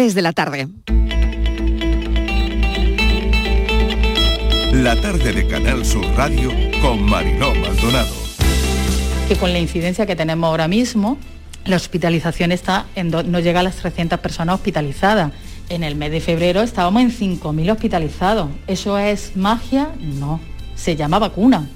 3 0.00 0.14
de 0.14 0.22
la 0.22 0.32
tarde. 0.32 0.66
La 4.72 4.98
tarde 4.98 5.30
de 5.34 5.46
Canal 5.46 5.84
Sur 5.84 6.06
Radio 6.16 6.50
con 6.80 7.02
Mariló 7.02 7.54
Maldonado. 7.54 8.14
Que 9.28 9.36
con 9.36 9.52
la 9.52 9.58
incidencia 9.58 10.06
que 10.06 10.16
tenemos 10.16 10.48
ahora 10.48 10.68
mismo, 10.68 11.18
la 11.66 11.76
hospitalización 11.76 12.50
está 12.50 12.86
en 12.94 13.10
no 13.10 13.40
llega 13.40 13.60
a 13.60 13.62
las 13.62 13.76
300 13.76 14.20
personas 14.20 14.54
hospitalizadas. 14.54 15.32
En 15.68 15.84
el 15.84 15.96
mes 15.96 16.12
de 16.12 16.22
febrero 16.22 16.62
estábamos 16.62 17.02
en 17.02 17.10
5.000 17.10 17.70
hospitalizados. 17.70 18.48
¿Eso 18.68 18.96
es 18.96 19.36
magia? 19.36 19.90
No, 20.00 20.40
se 20.76 20.96
llama 20.96 21.18
vacuna. 21.18 21.68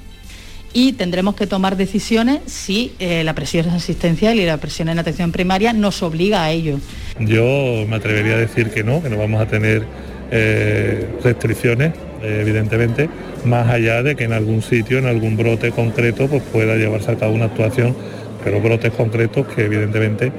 Y 0.76 0.94
tendremos 0.94 1.36
que 1.36 1.46
tomar 1.46 1.76
decisiones 1.76 2.40
si 2.46 2.92
eh, 2.98 3.22
la 3.22 3.32
presión 3.34 3.70
asistencial 3.70 4.40
y 4.40 4.44
la 4.44 4.56
presión 4.56 4.88
en 4.88 4.98
atención 4.98 5.30
primaria 5.30 5.72
nos 5.72 6.02
obliga 6.02 6.42
a 6.42 6.50
ello. 6.50 6.80
Yo 7.20 7.86
me 7.88 7.94
atrevería 7.94 8.34
a 8.34 8.38
decir 8.38 8.70
que 8.70 8.82
no, 8.82 9.00
que 9.00 9.08
no 9.08 9.16
vamos 9.16 9.40
a 9.40 9.46
tener 9.46 9.86
eh, 10.32 11.06
restricciones, 11.22 11.92
eh, 12.22 12.38
evidentemente, 12.42 13.08
más 13.44 13.70
allá 13.70 14.02
de 14.02 14.16
que 14.16 14.24
en 14.24 14.32
algún 14.32 14.62
sitio, 14.62 14.98
en 14.98 15.06
algún 15.06 15.36
brote 15.36 15.70
concreto, 15.70 16.26
pues 16.26 16.42
pueda 16.42 16.74
llevarse 16.74 17.12
a 17.12 17.16
cabo 17.16 17.34
una 17.34 17.44
actuación, 17.44 17.94
pero 18.42 18.60
brotes 18.60 18.90
concretos 18.92 19.46
que 19.46 19.66
evidentemente 19.66 20.32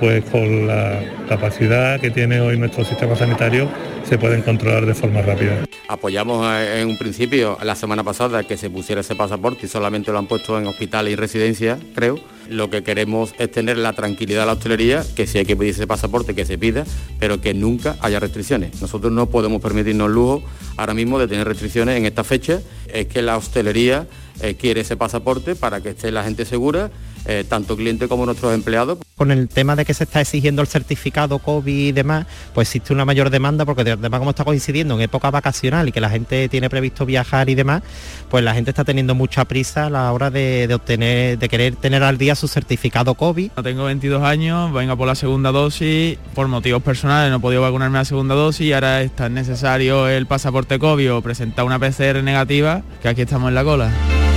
pues 0.00 0.24
con 0.24 0.66
la 0.66 1.00
capacidad 1.28 2.00
que 2.00 2.10
tiene 2.10 2.40
hoy 2.40 2.58
nuestro 2.58 2.84
sistema 2.84 3.16
sanitario 3.16 3.68
se 4.04 4.18
pueden 4.18 4.42
controlar 4.42 4.86
de 4.86 4.94
forma 4.94 5.22
rápida. 5.22 5.64
Apoyamos 5.88 6.46
en 6.54 6.88
un 6.88 6.98
principio 6.98 7.58
la 7.62 7.74
semana 7.74 8.04
pasada 8.04 8.44
que 8.44 8.56
se 8.56 8.70
pusiera 8.70 9.00
ese 9.00 9.14
pasaporte 9.14 9.66
y 9.66 9.68
solamente 9.68 10.12
lo 10.12 10.18
han 10.18 10.26
puesto 10.26 10.58
en 10.58 10.66
hospitales 10.66 11.12
y 11.12 11.16
residencias, 11.16 11.78
creo. 11.94 12.18
Lo 12.48 12.70
que 12.70 12.82
queremos 12.82 13.34
es 13.38 13.50
tener 13.50 13.76
la 13.76 13.92
tranquilidad 13.92 14.40
de 14.40 14.46
la 14.46 14.52
hostelería, 14.52 15.04
que 15.14 15.26
si 15.26 15.38
hay 15.38 15.44
que 15.44 15.56
pedir 15.56 15.72
ese 15.72 15.86
pasaporte, 15.86 16.34
que 16.34 16.46
se 16.46 16.56
pida, 16.56 16.84
pero 17.18 17.40
que 17.40 17.52
nunca 17.52 17.96
haya 18.00 18.20
restricciones. 18.20 18.80
Nosotros 18.80 19.12
no 19.12 19.26
podemos 19.26 19.60
permitirnos 19.60 20.10
lujo 20.10 20.42
ahora 20.76 20.94
mismo 20.94 21.18
de 21.18 21.28
tener 21.28 21.46
restricciones 21.46 21.96
en 21.96 22.06
esta 22.06 22.24
fecha. 22.24 22.60
Es 22.92 23.06
que 23.06 23.20
la 23.20 23.36
hostelería 23.36 24.06
eh, 24.40 24.54
quiere 24.54 24.82
ese 24.82 24.96
pasaporte 24.96 25.56
para 25.56 25.82
que 25.82 25.90
esté 25.90 26.10
la 26.10 26.24
gente 26.24 26.44
segura 26.44 26.90
eh, 27.28 27.44
tanto 27.46 27.76
cliente 27.76 28.08
como 28.08 28.24
nuestros 28.24 28.54
empleados. 28.54 28.96
Con 29.14 29.30
el 29.30 29.48
tema 29.48 29.76
de 29.76 29.84
que 29.84 29.92
se 29.92 30.04
está 30.04 30.22
exigiendo 30.22 30.62
el 30.62 30.68
certificado 30.68 31.38
COVID 31.38 31.88
y 31.88 31.92
demás, 31.92 32.26
pues 32.54 32.68
existe 32.68 32.94
una 32.94 33.04
mayor 33.04 33.28
demanda 33.28 33.66
porque 33.66 33.82
además 33.82 34.18
como 34.18 34.30
está 34.30 34.44
coincidiendo 34.44 34.94
en 34.94 35.02
época 35.02 35.30
vacacional 35.30 35.88
y 35.88 35.92
que 35.92 36.00
la 36.00 36.08
gente 36.08 36.48
tiene 36.48 36.70
previsto 36.70 37.04
viajar 37.04 37.50
y 37.50 37.54
demás, 37.54 37.82
pues 38.30 38.42
la 38.42 38.54
gente 38.54 38.70
está 38.70 38.82
teniendo 38.82 39.14
mucha 39.14 39.44
prisa 39.44 39.86
a 39.86 39.90
la 39.90 40.10
hora 40.10 40.30
de, 40.30 40.72
obtener, 40.72 41.38
de 41.38 41.48
querer 41.50 41.76
tener 41.76 42.02
al 42.02 42.16
día 42.16 42.34
su 42.34 42.48
certificado 42.48 43.14
COVID. 43.14 43.50
Tengo 43.62 43.84
22 43.84 44.22
años, 44.22 44.72
vengo 44.72 44.96
por 44.96 45.06
la 45.06 45.14
segunda 45.14 45.52
dosis, 45.52 46.18
por 46.34 46.48
motivos 46.48 46.82
personales 46.82 47.30
no 47.30 47.36
he 47.36 47.40
podido 47.40 47.60
vacunarme 47.60 47.98
a 47.98 48.00
la 48.00 48.04
segunda 48.06 48.34
dosis 48.34 48.68
y 48.68 48.72
ahora 48.72 49.02
está 49.02 49.28
necesario 49.28 50.08
el 50.08 50.24
pasaporte 50.24 50.78
COVID 50.78 51.12
o 51.12 51.20
presentar 51.20 51.66
una 51.66 51.78
PCR 51.78 52.22
negativa, 52.22 52.82
que 53.02 53.08
aquí 53.08 53.20
estamos 53.20 53.48
en 53.48 53.54
la 53.54 53.64
cola. 53.64 54.27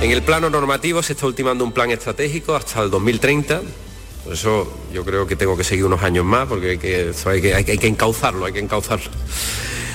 En 0.00 0.10
el 0.10 0.22
plano 0.22 0.48
normativo 0.48 1.02
se 1.02 1.12
está 1.12 1.26
ultimando 1.26 1.62
un 1.62 1.72
plan 1.72 1.90
estratégico 1.90 2.54
hasta 2.54 2.82
el 2.82 2.90
2030. 2.90 3.60
Por 4.24 4.32
eso 4.32 4.72
yo 4.94 5.04
creo 5.04 5.26
que 5.26 5.36
tengo 5.36 5.58
que 5.58 5.64
seguir 5.64 5.84
unos 5.84 6.02
años 6.02 6.24
más 6.24 6.48
porque 6.48 6.70
hay 6.70 6.78
que, 6.78 7.12
hay 7.54 7.78
que, 7.78 7.86
encauzarlo, 7.86 8.46
hay 8.46 8.52
que 8.54 8.60
encauzarlo 8.60 9.10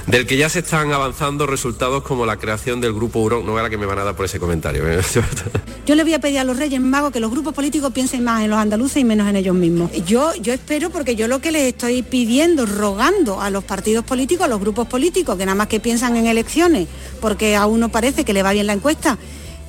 del 0.05 0.27
que 0.27 0.37
ya 0.37 0.49
se 0.49 0.59
están 0.59 0.93
avanzando 0.93 1.47
resultados 1.47 2.03
como 2.03 2.27
la 2.27 2.37
creación 2.37 2.79
del 2.79 2.93
grupo 2.93 3.19
Urón. 3.19 3.45
No 3.45 3.59
era 3.59 3.69
que 3.71 3.77
me 3.77 3.87
van 3.87 3.97
a 3.97 4.03
dar 4.03 4.15
por 4.15 4.25
ese 4.25 4.39
comentario. 4.39 4.87
¿eh? 4.87 5.01
Yo 5.87 5.95
le 5.95 6.03
voy 6.03 6.13
a 6.13 6.19
pedir 6.19 6.37
a 6.37 6.43
los 6.43 6.57
Reyes 6.57 6.79
Magos 6.79 7.11
que 7.11 7.19
los 7.19 7.31
grupos 7.31 7.55
políticos 7.55 7.91
piensen 7.91 8.23
más 8.23 8.43
en 8.43 8.51
los 8.51 8.59
andaluces 8.59 8.97
y 8.97 9.03
menos 9.03 9.27
en 9.27 9.35
ellos 9.35 9.55
mismos. 9.55 9.91
Yo, 10.05 10.33
yo 10.35 10.53
espero, 10.53 10.89
porque 10.89 11.15
yo 11.15 11.27
lo 11.27 11.41
que 11.41 11.51
les 11.51 11.63
estoy 11.63 12.01
pidiendo, 12.03 12.65
rogando 12.65 13.41
a 13.41 13.49
los 13.49 13.63
partidos 13.63 14.05
políticos, 14.05 14.45
a 14.45 14.47
los 14.47 14.59
grupos 14.59 14.87
políticos, 14.87 15.37
que 15.37 15.45
nada 15.45 15.55
más 15.55 15.67
que 15.67 15.79
piensan 15.79 16.15
en 16.17 16.25
elecciones, 16.27 16.87
porque 17.21 17.55
a 17.55 17.65
uno 17.65 17.89
parece 17.89 18.25
que 18.25 18.33
le 18.33 18.41
va 18.41 18.51
bien 18.53 18.67
la 18.67 18.73
encuesta, 18.73 19.17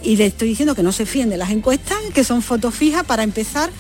y 0.03 0.17
le 0.17 0.27
estoy 0.27 0.49
diciendo 0.49 0.75
que 0.75 0.83
no 0.83 0.93
se 0.93 1.07
fíen 1.07 1.31
de 1.31 1.37
las 1.37 1.51
encuestas, 1.51 1.99
que 2.15 2.25
son 2.25 2.43
fotos 2.43 2.75
fijas 2.75 3.05
para 3.05 3.23
empezar, 3.23 3.71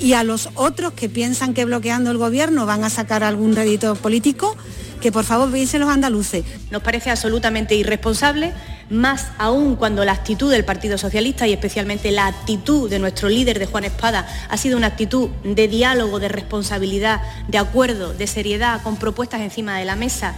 y 0.00 0.12
a 0.12 0.24
los 0.24 0.50
otros 0.54 0.92
que 0.92 1.08
piensan 1.08 1.54
que 1.54 1.64
bloqueando 1.64 2.10
el 2.10 2.18
gobierno 2.18 2.66
van 2.66 2.84
a 2.84 2.90
sacar 2.90 3.24
algún 3.24 3.56
rédito 3.56 3.94
político, 3.94 4.56
que 5.00 5.12
por 5.12 5.24
favor 5.24 5.52
piensen 5.52 5.80
los 5.80 5.90
andaluces. 5.90 6.44
Nos 6.70 6.82
parece 6.82 7.10
absolutamente 7.10 7.74
irresponsable, 7.74 8.52
más 8.90 9.26
aún 9.38 9.76
cuando 9.76 10.04
la 10.04 10.12
actitud 10.12 10.50
del 10.50 10.64
Partido 10.64 10.96
Socialista 10.96 11.46
y 11.46 11.52
especialmente 11.52 12.10
la 12.10 12.26
actitud 12.26 12.88
de 12.88 12.98
nuestro 12.98 13.28
líder 13.28 13.58
de 13.58 13.66
Juan 13.66 13.84
Espada 13.84 14.26
ha 14.48 14.56
sido 14.56 14.76
una 14.76 14.88
actitud 14.88 15.28
de 15.44 15.68
diálogo, 15.68 16.18
de 16.18 16.28
responsabilidad, 16.28 17.20
de 17.48 17.58
acuerdo, 17.58 18.14
de 18.14 18.26
seriedad, 18.26 18.82
con 18.82 18.96
propuestas 18.96 19.40
encima 19.40 19.78
de 19.78 19.84
la 19.84 19.96
mesa 19.96 20.34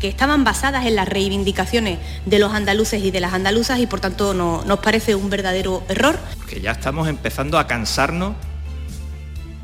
que 0.00 0.08
estaban 0.08 0.44
basadas 0.44 0.86
en 0.86 0.96
las 0.96 1.08
reivindicaciones 1.08 1.98
de 2.26 2.38
los 2.38 2.52
andaluces 2.52 3.02
y 3.04 3.10
de 3.10 3.20
las 3.20 3.32
andaluzas 3.32 3.78
y 3.78 3.86
por 3.86 4.00
tanto 4.00 4.34
no, 4.34 4.64
nos 4.64 4.80
parece 4.80 5.14
un 5.14 5.30
verdadero 5.30 5.82
error. 5.88 6.18
Que 6.48 6.60
ya 6.60 6.72
estamos 6.72 7.06
empezando 7.08 7.58
a 7.58 7.66
cansarnos 7.66 8.34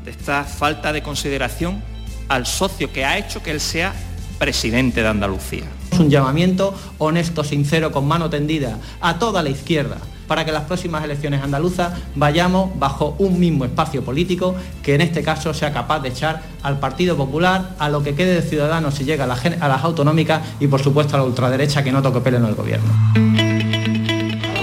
de 0.05 0.11
esta 0.11 0.43
falta 0.43 0.93
de 0.93 1.01
consideración 1.01 1.83
al 2.29 2.45
socio 2.45 2.93
que 2.93 3.03
ha 3.03 3.17
hecho 3.17 3.41
que 3.41 3.51
él 3.51 3.59
sea 3.59 3.93
presidente 4.37 5.01
de 5.01 5.07
Andalucía. 5.07 5.65
Es 5.91 5.99
un 5.99 6.09
llamamiento 6.09 6.73
honesto, 6.99 7.43
sincero, 7.43 7.91
con 7.91 8.07
mano 8.07 8.29
tendida 8.29 8.77
a 9.01 9.17
toda 9.17 9.41
la 9.41 9.49
izquierda 9.49 9.97
para 10.27 10.45
que 10.45 10.51
las 10.51 10.63
próximas 10.63 11.03
elecciones 11.03 11.41
andaluzas 11.41 11.93
vayamos 12.15 12.77
bajo 12.77 13.15
un 13.17 13.39
mismo 13.39 13.65
espacio 13.65 14.03
político 14.03 14.55
que 14.83 14.95
en 14.95 15.01
este 15.01 15.23
caso 15.23 15.53
sea 15.53 15.73
capaz 15.73 15.99
de 15.99 16.09
echar 16.09 16.43
al 16.63 16.79
Partido 16.79 17.15
Popular, 17.15 17.75
a 17.79 17.89
lo 17.89 18.03
que 18.03 18.15
quede 18.15 18.35
de 18.35 18.41
Ciudadanos 18.41 18.95
si 18.95 19.05
llega 19.05 19.23
a, 19.23 19.27
las 19.67 19.83
autonómicas 19.83 20.41
y 20.59 20.67
por 20.67 20.81
supuesto 20.81 21.15
a 21.15 21.19
la 21.19 21.25
ultraderecha 21.25 21.83
que 21.83 21.91
no 21.91 22.01
toque 22.01 22.19
pelo 22.21 22.37
en 22.37 22.45
el 22.45 22.55
gobierno. 22.55 23.46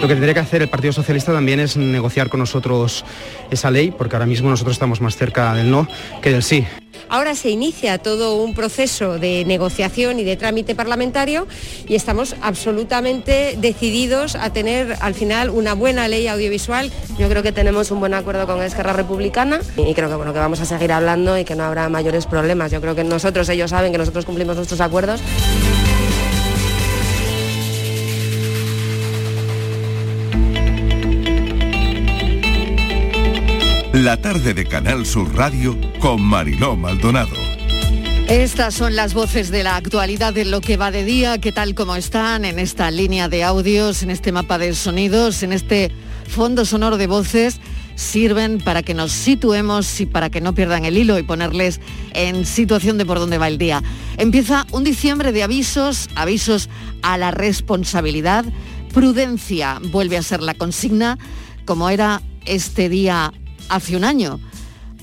Lo 0.04 0.08
que 0.08 0.16
tendría 0.16 0.34
que 0.34 0.40
hacer 0.40 0.60
el 0.60 0.68
Partido 0.68 0.92
Socialista 0.92 1.32
también 1.32 1.60
es 1.60 1.78
negociar 1.78 2.28
con 2.28 2.38
nosotros 2.38 3.06
esa 3.50 3.70
ley, 3.70 3.90
porque 3.90 4.16
ahora 4.16 4.26
mismo 4.26 4.50
nosotros 4.50 4.74
estamos 4.74 5.00
más 5.00 5.16
cerca 5.16 5.54
del 5.54 5.70
no 5.70 5.88
que 6.20 6.30
del 6.30 6.42
sí. 6.42 6.66
Ahora 7.08 7.34
se 7.34 7.48
inicia 7.48 7.96
todo 7.96 8.36
un 8.36 8.52
proceso 8.52 9.18
de 9.18 9.46
negociación 9.46 10.20
y 10.20 10.24
de 10.24 10.36
trámite 10.36 10.74
parlamentario 10.74 11.46
y 11.88 11.94
estamos 11.94 12.36
absolutamente 12.42 13.56
decididos 13.58 14.34
a 14.34 14.52
tener 14.52 14.94
al 15.00 15.14
final 15.14 15.48
una 15.48 15.72
buena 15.72 16.06
ley 16.06 16.28
audiovisual. 16.28 16.92
Yo 17.18 17.30
creo 17.30 17.42
que 17.42 17.52
tenemos 17.52 17.90
un 17.90 18.00
buen 18.00 18.12
acuerdo 18.12 18.46
con 18.46 18.62
Esquerra 18.62 18.92
Republicana 18.92 19.60
y 19.74 19.94
creo 19.94 20.10
que 20.10 20.16
bueno 20.16 20.34
que 20.34 20.38
vamos 20.38 20.60
a 20.60 20.66
seguir 20.66 20.92
hablando 20.92 21.38
y 21.38 21.46
que 21.46 21.54
no 21.54 21.64
habrá 21.64 21.88
mayores 21.88 22.26
problemas. 22.26 22.70
Yo 22.70 22.82
creo 22.82 22.94
que 22.94 23.04
nosotros 23.04 23.48
ellos 23.48 23.70
saben 23.70 23.90
que 23.90 23.96
nosotros 23.96 24.26
cumplimos 24.26 24.56
nuestros 24.56 24.82
acuerdos. 24.82 25.22
La 34.04 34.18
tarde 34.18 34.52
de 34.52 34.66
Canal 34.66 35.06
Sur 35.06 35.34
Radio 35.34 35.78
con 35.98 36.20
Mariló 36.20 36.76
Maldonado. 36.76 37.32
Estas 38.28 38.74
son 38.74 38.96
las 38.96 39.14
voces 39.14 39.50
de 39.50 39.62
la 39.62 39.76
actualidad 39.76 40.34
de 40.34 40.44
lo 40.44 40.60
que 40.60 40.76
va 40.76 40.90
de 40.90 41.06
día, 41.06 41.38
que 41.38 41.52
tal 41.52 41.74
como 41.74 41.96
están 41.96 42.44
en 42.44 42.58
esta 42.58 42.90
línea 42.90 43.30
de 43.30 43.44
audios, 43.44 44.02
en 44.02 44.10
este 44.10 44.30
mapa 44.30 44.58
de 44.58 44.74
sonidos, 44.74 45.42
en 45.42 45.54
este 45.54 45.90
fondo 46.28 46.66
sonoro 46.66 46.98
de 46.98 47.06
voces, 47.06 47.60
sirven 47.94 48.58
para 48.58 48.82
que 48.82 48.92
nos 48.92 49.10
situemos 49.10 49.98
y 49.98 50.04
para 50.04 50.28
que 50.28 50.42
no 50.42 50.54
pierdan 50.54 50.84
el 50.84 50.98
hilo 50.98 51.18
y 51.18 51.22
ponerles 51.22 51.80
en 52.12 52.44
situación 52.44 52.98
de 52.98 53.06
por 53.06 53.18
dónde 53.18 53.38
va 53.38 53.48
el 53.48 53.56
día. 53.56 53.82
Empieza 54.18 54.66
un 54.70 54.84
diciembre 54.84 55.32
de 55.32 55.44
avisos, 55.44 56.10
avisos 56.14 56.68
a 57.00 57.16
la 57.16 57.30
responsabilidad, 57.30 58.44
prudencia 58.92 59.80
vuelve 59.82 60.18
a 60.18 60.22
ser 60.22 60.42
la 60.42 60.52
consigna, 60.52 61.16
como 61.64 61.88
era 61.88 62.20
este 62.44 62.90
día 62.90 63.32
hace 63.68 63.96
un 63.96 64.04
año. 64.04 64.40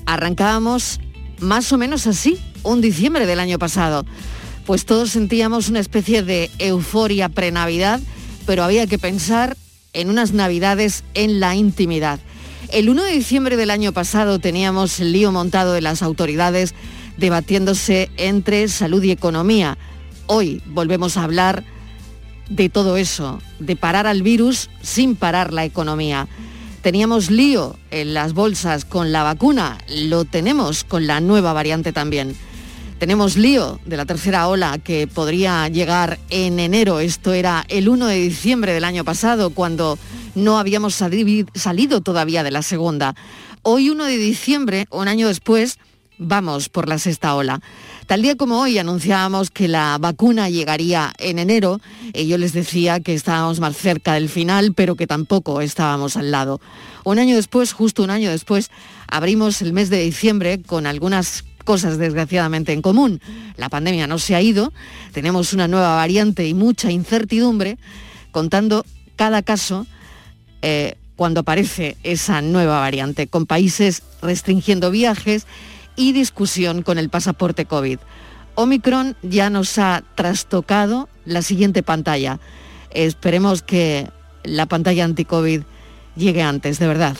Arrancábamos 0.06 1.00
más 1.40 1.72
o 1.72 1.78
menos 1.78 2.06
así, 2.06 2.38
un 2.62 2.80
diciembre 2.80 3.26
del 3.26 3.40
año 3.40 3.58
pasado. 3.58 4.04
Pues 4.66 4.86
todos 4.86 5.10
sentíamos 5.10 5.68
una 5.68 5.80
especie 5.80 6.22
de 6.22 6.50
euforia 6.58 7.28
pre-Navidad, 7.28 8.00
pero 8.46 8.62
había 8.62 8.86
que 8.86 8.98
pensar 8.98 9.56
en 9.92 10.08
unas 10.08 10.32
Navidades 10.32 11.04
en 11.14 11.40
la 11.40 11.54
intimidad. 11.54 12.20
El 12.70 12.88
1 12.88 13.02
de 13.02 13.12
diciembre 13.12 13.56
del 13.56 13.70
año 13.70 13.92
pasado 13.92 14.38
teníamos 14.38 14.98
el 15.00 15.12
lío 15.12 15.30
montado 15.32 15.74
de 15.74 15.82
las 15.82 16.02
autoridades 16.02 16.74
debatiéndose 17.18 18.10
entre 18.16 18.66
salud 18.68 19.02
y 19.02 19.10
economía. 19.10 19.76
Hoy 20.26 20.62
volvemos 20.66 21.16
a 21.16 21.24
hablar 21.24 21.64
de 22.48 22.68
todo 22.68 22.96
eso, 22.96 23.40
de 23.58 23.76
parar 23.76 24.06
al 24.06 24.22
virus 24.22 24.70
sin 24.80 25.16
parar 25.16 25.52
la 25.52 25.64
economía. 25.64 26.28
Teníamos 26.82 27.30
lío 27.30 27.76
en 27.92 28.12
las 28.12 28.34
bolsas 28.34 28.84
con 28.84 29.12
la 29.12 29.22
vacuna, 29.22 29.78
lo 29.88 30.24
tenemos 30.24 30.82
con 30.82 31.06
la 31.06 31.20
nueva 31.20 31.52
variante 31.52 31.92
también. 31.92 32.34
Tenemos 32.98 33.36
lío 33.36 33.78
de 33.86 33.96
la 33.96 34.04
tercera 34.04 34.48
ola 34.48 34.78
que 34.78 35.06
podría 35.06 35.68
llegar 35.68 36.18
en 36.28 36.58
enero. 36.58 36.98
Esto 36.98 37.32
era 37.34 37.64
el 37.68 37.88
1 37.88 38.06
de 38.06 38.16
diciembre 38.16 38.72
del 38.72 38.82
año 38.82 39.04
pasado, 39.04 39.50
cuando 39.50 39.96
no 40.34 40.58
habíamos 40.58 40.94
salido 40.94 42.00
todavía 42.00 42.42
de 42.42 42.50
la 42.50 42.62
segunda. 42.62 43.14
Hoy 43.62 43.88
1 43.88 44.04
de 44.04 44.18
diciembre, 44.18 44.86
un 44.90 45.06
año 45.06 45.28
después, 45.28 45.78
vamos 46.18 46.68
por 46.68 46.88
la 46.88 46.98
sexta 46.98 47.36
ola. 47.36 47.60
Tal 48.12 48.20
día 48.20 48.36
como 48.36 48.60
hoy 48.60 48.76
anunciábamos 48.76 49.48
que 49.48 49.68
la 49.68 49.96
vacuna 49.98 50.50
llegaría 50.50 51.14
en 51.16 51.38
enero, 51.38 51.80
y 52.12 52.26
yo 52.26 52.36
les 52.36 52.52
decía 52.52 53.00
que 53.00 53.14
estábamos 53.14 53.58
más 53.58 53.74
cerca 53.74 54.12
del 54.12 54.28
final, 54.28 54.74
pero 54.74 54.96
que 54.96 55.06
tampoco 55.06 55.62
estábamos 55.62 56.18
al 56.18 56.30
lado. 56.30 56.60
Un 57.04 57.18
año 57.18 57.36
después, 57.36 57.72
justo 57.72 58.02
un 58.02 58.10
año 58.10 58.30
después, 58.30 58.70
abrimos 59.08 59.62
el 59.62 59.72
mes 59.72 59.88
de 59.88 60.02
diciembre 60.02 60.60
con 60.60 60.86
algunas 60.86 61.42
cosas 61.64 61.96
desgraciadamente 61.96 62.74
en 62.74 62.82
común. 62.82 63.22
La 63.56 63.70
pandemia 63.70 64.06
no 64.06 64.18
se 64.18 64.34
ha 64.34 64.42
ido, 64.42 64.74
tenemos 65.12 65.54
una 65.54 65.66
nueva 65.66 65.96
variante 65.96 66.46
y 66.46 66.52
mucha 66.52 66.90
incertidumbre, 66.90 67.78
contando 68.30 68.84
cada 69.16 69.40
caso 69.40 69.86
eh, 70.60 70.98
cuando 71.16 71.40
aparece 71.40 71.96
esa 72.02 72.42
nueva 72.42 72.78
variante, 72.78 73.26
con 73.26 73.46
países 73.46 74.02
restringiendo 74.20 74.90
viajes 74.90 75.46
y 75.96 76.12
discusión 76.12 76.82
con 76.82 76.98
el 76.98 77.08
pasaporte 77.08 77.66
COVID. 77.66 77.98
Omicron 78.54 79.16
ya 79.22 79.50
nos 79.50 79.78
ha 79.78 80.02
trastocado 80.14 81.08
la 81.24 81.42
siguiente 81.42 81.82
pantalla. 81.82 82.38
Esperemos 82.90 83.62
que 83.62 84.10
la 84.44 84.66
pantalla 84.66 85.04
anti-COVID 85.04 85.62
llegue 86.16 86.42
antes, 86.42 86.78
de 86.78 86.86
verdad. 86.86 87.16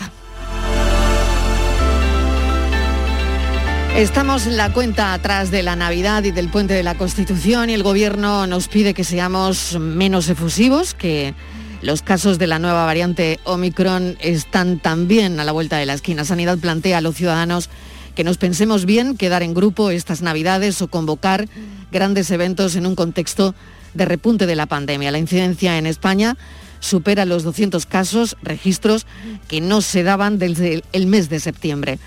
Estamos 3.97 4.47
en 4.47 4.57
la 4.57 4.73
cuenta 4.73 5.13
atrás 5.13 5.51
de 5.51 5.63
la 5.63 5.77
Navidad 5.77 6.25
y 6.25 6.31
del 6.31 6.49
puente 6.49 6.73
de 6.73 6.83
la 6.83 6.97
Constitución 6.97 7.69
y 7.69 7.75
el 7.75 7.83
Gobierno 7.83 8.47
nos 8.47 8.69
pide 8.69 8.95
que 8.95 9.05
seamos 9.05 9.79
menos 9.79 10.31
efusivos, 10.31 10.95
que 10.95 11.35
los 11.83 12.01
casos 12.01 12.39
de 12.39 12.47
la 12.47 12.59
nueva 12.59 12.87
variante 12.87 13.39
Omicron 13.45 14.17
están 14.21 14.79
también 14.79 15.39
a 15.41 15.45
la 15.45 15.53
vuelta 15.53 15.77
de 15.77 15.85
la 15.85 15.93
esquina. 15.93 16.25
Sanidad 16.25 16.57
plantea 16.57 16.99
a 16.99 17.01
los 17.03 17.17
ciudadanos 17.17 17.69
que 18.15 18.25
nos 18.25 18.39
pensemos 18.39 18.85
bien 18.85 19.17
quedar 19.17 19.43
en 19.43 19.55
grupo 19.55 19.91
estas 19.91 20.23
Navidades 20.23 20.81
o 20.83 20.89
convocar 20.89 21.49
grandes 21.91 22.31
eventos 22.31 22.77
en 22.77 22.87
un 22.87 22.95
contexto 22.95 23.55
de 23.95 24.05
repunte 24.05 24.47
de 24.47 24.57
la 24.57 24.67
pandemia. 24.67 25.11
La 25.11 25.19
incidencia 25.19 25.79
en 25.79 25.87
España 25.87 26.37
supera 26.81 27.25
los 27.25 27.43
200 27.43 27.87
casos, 27.87 28.37
registros 28.43 29.07
que 29.49 29.61
no 29.61 29.81
se 29.81 30.03
daban 30.03 30.39
desde 30.39 30.83
el 30.93 31.07
mes 31.07 31.29
de 31.29 31.41
septiembre 31.41 31.99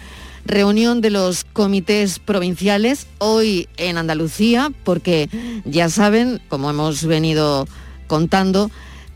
reunión 0.46 1.02
de 1.02 1.10
los 1.10 1.44
comités 1.44 2.20
provinciales 2.20 3.08
hoy 3.18 3.68
en 3.78 3.98
Andalucía, 3.98 4.72
porque 4.84 5.30
ya 5.66 5.90
saben, 5.90 6.40
como 6.50 6.70
hemos 6.70 7.04
venido 7.04 7.68
contando, 8.08 8.70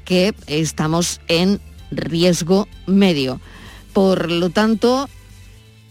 que 0.06 0.34
estamos 0.48 1.22
en 1.28 1.62
riesgo 1.92 2.68
medio. 2.88 3.40
Por 3.94 4.32
lo 4.32 4.50
tanto, 4.50 5.08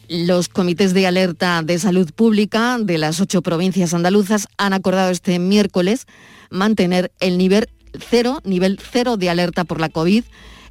los 0.09 0.49
comités 0.49 0.95
de 0.95 1.07
alerta 1.07 1.63
de 1.63 1.79
salud 1.79 2.11
pública 2.13 2.79
de 2.81 2.99
las 2.99 3.21
ocho 3.21 3.43
provincias 3.43 3.93
andaluzas 3.93 4.49
han 4.57 4.73
acordado 4.73 5.11
este 5.11 5.39
miércoles 5.39 6.07
mantener 6.51 7.13
el 7.21 7.37
nivel 7.37 7.69
cero, 7.93 8.41
nivel 8.45 8.79
cero 8.81 9.17
de 9.17 9.31
alerta 9.31 9.65
por 9.65 9.81
la 9.81 9.91
COVID 9.91 10.25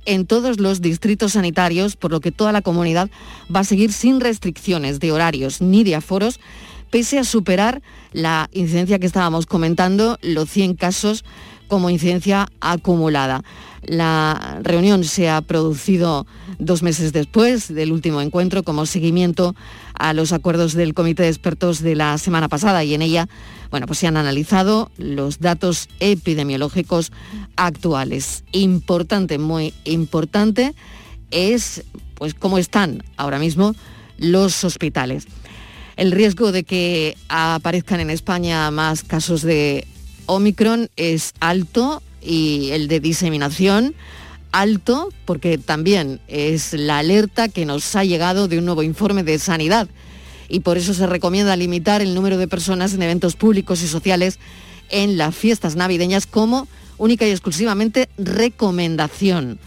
en 0.06 0.26
todos 0.26 0.60
los 0.60 0.82
distritos 0.82 1.34
sanitarios, 1.34 1.96
por 1.96 2.12
lo 2.12 2.20
que 2.20 2.32
toda 2.32 2.52
la 2.52 2.62
comunidad 2.62 3.10
va 3.54 3.60
a 3.60 3.66
seguir 3.66 3.92
sin 3.92 4.22
restricciones 4.22 5.00
de 5.00 5.12
horarios 5.12 5.62
ni 5.62 5.84
de 5.84 5.96
aforos, 5.96 6.40
pese 6.90 7.20
a 7.20 7.24
superar 7.24 7.82
la 8.14 8.50
incidencia 8.54 9.00
que 9.00 9.06
estábamos 9.06 9.46
comentando, 9.46 10.18
los 10.22 10.50
100 10.50 10.76
casos 10.76 11.26
como 11.68 11.90
incidencia 11.90 12.48
acumulada. 12.62 13.44
La 13.84 14.60
reunión 14.64 15.04
se 15.04 15.30
ha 15.30 15.42
producido 15.42 16.26
dos 16.60 16.84
meses 16.84 17.14
después 17.14 17.74
del 17.74 17.92
último 17.92 18.22
encuentro 18.22 18.64
como 18.64 18.86
seguimiento 18.86 19.56
a 19.94 20.14
los 20.14 20.34
acuerdos 20.34 20.74
del 20.74 20.94
Comité 20.94 21.24
de 21.24 21.30
Expertos 21.30 21.82
de 21.82 21.96
la 21.96 22.18
semana 22.18 22.50
pasada 22.50 22.84
y 22.84 22.94
en 22.94 23.02
ella 23.02 23.28
bueno, 23.70 23.86
pues 23.86 24.00
se 24.00 24.08
han 24.08 24.18
analizado 24.18 24.92
los 24.98 25.40
datos 25.40 25.90
epidemiológicos 26.00 27.12
actuales. 27.56 28.44
Importante, 28.52 29.38
muy 29.38 29.74
importante, 29.84 30.74
es 31.32 31.84
pues 32.16 32.34
cómo 32.34 32.58
están 32.58 33.04
ahora 33.18 33.40
mismo 33.40 33.76
los 34.18 34.64
hospitales. 34.64 35.28
El 35.98 36.12
riesgo 36.12 36.52
de 36.52 36.64
que 36.64 37.18
aparezcan 37.28 38.00
en 38.00 38.10
España 38.10 38.70
más 38.72 39.04
casos 39.04 39.42
de 39.42 39.86
Omicron 40.28 40.90
es 40.96 41.34
alto 41.40 42.02
y 42.28 42.72
el 42.72 42.88
de 42.88 43.00
diseminación 43.00 43.96
alto 44.52 45.10
porque 45.26 45.58
también 45.58 46.20
es 46.28 46.74
la 46.74 47.00
alerta 47.00 47.50
que 47.50 47.66
nos 47.66 47.96
ha 47.96 48.04
llegado 48.04 48.48
de 48.48 48.60
un 48.60 48.66
nuevo 48.66 48.84
informe 48.84 49.24
de 49.24 49.40
sanidad 49.40 49.88
y 50.50 50.62
por 50.62 50.78
eso 50.78 50.94
se 50.94 51.08
recomienda 51.08 51.56
limitar 51.56 52.02
el 52.02 52.14
número 52.14 52.38
de 52.38 52.48
personas 52.48 52.94
en 52.94 53.02
eventos 53.02 53.36
públicos 53.36 53.82
y 53.82 53.88
sociales 53.88 54.40
en 54.90 55.18
las 55.18 55.36
fiestas 55.36 55.76
navideñas 55.76 56.26
como 56.26 56.68
única 56.98 57.28
y 57.28 57.32
exclusivamente 57.32 58.10
recomendación, 58.18 59.60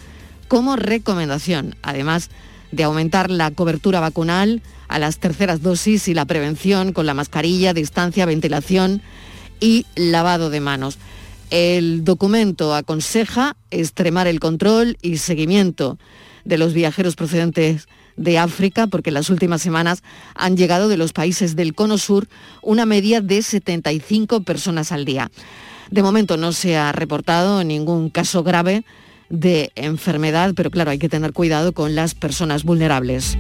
como 0.49 0.77
recomendación, 0.77 1.77
además 1.83 2.31
de 2.73 2.85
aumentar 2.85 3.31
la 3.31 3.51
cobertura 3.51 4.01
vacunal 4.01 4.63
a 4.89 4.99
las 4.99 5.19
terceras 5.19 5.63
dosis 5.63 6.09
y 6.09 6.15
la 6.15 6.25
prevención 6.25 6.93
con 6.93 7.07
la 7.07 7.15
mascarilla, 7.15 7.75
distancia, 7.75 8.27
ventilación 8.27 9.03
y 9.61 9.87
lavado 9.95 10.51
de 10.51 10.61
manos. 10.61 10.99
El 11.51 12.05
documento 12.05 12.75
aconseja 12.75 13.57
extremar 13.71 14.29
el 14.29 14.39
control 14.39 14.97
y 15.03 15.17
seguimiento 15.17 15.99
de 16.45 16.59
los 16.59 16.73
viajeros 16.75 17.17
procedentes 17.17 17.89
de 18.17 18.39
África, 18.39 18.87
porque 18.87 19.11
en 19.11 19.15
las 19.15 19.31
últimas 19.31 19.63
semanas 19.63 20.03
han 20.35 20.57
llegado 20.57 20.89
de 20.89 20.97
los 20.97 21.13
países 21.13 21.57
del 21.57 21.75
Cono 21.75 21.99
Sur 21.99 22.29
una 22.63 22.87
media 22.87 23.21
de 23.21 23.43
75 23.43 24.43
personas 24.43 24.93
al 24.93 25.05
día. 25.05 25.31
De 25.91 26.03
momento 26.03 26.37
no 26.37 26.53
se 26.53 26.77
ha 26.77 26.93
reportado 26.93 27.65
ningún 27.65 28.11
caso 28.11 28.45
grave 28.45 28.85
de 29.29 29.73
enfermedad, 29.75 30.53
pero 30.55 30.71
claro, 30.71 30.91
hay 30.91 30.99
que 30.99 31.09
tener 31.09 31.33
cuidado 31.33 31.73
con 31.73 31.95
las 31.95 32.15
personas 32.15 32.63
vulnerables. 32.63 33.37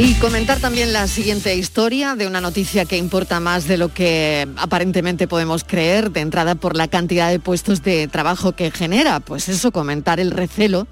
Y 0.00 0.14
comentar 0.14 0.60
también 0.60 0.92
la 0.92 1.08
siguiente 1.08 1.56
historia 1.56 2.14
de 2.14 2.28
una 2.28 2.40
noticia 2.40 2.84
que 2.84 2.96
importa 2.96 3.40
más 3.40 3.66
de 3.66 3.76
lo 3.76 3.92
que 3.92 4.46
aparentemente 4.56 5.26
podemos 5.26 5.64
creer, 5.64 6.12
de 6.12 6.20
entrada 6.20 6.54
por 6.54 6.76
la 6.76 6.86
cantidad 6.86 7.30
de 7.30 7.40
puestos 7.40 7.82
de 7.82 8.06
trabajo 8.06 8.52
que 8.52 8.70
genera. 8.70 9.18
Pues 9.18 9.48
eso, 9.48 9.72
comentar 9.72 10.20
el 10.20 10.30
recelo 10.30 10.86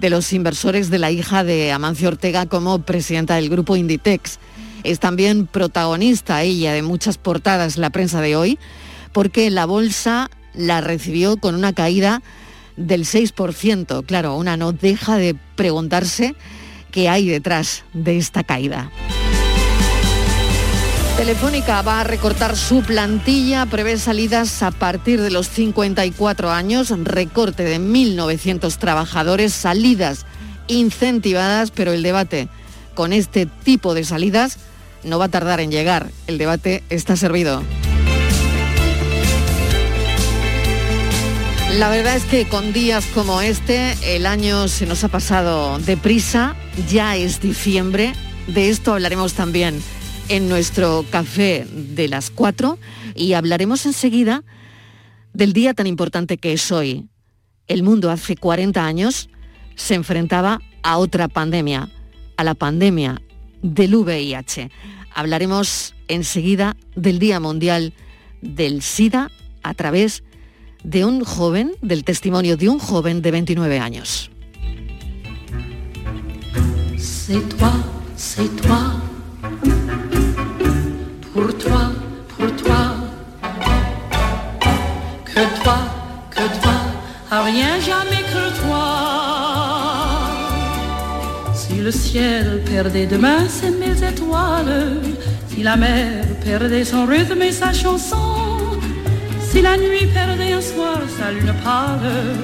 de 0.00 0.10
los 0.10 0.32
inversores 0.32 0.90
de 0.90 0.98
la 0.98 1.12
hija 1.12 1.44
de 1.44 1.70
Amancio 1.70 2.08
Ortega 2.08 2.46
como 2.46 2.80
presidenta 2.80 3.36
del 3.36 3.48
grupo 3.48 3.76
Inditex. 3.76 4.40
Es 4.82 4.98
también 4.98 5.46
protagonista 5.46 6.42
ella 6.42 6.72
de 6.72 6.82
muchas 6.82 7.16
portadas 7.16 7.78
la 7.78 7.90
prensa 7.90 8.20
de 8.20 8.34
hoy, 8.34 8.58
porque 9.12 9.50
la 9.50 9.66
bolsa 9.66 10.30
la 10.52 10.80
recibió 10.80 11.36
con 11.36 11.54
una 11.54 11.72
caída 11.72 12.22
del 12.76 13.04
6%. 13.04 14.04
Claro, 14.04 14.34
una 14.34 14.56
no 14.56 14.72
deja 14.72 15.16
de 15.16 15.36
preguntarse 15.54 16.34
qué 16.98 17.08
hay 17.08 17.28
detrás 17.28 17.84
de 17.92 18.18
esta 18.18 18.42
caída. 18.42 18.90
Telefónica 21.16 21.80
va 21.82 22.00
a 22.00 22.04
recortar 22.04 22.56
su 22.56 22.82
plantilla, 22.82 23.66
prevé 23.66 23.98
salidas 23.98 24.64
a 24.64 24.72
partir 24.72 25.20
de 25.20 25.30
los 25.30 25.48
54 25.48 26.50
años, 26.50 26.90
recorte 27.04 27.62
de 27.62 27.78
1.900 27.78 28.78
trabajadores, 28.78 29.52
salidas 29.52 30.26
incentivadas, 30.66 31.70
pero 31.70 31.92
el 31.92 32.02
debate 32.02 32.48
con 32.96 33.12
este 33.12 33.46
tipo 33.46 33.94
de 33.94 34.02
salidas 34.02 34.58
no 35.04 35.20
va 35.20 35.26
a 35.26 35.28
tardar 35.28 35.60
en 35.60 35.70
llegar. 35.70 36.10
El 36.26 36.36
debate 36.36 36.82
está 36.90 37.14
servido. 37.14 37.62
La 41.76 41.90
verdad 41.90 42.16
es 42.16 42.24
que 42.24 42.48
con 42.48 42.72
días 42.72 43.06
como 43.14 43.42
este 43.42 43.94
el 44.16 44.24
año 44.24 44.68
se 44.68 44.86
nos 44.86 45.04
ha 45.04 45.08
pasado 45.08 45.78
deprisa, 45.78 46.56
ya 46.88 47.14
es 47.14 47.40
diciembre, 47.42 48.14
de 48.46 48.70
esto 48.70 48.94
hablaremos 48.94 49.34
también 49.34 49.80
en 50.30 50.48
nuestro 50.48 51.04
café 51.10 51.66
de 51.70 52.08
las 52.08 52.30
4 52.30 52.78
y 53.14 53.34
hablaremos 53.34 53.84
enseguida 53.84 54.44
del 55.34 55.52
día 55.52 55.74
tan 55.74 55.86
importante 55.86 56.38
que 56.38 56.54
es 56.54 56.72
hoy. 56.72 57.06
El 57.66 57.82
mundo 57.82 58.10
hace 58.10 58.34
40 58.34 58.84
años 58.84 59.28
se 59.76 59.94
enfrentaba 59.94 60.62
a 60.82 60.96
otra 60.96 61.28
pandemia, 61.28 61.90
a 62.38 62.44
la 62.44 62.54
pandemia 62.54 63.20
del 63.62 63.94
VIH. 63.94 64.70
Hablaremos 65.14 65.94
enseguida 66.08 66.76
del 66.96 67.18
Día 67.18 67.40
Mundial 67.40 67.92
del 68.40 68.80
SIDA 68.82 69.30
a 69.62 69.74
través 69.74 70.22
de 70.22 70.27
un 70.84 71.24
joven, 71.24 71.72
del 71.82 72.04
testimonio 72.04 72.56
de 72.56 72.68
un 72.68 72.78
joven 72.78 73.20
de 73.20 73.30
29 73.30 73.80
años. 73.80 74.30
C'est 76.96 77.48
toi, 77.56 77.72
c'est 78.16 78.48
toi, 78.62 78.92
pour 81.32 81.56
toi, 81.58 81.92
pour 82.28 82.56
toi, 82.56 82.96
que 85.24 85.62
toi, 85.62 85.78
que 86.30 86.60
toi, 86.60 87.42
rien 87.44 87.78
jamais 87.80 88.24
que 88.32 88.44
toi. 88.62 89.08
Si 91.54 91.74
le 91.74 91.90
ciel 91.90 92.62
perdait 92.64 93.06
demain 93.06 93.46
ses 93.48 93.70
mille 93.70 94.02
étoiles, 94.02 95.02
si 95.48 95.62
la 95.62 95.76
mer 95.76 96.24
perdait 96.42 96.84
son 96.84 97.04
rythme 97.04 97.42
et 97.42 97.52
sa 97.52 97.72
chanson, 97.72 98.78
si 99.58 99.64
la 99.64 99.76
nuit 99.76 100.06
perdait 100.14 100.52
un 100.52 100.60
soir 100.60 100.98
sa 101.18 101.32
lune 101.32 101.52
pâle, 101.64 102.36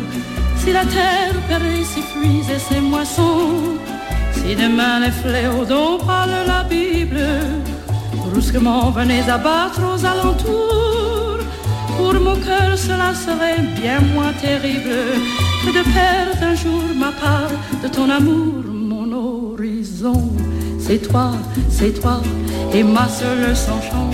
si 0.56 0.72
la 0.72 0.84
terre 0.84 1.38
perdait 1.46 1.84
ses 1.92 2.02
fruits 2.10 2.42
et 2.52 2.58
ses 2.58 2.80
moissons, 2.80 3.78
si 4.32 4.56
demain 4.56 4.98
les 4.98 5.12
fléaux 5.22 5.64
dont 5.64 5.96
parle 6.04 6.34
la 6.44 6.64
Bible 6.64 7.24
brusquement 8.26 8.90
venaient 8.90 9.28
abattre 9.30 9.80
aux 9.92 10.04
alentours, 10.04 11.38
pour 11.96 12.14
mon 12.14 12.36
cœur 12.48 12.76
cela 12.76 13.14
serait 13.14 13.62
bien 13.80 14.00
moins 14.12 14.32
terrible 14.46 14.98
que 15.62 15.70
de 15.78 15.84
perdre 15.98 16.42
un 16.52 16.56
jour 16.56 16.82
ma 16.96 17.12
part 17.12 17.54
de 17.80 17.88
ton 17.96 18.10
amour, 18.10 18.64
mon 18.90 19.08
horizon. 19.12 20.32
C'est 20.80 21.02
toi, 21.08 21.30
c'est 21.70 21.94
toi, 22.00 22.20
et 22.74 22.82
ma 22.82 23.08
seule 23.08 23.54
chanson, 23.54 24.06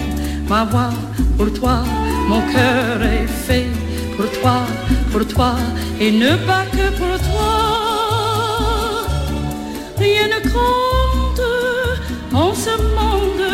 ma 0.51 0.65
voix 0.65 0.91
pour 1.39 1.51
toi, 1.55 1.83
mon 2.31 2.43
cœur 2.55 3.03
est 3.03 3.33
fait 3.47 3.71
pour 4.17 4.31
toi, 4.39 4.59
pour 5.13 5.25
toi, 5.27 5.53
et 5.99 6.11
ne 6.13 6.33
pas 6.49 6.65
que 6.77 6.87
pour 7.01 7.17
toi. 7.29 7.53
Rien 9.99 10.27
ne 10.35 10.41
compte 10.57 11.47
en 12.33 12.55
ce 12.65 12.75
monde, 12.99 13.47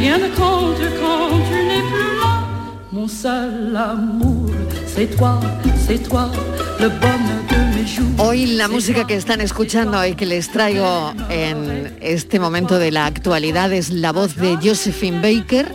rien 0.00 0.16
ne 0.24 0.30
compte 0.40 0.84
quand 1.00 1.30
tu 1.48 1.58
n'es 1.68 1.84
plus 1.92 2.12
là. 2.22 2.34
Mon 2.90 3.08
seul 3.08 3.76
amour, 3.92 4.50
c'est 4.94 5.10
toi, 5.16 5.34
c'est 5.86 6.02
toi, 6.08 6.24
le 6.80 6.88
bonheur 6.88 7.42
de. 7.50 7.62
Hoy 8.18 8.46
la 8.46 8.68
música 8.68 9.04
que 9.06 9.14
están 9.14 9.40
escuchando 9.40 10.04
y 10.06 10.14
que 10.14 10.24
les 10.24 10.50
traigo 10.50 11.12
en 11.30 11.92
este 12.00 12.38
momento 12.38 12.78
de 12.78 12.92
la 12.92 13.06
actualidad 13.06 13.72
es 13.72 13.90
la 13.90 14.12
voz 14.12 14.36
de 14.36 14.56
Josephine 14.62 15.20
Baker, 15.20 15.66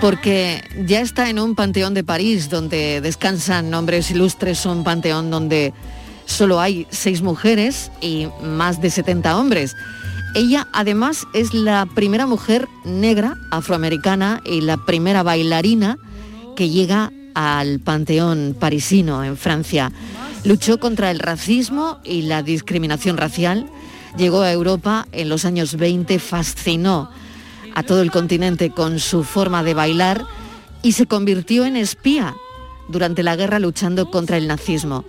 porque 0.00 0.62
ya 0.86 1.00
está 1.00 1.30
en 1.30 1.38
un 1.38 1.54
panteón 1.54 1.94
de 1.94 2.04
París 2.04 2.50
donde 2.50 3.00
descansan 3.00 3.70
nombres 3.70 4.10
ilustres, 4.10 4.66
un 4.66 4.84
panteón 4.84 5.30
donde 5.30 5.72
solo 6.26 6.60
hay 6.60 6.86
seis 6.90 7.22
mujeres 7.22 7.90
y 8.00 8.28
más 8.42 8.80
de 8.80 8.90
70 8.90 9.38
hombres. 9.38 9.74
Ella 10.34 10.68
además 10.72 11.26
es 11.34 11.54
la 11.54 11.86
primera 11.86 12.26
mujer 12.26 12.68
negra 12.84 13.36
afroamericana 13.50 14.42
y 14.44 14.60
la 14.60 14.76
primera 14.76 15.22
bailarina 15.22 15.98
que 16.56 16.68
llega 16.68 17.12
al 17.34 17.80
Panteón 17.80 18.56
parisino 18.58 19.24
en 19.24 19.36
Francia. 19.36 19.92
Luchó 20.44 20.78
contra 20.78 21.10
el 21.10 21.18
racismo 21.18 21.98
y 22.04 22.22
la 22.22 22.42
discriminación 22.42 23.16
racial. 23.16 23.66
Llegó 24.16 24.42
a 24.42 24.52
Europa 24.52 25.06
en 25.12 25.28
los 25.28 25.44
años 25.44 25.76
20, 25.76 26.18
fascinó 26.18 27.10
a 27.76 27.82
todo 27.82 28.00
el 28.00 28.10
continente 28.10 28.70
con 28.70 28.98
su 28.98 29.22
forma 29.22 29.62
de 29.62 29.74
bailar 29.74 30.24
y 30.82 30.92
se 30.92 31.06
convirtió 31.06 31.66
en 31.66 31.76
espía 31.76 32.34
durante 32.88 33.22
la 33.22 33.36
guerra 33.36 33.58
luchando 33.58 34.10
contra 34.10 34.38
el 34.38 34.48
nazismo. 34.48 35.04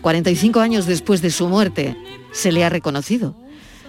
45 0.00 0.60
años 0.60 0.86
después 0.86 1.22
de 1.22 1.32
su 1.32 1.48
muerte 1.48 1.96
se 2.30 2.52
le 2.52 2.64
ha 2.64 2.68
reconocido. 2.70 3.34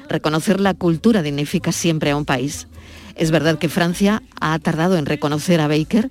Reconocer 0.09 0.59
la 0.59 0.73
cultura 0.73 1.21
dignifica 1.21 1.71
siempre 1.71 2.09
a 2.09 2.17
un 2.17 2.25
país. 2.25 2.67
Es 3.15 3.29
verdad 3.29 3.59
que 3.59 3.69
Francia 3.69 4.23
ha 4.41 4.57
tardado 4.57 4.97
en 4.97 5.05
reconocer 5.05 5.61
a 5.61 5.67
Baker, 5.67 6.09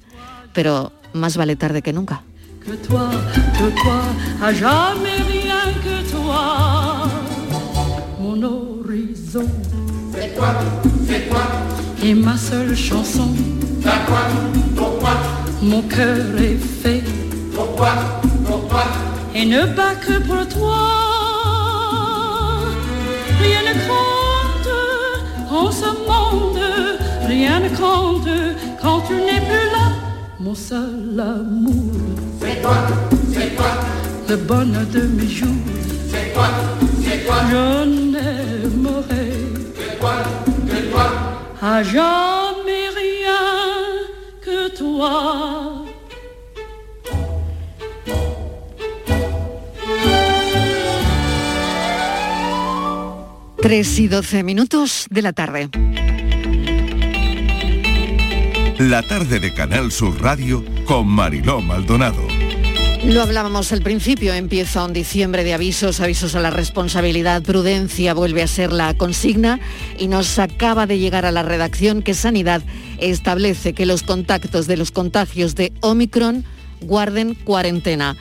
pero 0.52 0.92
más 1.14 1.36
vale 1.36 1.56
tarde 1.56 1.82
que 1.82 1.92
nunca. 1.92 2.22
que 2.64 2.76
toi, 2.76 3.10
que 3.58 3.68
toi, 3.82 4.00
à 4.40 4.52
jamais 4.54 5.20
rien 5.28 5.74
que 5.82 6.10
toi, 6.10 7.06
mon 8.18 8.42
horizon. 8.42 9.48
C'est 10.12 10.34
toi, 10.34 10.54
c'est 11.06 11.28
toi. 11.28 11.63
Et 12.06 12.12
ma 12.12 12.36
seule 12.36 12.76
chanson. 12.76 13.28
Pourquoi, 13.82 14.24
pourquoi 14.76 15.14
Mon 15.62 15.80
cœur 15.80 16.38
est 16.38 16.58
fait. 16.82 17.02
Pourquoi, 17.54 17.92
pourquoi 18.46 18.84
Et 19.34 19.46
ne 19.46 19.64
pas 19.74 19.94
que 19.94 20.18
pour 20.18 20.46
toi. 20.46 20.84
Rien 23.40 23.62
ne 23.70 23.74
compte 23.88 24.70
en 25.50 25.70
ce 25.70 25.86
monde, 25.86 26.60
rien 27.26 27.60
ne 27.60 27.70
compte 27.70 28.28
quand 28.82 29.00
tu 29.08 29.14
n'es 29.14 29.40
plus 29.48 29.66
là 29.72 29.86
mon 30.40 30.54
seul 30.54 31.18
amour. 31.18 31.94
C'est 32.38 32.60
toi, 32.60 32.76
c'est 33.32 33.56
toi. 33.56 33.72
Le 34.28 34.36
bonheur 34.36 34.86
de 34.92 35.00
mes 35.00 35.28
jours. 35.28 35.48
C'est 36.10 36.34
toi, 36.34 36.48
c'est 37.02 37.24
toi. 37.24 37.36
Je 37.50 37.84
n'aimerai 38.12 39.43
À 41.66 41.82
jamais 41.82 42.90
rien 42.94 43.32
que 44.42 44.68
toi. 44.76 45.86
Tres 53.62 53.98
y 53.98 54.08
12 54.08 54.42
minutos 54.44 55.06
de 55.10 55.22
la 55.22 55.32
tarde. 55.32 55.70
La 58.78 59.02
tarde 59.02 59.40
de 59.40 59.54
Canal 59.54 59.90
Sur 59.90 60.20
Radio 60.20 60.62
con 60.84 61.08
Mariló 61.08 61.62
Maldonado. 61.62 62.33
Lo 63.06 63.20
hablábamos 63.20 63.70
al 63.72 63.82
principio, 63.82 64.32
empieza 64.32 64.82
un 64.82 64.94
diciembre 64.94 65.44
de 65.44 65.52
avisos, 65.52 66.00
avisos 66.00 66.34
a 66.34 66.40
la 66.40 66.50
responsabilidad, 66.50 67.42
prudencia 67.42 68.14
vuelve 68.14 68.42
a 68.42 68.46
ser 68.46 68.72
la 68.72 68.94
consigna 68.94 69.60
y 69.98 70.08
nos 70.08 70.38
acaba 70.38 70.86
de 70.86 70.98
llegar 70.98 71.26
a 71.26 71.30
la 71.30 71.42
redacción 71.42 72.02
que 72.02 72.14
Sanidad 72.14 72.62
establece 72.98 73.74
que 73.74 73.84
los 73.84 74.02
contactos 74.02 74.66
de 74.66 74.78
los 74.78 74.90
contagios 74.90 75.54
de 75.54 75.72
Omicron 75.80 76.44
guarden 76.80 77.34
cuarentena. 77.34 78.16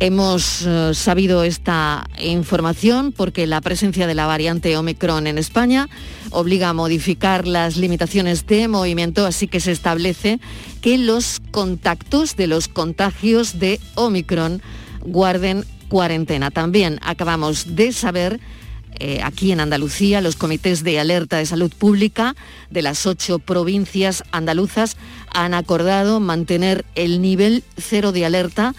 Hemos 0.00 0.62
eh, 0.66 0.92
sabido 0.94 1.44
esta 1.44 2.06
información 2.18 3.12
porque 3.12 3.46
la 3.46 3.60
presencia 3.60 4.06
de 4.06 4.14
la 4.14 4.26
variante 4.26 4.76
Omicron 4.76 5.26
en 5.26 5.36
España 5.36 5.88
obliga 6.30 6.68
a 6.68 6.72
modificar 6.72 7.46
las 7.46 7.76
limitaciones 7.76 8.46
de 8.46 8.68
movimiento, 8.68 9.26
así 9.26 9.48
que 9.48 9.60
se 9.60 9.72
establece 9.72 10.40
que 10.80 10.98
los 10.98 11.40
contactos 11.50 12.36
de 12.36 12.46
los 12.46 12.68
contagios 12.68 13.58
de 13.58 13.80
Omicron 13.94 14.62
guarden 15.02 15.64
cuarentena. 15.88 16.50
También 16.50 16.98
acabamos 17.02 17.76
de 17.76 17.92
saber 17.92 18.40
eh, 18.98 19.20
aquí 19.22 19.52
en 19.52 19.60
Andalucía, 19.60 20.20
los 20.20 20.36
comités 20.36 20.82
de 20.82 20.98
alerta 20.98 21.36
de 21.36 21.46
salud 21.46 21.70
pública 21.76 22.34
de 22.70 22.82
las 22.82 23.04
ocho 23.06 23.38
provincias 23.38 24.22
andaluzas 24.32 24.96
han 25.34 25.52
acordado 25.52 26.18
mantener 26.18 26.84
el 26.94 27.20
nivel 27.20 27.62
cero 27.76 28.12
de 28.12 28.24
alerta 28.24 28.74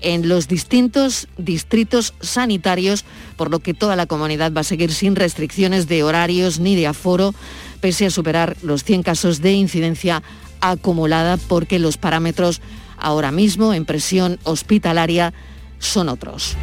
en 0.00 0.28
los 0.28 0.48
distintos 0.48 1.28
distritos 1.36 2.14
sanitarios, 2.20 3.04
por 3.36 3.50
lo 3.50 3.58
que 3.60 3.74
toda 3.74 3.96
la 3.96 4.06
comunidad 4.06 4.52
va 4.52 4.60
a 4.60 4.64
seguir 4.64 4.92
sin 4.92 5.16
restricciones 5.16 5.88
de 5.88 6.02
horarios 6.02 6.60
ni 6.60 6.76
de 6.76 6.86
aforo, 6.86 7.34
pese 7.80 8.06
a 8.06 8.10
superar 8.10 8.56
los 8.62 8.84
100 8.84 9.02
casos 9.02 9.40
de 9.40 9.52
incidencia 9.52 10.22
acumulada, 10.60 11.36
porque 11.36 11.78
los 11.78 11.96
parámetros 11.96 12.60
ahora 12.96 13.30
mismo 13.30 13.74
en 13.74 13.84
presión 13.84 14.38
hospitalaria 14.44 15.32
son 15.78 16.08
otros. 16.08 16.56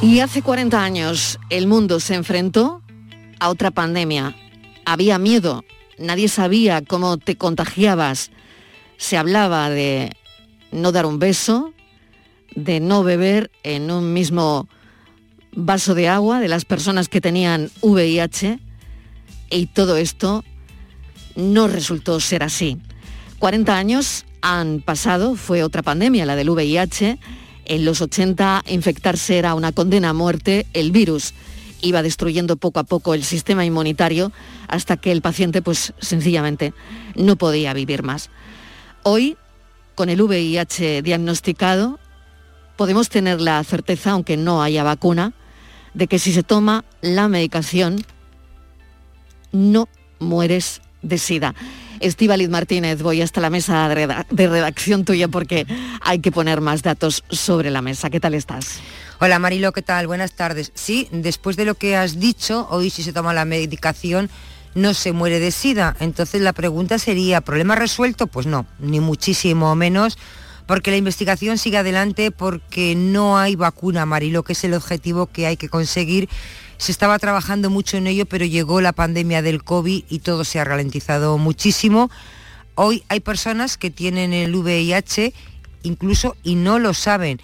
Y 0.00 0.20
hace 0.20 0.42
40 0.42 0.82
años 0.82 1.40
el 1.50 1.66
mundo 1.66 1.98
se 1.98 2.14
enfrentó 2.14 2.82
a 3.40 3.48
otra 3.48 3.72
pandemia. 3.72 4.36
Había 4.84 5.18
miedo, 5.18 5.64
nadie 5.98 6.28
sabía 6.28 6.82
cómo 6.82 7.18
te 7.18 7.36
contagiabas. 7.36 8.30
Se 8.96 9.16
hablaba 9.16 9.70
de 9.70 10.12
no 10.72 10.92
dar 10.92 11.06
un 11.06 11.18
beso, 11.18 11.72
de 12.54 12.80
no 12.80 13.02
beber 13.02 13.50
en 13.62 13.90
un 13.90 14.12
mismo 14.12 14.68
vaso 15.52 15.94
de 15.94 16.08
agua 16.08 16.40
de 16.40 16.48
las 16.48 16.64
personas 16.64 17.08
que 17.08 17.20
tenían 17.20 17.70
VIH 17.82 18.60
y 19.50 19.66
todo 19.66 19.96
esto 19.96 20.44
no 21.36 21.68
resultó 21.68 22.20
ser 22.20 22.42
así. 22.42 22.78
40 23.38 23.76
años 23.76 24.24
han 24.42 24.80
pasado, 24.80 25.36
fue 25.36 25.62
otra 25.62 25.82
pandemia, 25.82 26.26
la 26.26 26.36
del 26.36 26.50
VIH. 26.50 27.18
En 27.64 27.84
los 27.84 28.00
80 28.00 28.64
infectarse 28.68 29.38
era 29.38 29.54
una 29.54 29.72
condena 29.72 30.10
a 30.10 30.14
muerte, 30.14 30.66
el 30.72 30.90
virus 30.90 31.34
iba 31.80 32.02
destruyendo 32.02 32.56
poco 32.56 32.80
a 32.80 32.84
poco 32.84 33.14
el 33.14 33.24
sistema 33.24 33.64
inmunitario 33.64 34.32
hasta 34.68 34.96
que 34.96 35.12
el 35.12 35.22
paciente 35.22 35.62
pues 35.62 35.94
sencillamente 35.98 36.72
no 37.14 37.36
podía 37.36 37.72
vivir 37.74 38.02
más. 38.02 38.30
Hoy, 39.02 39.36
con 39.94 40.08
el 40.08 40.20
VIH 40.20 41.02
diagnosticado, 41.02 41.98
podemos 42.76 43.08
tener 43.08 43.40
la 43.40 43.62
certeza, 43.64 44.12
aunque 44.12 44.36
no 44.36 44.62
haya 44.62 44.84
vacuna, 44.84 45.32
de 45.94 46.06
que 46.06 46.18
si 46.18 46.32
se 46.32 46.42
toma 46.42 46.84
la 47.00 47.28
medicación, 47.28 48.04
no 49.52 49.88
mueres 50.18 50.80
de 51.02 51.18
sida. 51.18 51.54
Estíbaliz 52.00 52.48
Martínez, 52.48 53.02
voy 53.02 53.22
hasta 53.22 53.40
la 53.40 53.50
mesa 53.50 53.88
de 53.88 54.48
redacción 54.48 55.04
tuya 55.04 55.28
porque 55.28 55.66
hay 56.00 56.20
que 56.20 56.32
poner 56.32 56.60
más 56.60 56.82
datos 56.82 57.24
sobre 57.30 57.70
la 57.70 57.82
mesa. 57.82 58.10
¿Qué 58.10 58.20
tal 58.20 58.34
estás? 58.34 58.80
Hola 59.20 59.38
Marilo, 59.38 59.72
¿qué 59.72 59.82
tal? 59.82 60.06
Buenas 60.06 60.32
tardes. 60.32 60.70
Sí, 60.74 61.08
después 61.10 61.56
de 61.56 61.64
lo 61.64 61.74
que 61.74 61.96
has 61.96 62.20
dicho, 62.20 62.68
hoy 62.70 62.90
si 62.90 63.02
se 63.02 63.12
toma 63.12 63.34
la 63.34 63.44
medicación 63.44 64.30
no 64.74 64.94
se 64.94 65.12
muere 65.12 65.40
de 65.40 65.50
sida. 65.50 65.96
Entonces 65.98 66.40
la 66.40 66.52
pregunta 66.52 66.98
sería, 66.98 67.40
¿problema 67.40 67.74
resuelto? 67.74 68.26
Pues 68.26 68.46
no, 68.46 68.66
ni 68.78 69.00
muchísimo 69.00 69.74
menos, 69.74 70.18
porque 70.66 70.90
la 70.90 70.98
investigación 70.98 71.58
sigue 71.58 71.78
adelante 71.78 72.30
porque 72.30 72.94
no 72.94 73.38
hay 73.38 73.56
vacuna, 73.56 74.06
Marilo, 74.06 74.44
que 74.44 74.52
es 74.52 74.62
el 74.64 74.74
objetivo 74.74 75.26
que 75.26 75.46
hay 75.46 75.56
que 75.56 75.68
conseguir. 75.68 76.28
Se 76.78 76.92
estaba 76.92 77.18
trabajando 77.18 77.70
mucho 77.70 77.96
en 77.96 78.06
ello, 78.06 78.24
pero 78.26 78.44
llegó 78.44 78.80
la 78.80 78.92
pandemia 78.92 79.42
del 79.42 79.62
COVID 79.62 80.04
y 80.08 80.18
todo 80.20 80.44
se 80.44 80.60
ha 80.60 80.64
ralentizado 80.64 81.36
muchísimo. 81.36 82.10
Hoy 82.74 83.02
hay 83.08 83.20
personas 83.20 83.76
que 83.76 83.90
tienen 83.90 84.32
el 84.32 84.54
VIH 84.54 85.34
incluso 85.82 86.36
y 86.42 86.54
no 86.54 86.78
lo 86.78 86.94
saben 86.94 87.40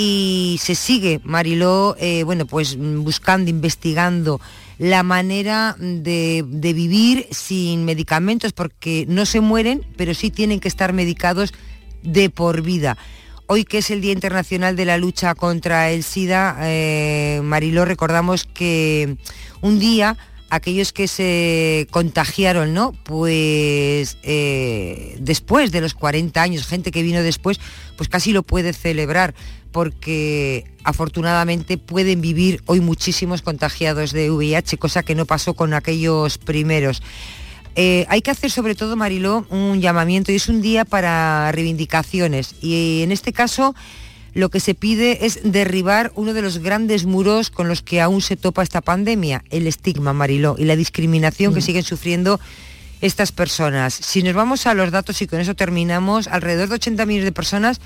y 0.00 0.60
se 0.62 0.76
sigue, 0.76 1.20
Mariló, 1.24 1.96
eh, 1.98 2.22
bueno, 2.22 2.46
pues 2.46 2.76
buscando, 2.78 3.50
investigando 3.50 4.40
la 4.78 5.02
manera 5.02 5.74
de, 5.80 6.44
de, 6.46 6.72
vivir 6.72 7.26
sin 7.32 7.84
medicamentos, 7.84 8.52
porque 8.52 9.06
no 9.08 9.26
se 9.26 9.40
mueren, 9.40 9.84
pero 9.96 10.14
sí 10.14 10.30
tienen 10.30 10.60
que 10.60 10.68
estar 10.68 10.92
medicados 10.92 11.52
de 12.04 12.30
por 12.30 12.62
vida. 12.62 12.96
Hoy 13.50 13.64
que 13.64 13.78
es 13.78 13.90
el 13.90 14.02
Día 14.02 14.12
Internacional 14.12 14.76
de 14.76 14.84
la 14.84 14.98
Lucha 14.98 15.34
contra 15.34 15.90
el 15.90 16.02
SIDA, 16.02 16.58
eh, 16.64 17.40
Mariló, 17.42 17.86
recordamos 17.86 18.44
que 18.44 19.16
un 19.62 19.78
día 19.78 20.18
aquellos 20.50 20.92
que 20.92 21.08
se 21.08 21.86
contagiaron, 21.90 22.74
¿no? 22.74 22.92
Pues 23.04 24.18
eh, 24.22 25.16
después 25.18 25.72
de 25.72 25.80
los 25.80 25.94
40 25.94 26.42
años, 26.42 26.66
gente 26.66 26.90
que 26.90 27.02
vino 27.02 27.22
después, 27.22 27.58
pues 27.96 28.10
casi 28.10 28.32
lo 28.32 28.42
puede 28.42 28.74
celebrar, 28.74 29.34
porque 29.72 30.70
afortunadamente 30.84 31.78
pueden 31.78 32.20
vivir 32.20 32.62
hoy 32.66 32.80
muchísimos 32.80 33.40
contagiados 33.40 34.12
de 34.12 34.30
VIH, 34.30 34.76
cosa 34.76 35.02
que 35.02 35.14
no 35.14 35.24
pasó 35.24 35.54
con 35.54 35.72
aquellos 35.72 36.36
primeros. 36.36 37.02
Eh, 37.80 38.06
hay 38.08 38.22
que 38.22 38.32
hacer 38.32 38.50
sobre 38.50 38.74
todo, 38.74 38.96
Mariló, 38.96 39.46
un 39.50 39.80
llamamiento 39.80 40.32
y 40.32 40.34
es 40.34 40.48
un 40.48 40.60
día 40.60 40.84
para 40.84 41.52
reivindicaciones. 41.52 42.56
Y 42.60 43.02
en 43.04 43.12
este 43.12 43.32
caso 43.32 43.72
lo 44.34 44.48
que 44.48 44.58
se 44.58 44.74
pide 44.74 45.26
es 45.26 45.38
derribar 45.44 46.10
uno 46.16 46.34
de 46.34 46.42
los 46.42 46.58
grandes 46.58 47.06
muros 47.06 47.50
con 47.50 47.68
los 47.68 47.82
que 47.82 48.00
aún 48.00 48.20
se 48.20 48.34
topa 48.34 48.64
esta 48.64 48.80
pandemia, 48.80 49.44
el 49.50 49.68
estigma, 49.68 50.12
Mariló, 50.12 50.56
y 50.58 50.64
la 50.64 50.74
discriminación 50.74 51.54
que 51.54 51.60
mm. 51.60 51.62
siguen 51.62 51.84
sufriendo 51.84 52.40
estas 53.00 53.30
personas. 53.30 53.94
Si 53.94 54.24
nos 54.24 54.34
vamos 54.34 54.66
a 54.66 54.74
los 54.74 54.90
datos 54.90 55.22
y 55.22 55.28
con 55.28 55.38
eso 55.38 55.54
terminamos, 55.54 56.26
alrededor 56.26 56.70
de 56.70 56.74
80 56.74 57.06
millones 57.06 57.26
de 57.26 57.32
personas 57.32 57.80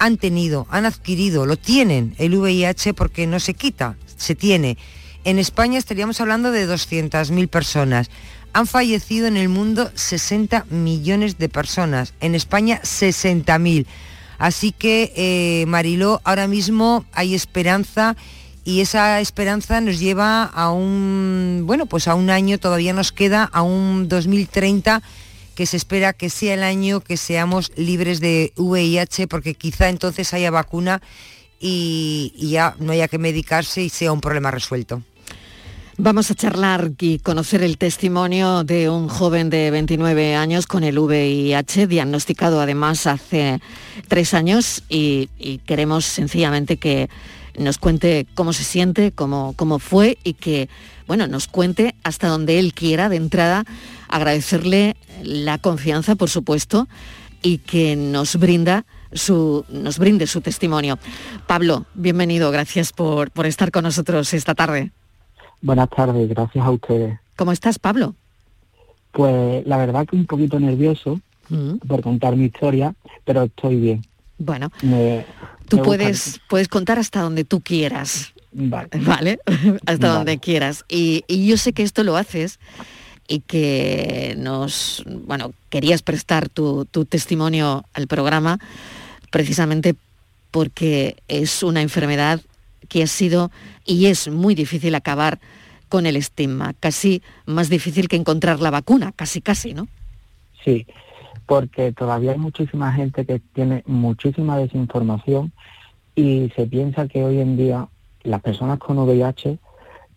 han 0.00 0.16
tenido, 0.16 0.66
han 0.70 0.86
adquirido, 0.86 1.46
lo 1.46 1.56
tienen 1.56 2.16
el 2.18 2.34
VIH 2.34 2.94
porque 2.94 3.28
no 3.28 3.38
se 3.38 3.54
quita, 3.54 3.94
se 4.16 4.34
tiene. 4.34 4.76
En 5.22 5.38
España 5.38 5.78
estaríamos 5.78 6.20
hablando 6.20 6.50
de 6.50 6.68
200.000 6.68 7.48
personas. 7.48 8.10
Han 8.54 8.68
fallecido 8.68 9.26
en 9.26 9.36
el 9.36 9.48
mundo 9.48 9.90
60 9.94 10.66
millones 10.70 11.38
de 11.38 11.48
personas. 11.48 12.14
En 12.20 12.36
España 12.36 12.80
60.000. 12.82 13.84
Así 14.38 14.70
que, 14.70 15.12
eh, 15.16 15.66
Mariló, 15.66 16.20
ahora 16.22 16.46
mismo 16.46 17.04
hay 17.12 17.34
esperanza 17.34 18.16
y 18.64 18.80
esa 18.80 19.20
esperanza 19.20 19.80
nos 19.80 19.98
lleva 19.98 20.44
a 20.44 20.70
un, 20.70 21.64
bueno, 21.66 21.86
pues 21.86 22.06
a 22.06 22.14
un 22.14 22.30
año, 22.30 22.58
todavía 22.58 22.92
nos 22.92 23.10
queda, 23.10 23.50
a 23.52 23.62
un 23.62 24.08
2030 24.08 25.02
que 25.56 25.66
se 25.66 25.76
espera 25.76 26.12
que 26.12 26.30
sea 26.30 26.54
el 26.54 26.62
año 26.62 27.00
que 27.00 27.16
seamos 27.16 27.72
libres 27.74 28.20
de 28.20 28.52
VIH, 28.56 29.26
porque 29.26 29.54
quizá 29.54 29.88
entonces 29.88 30.32
haya 30.32 30.52
vacuna 30.52 31.02
y 31.58 32.32
ya 32.38 32.76
no 32.78 32.92
haya 32.92 33.08
que 33.08 33.18
medicarse 33.18 33.82
y 33.82 33.88
sea 33.88 34.12
un 34.12 34.20
problema 34.20 34.52
resuelto. 34.52 35.02
Vamos 35.96 36.28
a 36.32 36.34
charlar 36.34 36.90
y 36.98 37.20
conocer 37.20 37.62
el 37.62 37.78
testimonio 37.78 38.64
de 38.64 38.90
un 38.90 39.08
joven 39.08 39.48
de 39.48 39.70
29 39.70 40.34
años 40.34 40.66
con 40.66 40.82
el 40.82 40.98
VIH, 40.98 41.86
diagnosticado 41.86 42.60
además 42.60 43.06
hace 43.06 43.60
tres 44.08 44.34
años 44.34 44.82
y, 44.88 45.28
queremos 45.66 46.04
sencillamente 46.04 46.78
que 46.78 47.08
nos 47.56 47.78
cuente 47.78 48.26
cómo 48.34 48.52
se 48.52 48.64
siente, 48.64 49.12
cómo, 49.12 49.54
cómo 49.56 49.78
fue 49.78 50.18
y 50.24 50.34
que 50.34 50.68
bueno, 51.06 51.28
nos 51.28 51.46
cuente 51.46 51.94
hasta 52.02 52.26
donde 52.26 52.58
él 52.58 52.74
quiera 52.74 53.08
de 53.08 53.16
entrada, 53.16 53.64
agradecerle 54.08 54.96
la 55.22 55.58
confianza, 55.58 56.16
por 56.16 56.28
supuesto, 56.28 56.88
y 57.40 57.58
que 57.58 57.94
nos 57.94 58.34
brinda 58.34 58.84
su, 59.12 59.64
nos 59.68 59.98
brinde 59.98 60.26
su 60.26 60.40
testimonio. 60.40 60.98
Pablo, 61.46 61.86
bienvenido, 61.94 62.50
gracias 62.50 62.92
por, 62.92 63.30
por 63.30 63.46
estar 63.46 63.70
con 63.70 63.84
nosotros 63.84 64.34
esta 64.34 64.56
tarde. 64.56 64.90
Buenas 65.62 65.88
tardes, 65.90 66.28
gracias 66.28 66.64
a 66.64 66.70
ustedes. 66.70 67.18
¿Cómo 67.36 67.52
estás, 67.52 67.78
Pablo? 67.78 68.14
Pues 69.12 69.66
la 69.66 69.76
verdad 69.76 70.06
que 70.06 70.16
un 70.16 70.26
poquito 70.26 70.58
nervioso 70.58 71.20
mm. 71.48 71.76
por 71.86 72.02
contar 72.02 72.36
mi 72.36 72.46
historia, 72.46 72.94
pero 73.24 73.44
estoy 73.44 73.76
bien. 73.76 74.04
Bueno, 74.38 74.70
tú 75.68 75.80
puedes, 75.82 76.40
puedes 76.48 76.68
contar 76.68 76.98
hasta 76.98 77.20
donde 77.20 77.44
tú 77.44 77.60
quieras. 77.60 78.34
Vale. 78.52 78.88
¿Vale? 79.00 79.38
hasta 79.86 80.08
donde 80.08 80.38
quieras. 80.38 80.84
Y, 80.88 81.24
yo 81.28 81.56
sé 81.56 81.72
que 81.72 81.82
esto 81.82 82.02
lo 82.02 82.16
haces 82.16 82.58
y 83.28 83.40
que 83.40 84.34
nos, 84.36 85.02
bueno, 85.06 85.52
querías 85.70 86.02
prestar 86.02 86.48
tu, 86.48 86.84
tu 86.84 87.04
testimonio 87.04 87.84
al 87.94 88.06
programa 88.06 88.58
precisamente 89.30 89.94
porque 90.50 91.16
es 91.26 91.62
una 91.64 91.82
enfermedad 91.82 92.40
que 92.88 93.02
ha 93.02 93.06
sido 93.06 93.50
y 93.84 94.06
es 94.06 94.28
muy 94.28 94.54
difícil 94.54 94.94
acabar 94.94 95.38
con 95.88 96.06
el 96.06 96.16
estigma, 96.16 96.74
casi 96.80 97.22
más 97.46 97.68
difícil 97.68 98.08
que 98.08 98.16
encontrar 98.16 98.60
la 98.60 98.70
vacuna, 98.70 99.12
casi 99.14 99.40
casi, 99.40 99.74
¿no? 99.74 99.86
Sí, 100.64 100.86
porque 101.46 101.92
todavía 101.92 102.32
hay 102.32 102.38
muchísima 102.38 102.92
gente 102.92 103.24
que 103.24 103.38
tiene 103.38 103.82
muchísima 103.86 104.58
desinformación 104.58 105.52
y 106.14 106.50
se 106.56 106.66
piensa 106.66 107.06
que 107.06 107.24
hoy 107.24 107.40
en 107.40 107.56
día 107.56 107.88
las 108.22 108.40
personas 108.40 108.78
con 108.78 108.98
VIH 108.98 109.58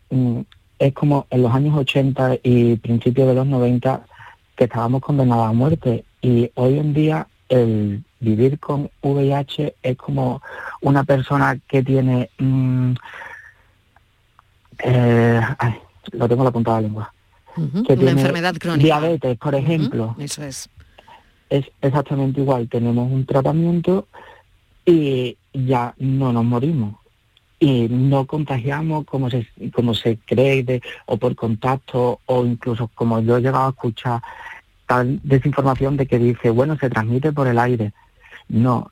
mm, 0.10 0.39
es 0.80 0.93
como 0.93 1.27
en 1.30 1.41
los 1.41 1.53
años 1.53 1.77
80 1.77 2.38
y 2.43 2.75
principios 2.77 3.27
de 3.27 3.34
los 3.36 3.47
90 3.47 4.06
que 4.56 4.63
estábamos 4.63 5.01
condenados 5.01 5.47
a 5.47 5.53
muerte 5.53 6.06
y 6.21 6.49
hoy 6.56 6.80
en 6.80 6.93
día 6.93 7.27
el 7.49 8.03
vivir 8.19 8.60
con 8.60 8.89
VIH 9.01 9.75
es 9.81 9.97
como 9.97 10.41
una 10.81 11.03
persona 11.03 11.57
que 11.67 11.83
tiene 11.83 12.29
mm, 12.39 12.93
eh, 14.83 15.41
lo 16.12 16.27
tengo 16.27 16.43
la 16.43 16.51
punta 16.51 16.75
de 16.75 16.81
la 16.81 16.88
lengua. 16.88 17.13
que 17.86 17.93
Una 17.93 18.12
enfermedad 18.12 18.55
crónica. 18.55 18.83
Diabetes, 18.83 19.38
por 19.38 19.55
ejemplo. 19.55 20.15
Eso 20.19 20.43
es. 20.43 20.69
Es 21.49 21.65
exactamente 21.81 22.41
igual. 22.41 22.67
Tenemos 22.69 23.12
un 23.12 23.25
tratamiento 23.25 24.07
y 24.86 25.38
ya 25.53 25.93
no 25.97 26.31
nos 26.33 26.45
morimos. 26.45 26.95
Y 27.60 27.88
no 27.89 28.27
contagiamos 28.27 29.05
como 29.05 29.31
se, 29.31 29.47
como 29.73 29.95
se 29.95 30.17
cree 30.25 30.81
o 31.07 31.17
por 31.17 31.36
contacto 31.36 32.19
o 32.25 32.45
incluso 32.45 32.88
como 32.93 33.19
yo 33.21 33.38
he 33.38 33.41
llegado 33.41 33.65
a 33.65 33.69
escuchar 33.69 34.21
tal 34.88 35.19
desinformación 35.23 35.97
de 35.97 36.08
que 36.08 36.17
dice, 36.17 36.50
bueno, 36.50 36.78
se 36.78 36.89
transmite 36.89 37.32
por 37.32 37.47
el 37.47 37.60
aire. 37.60 37.93
No, 38.47 38.91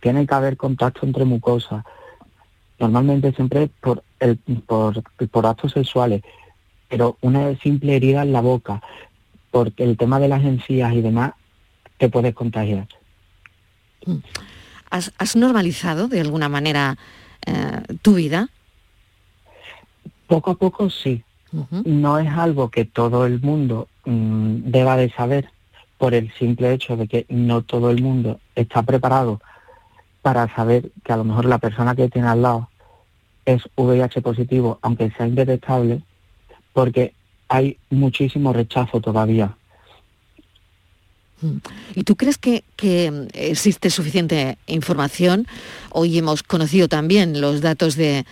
tiene 0.00 0.26
que 0.26 0.34
haber 0.34 0.56
contacto 0.56 1.06
entre 1.06 1.24
mucosas. 1.24 1.84
Normalmente 2.78 3.32
siempre 3.32 3.70
por 3.80 4.02
el, 4.20 4.36
por, 4.66 5.02
por 5.30 5.46
actos 5.46 5.72
sexuales, 5.72 6.22
pero 6.88 7.16
una 7.20 7.56
simple 7.56 7.96
herida 7.96 8.22
en 8.22 8.32
la 8.32 8.40
boca, 8.40 8.82
porque 9.50 9.84
el 9.84 9.96
tema 9.96 10.20
de 10.20 10.28
las 10.28 10.44
encías 10.44 10.92
y 10.92 11.00
demás 11.00 11.32
te 11.98 12.08
puedes 12.08 12.34
contagiar. 12.34 12.86
¿Has, 14.90 15.36
normalizado 15.36 16.08
de 16.08 16.20
alguna 16.20 16.48
manera 16.48 16.96
eh, 17.46 17.82
tu 18.02 18.14
vida? 18.14 18.48
Poco 20.26 20.52
a 20.52 20.54
poco 20.54 20.90
sí. 20.90 21.22
No 21.84 22.18
es 22.18 22.28
algo 22.28 22.70
que 22.70 22.84
todo 22.84 23.24
el 23.26 23.40
mundo 23.40 23.88
mm, 24.04 24.70
deba 24.70 24.96
de 24.96 25.10
saber 25.10 25.50
por 25.96 26.14
el 26.14 26.32
simple 26.34 26.72
hecho 26.72 26.96
de 26.96 27.08
que 27.08 27.26
no 27.28 27.62
todo 27.62 27.90
el 27.90 28.02
mundo 28.02 28.38
está 28.54 28.82
preparado 28.82 29.40
para 30.22 30.54
saber 30.54 30.90
que 31.04 31.12
a 31.12 31.16
lo 31.16 31.24
mejor 31.24 31.46
la 31.46 31.58
persona 31.58 31.94
que 31.94 32.08
tiene 32.08 32.28
al 32.28 32.42
lado 32.42 32.68
es 33.44 33.62
VIH 33.76 34.20
positivo, 34.20 34.78
aunque 34.82 35.10
sea 35.12 35.26
indetectable, 35.26 36.02
porque 36.72 37.14
hay 37.48 37.78
muchísimo 37.90 38.52
rechazo 38.52 39.00
todavía. 39.00 39.56
¿Y 41.94 42.02
tú 42.02 42.16
crees 42.16 42.36
que, 42.36 42.64
existe 43.32 43.90
suficiente 43.90 44.58
información? 44.66 45.46
Hoy 45.90 46.18
hemos 46.18 46.42
conocido 46.42 46.88
también 46.88 47.40
los 47.40 47.60
datos 47.60 47.96
de, 47.96 48.26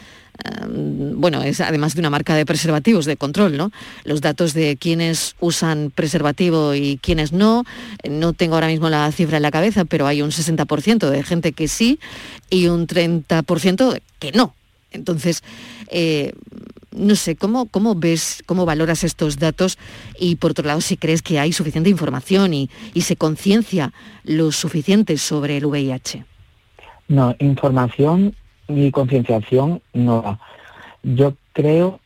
bueno, 0.69 1.43
es 1.43 1.61
además 1.61 1.95
de 1.95 2.01
una 2.01 2.11
marca 2.11 2.35
de 2.35 2.47
preservativos 2.47 3.05
de 3.07 3.17
control, 3.17 3.57
¿no? 3.57 3.73
Los 4.05 4.21
datos 4.21 4.55
de 4.55 4.77
quienes 4.77 5.37
usan 5.41 5.91
preservativo 5.95 6.75
y 6.75 6.99
quienes 7.03 7.33
no. 7.33 7.65
No 8.09 8.33
tengo 8.33 8.55
ahora 8.55 8.69
mismo 8.69 8.89
la 8.89 9.11
cifra 9.13 9.39
en 9.39 9.43
la 9.43 9.51
cabeza, 9.51 9.85
pero 9.85 10.07
hay 10.07 10.23
un 10.23 10.31
60% 10.31 11.11
de 11.11 11.23
gente 11.23 11.53
que 11.53 11.69
sí 11.69 11.99
y 12.51 12.67
un 12.67 12.87
30% 12.87 14.01
que 14.19 14.33
no. 14.33 14.55
Entonces, 14.93 15.43
eh, 15.89 16.33
no 16.93 17.15
sé, 17.17 17.37
¿cómo, 17.37 17.67
¿cómo 17.67 17.95
ves, 17.95 18.43
cómo 18.47 18.65
valoras 18.65 19.05
estos 19.05 19.39
datos? 19.39 19.79
Y 20.19 20.37
por 20.37 20.53
otro 20.53 20.67
lado, 20.67 20.81
si 20.81 20.97
crees 20.97 21.23
que 21.23 21.39
hay 21.39 21.53
suficiente 21.53 21.91
información 21.91 22.55
y 22.55 22.69
se 23.01 23.17
conciencia 23.17 23.93
lo 24.25 24.53
suficiente 24.53 25.19
sobre 25.19 25.59
el 25.59 25.67
VIH. 25.67 26.25
No, 27.09 27.37
información 27.39 28.35
y 28.69 28.91
concienciación 28.91 29.83
no 29.93 30.39
Yo 31.03 31.35
creo, 31.53 32.01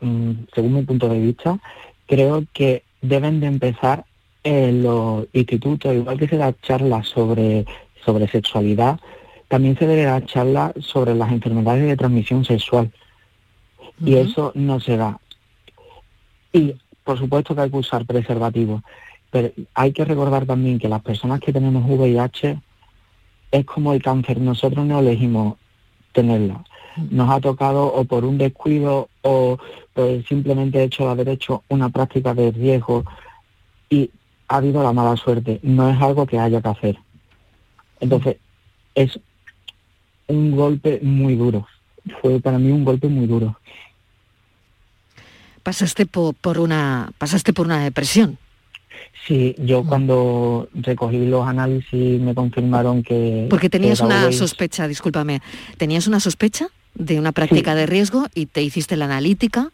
mm, 0.00 0.32
según 0.54 0.74
mi 0.74 0.82
punto 0.82 1.08
de 1.08 1.18
vista, 1.18 1.58
creo 2.06 2.44
que 2.52 2.84
deben 3.02 3.40
de 3.40 3.46
empezar 3.46 4.04
en 4.44 4.82
los 4.82 5.26
institutos, 5.32 5.94
igual 5.94 6.18
que 6.18 6.28
se 6.28 6.36
da 6.36 6.54
charlas 6.62 7.08
sobre, 7.08 7.64
sobre 8.04 8.28
sexualidad, 8.28 9.00
también 9.48 9.76
se 9.78 9.86
debe 9.86 10.04
dar 10.04 10.24
charlas 10.26 10.72
sobre 10.80 11.14
las 11.14 11.32
enfermedades 11.32 11.86
de 11.86 11.96
transmisión 11.96 12.44
sexual. 12.44 12.92
Y 14.04 14.16
eso 14.16 14.52
no 14.54 14.80
se 14.80 14.96
da. 14.96 15.18
Y 16.52 16.74
por 17.04 17.18
supuesto 17.18 17.54
que 17.54 17.62
hay 17.62 17.70
que 17.70 17.76
usar 17.76 18.06
preservativos, 18.06 18.82
pero 19.30 19.50
hay 19.74 19.92
que 19.92 20.04
recordar 20.04 20.46
también 20.46 20.78
que 20.78 20.88
las 20.88 21.02
personas 21.02 21.40
que 21.40 21.52
tenemos 21.52 21.84
VIH 21.86 22.58
es 23.50 23.64
como 23.64 23.92
el 23.92 24.02
cáncer, 24.02 24.40
nosotros 24.40 24.84
no 24.84 24.98
elegimos 24.98 25.56
tenerla. 26.14 26.64
Nos 27.10 27.28
ha 27.28 27.40
tocado 27.40 27.92
o 27.92 28.04
por 28.04 28.24
un 28.24 28.38
descuido 28.38 29.08
o 29.20 29.58
por 29.92 30.06
el 30.06 30.26
simplemente 30.26 30.82
hecho 30.82 31.04
de 31.04 31.10
haber 31.10 31.28
hecho 31.28 31.62
una 31.68 31.90
práctica 31.90 32.32
de 32.32 32.52
riesgo 32.52 33.04
y 33.90 34.10
ha 34.48 34.56
habido 34.56 34.82
la 34.82 34.92
mala 34.92 35.16
suerte. 35.16 35.60
No 35.62 35.90
es 35.90 36.00
algo 36.00 36.24
que 36.24 36.38
haya 36.38 36.62
que 36.62 36.68
hacer. 36.68 36.98
Entonces, 38.00 38.36
es 38.94 39.18
un 40.28 40.56
golpe 40.56 41.00
muy 41.02 41.34
duro. 41.34 41.66
Fue 42.22 42.40
para 42.40 42.58
mí 42.58 42.70
un 42.70 42.84
golpe 42.84 43.08
muy 43.08 43.26
duro. 43.26 43.58
Pasaste 45.62 46.06
por, 46.06 46.58
una 46.58 47.10
pasaste 47.18 47.52
por 47.52 47.66
una 47.66 47.82
depresión. 47.82 48.38
Sí, 49.26 49.54
yo 49.58 49.84
cuando 49.84 50.68
recogí 50.74 51.24
los 51.26 51.46
análisis 51.46 52.20
me 52.20 52.34
confirmaron 52.34 53.02
que... 53.02 53.46
Porque 53.48 53.70
tenías 53.70 54.00
una 54.00 54.30
sospecha, 54.32 54.86
discúlpame, 54.86 55.40
¿tenías 55.78 56.06
una 56.06 56.20
sospecha 56.20 56.68
de 56.94 57.18
una 57.18 57.32
práctica 57.32 57.74
de 57.74 57.86
riesgo 57.86 58.26
y 58.34 58.46
te 58.46 58.62
hiciste 58.62 58.96
la 58.96 59.06
analítica? 59.06 59.70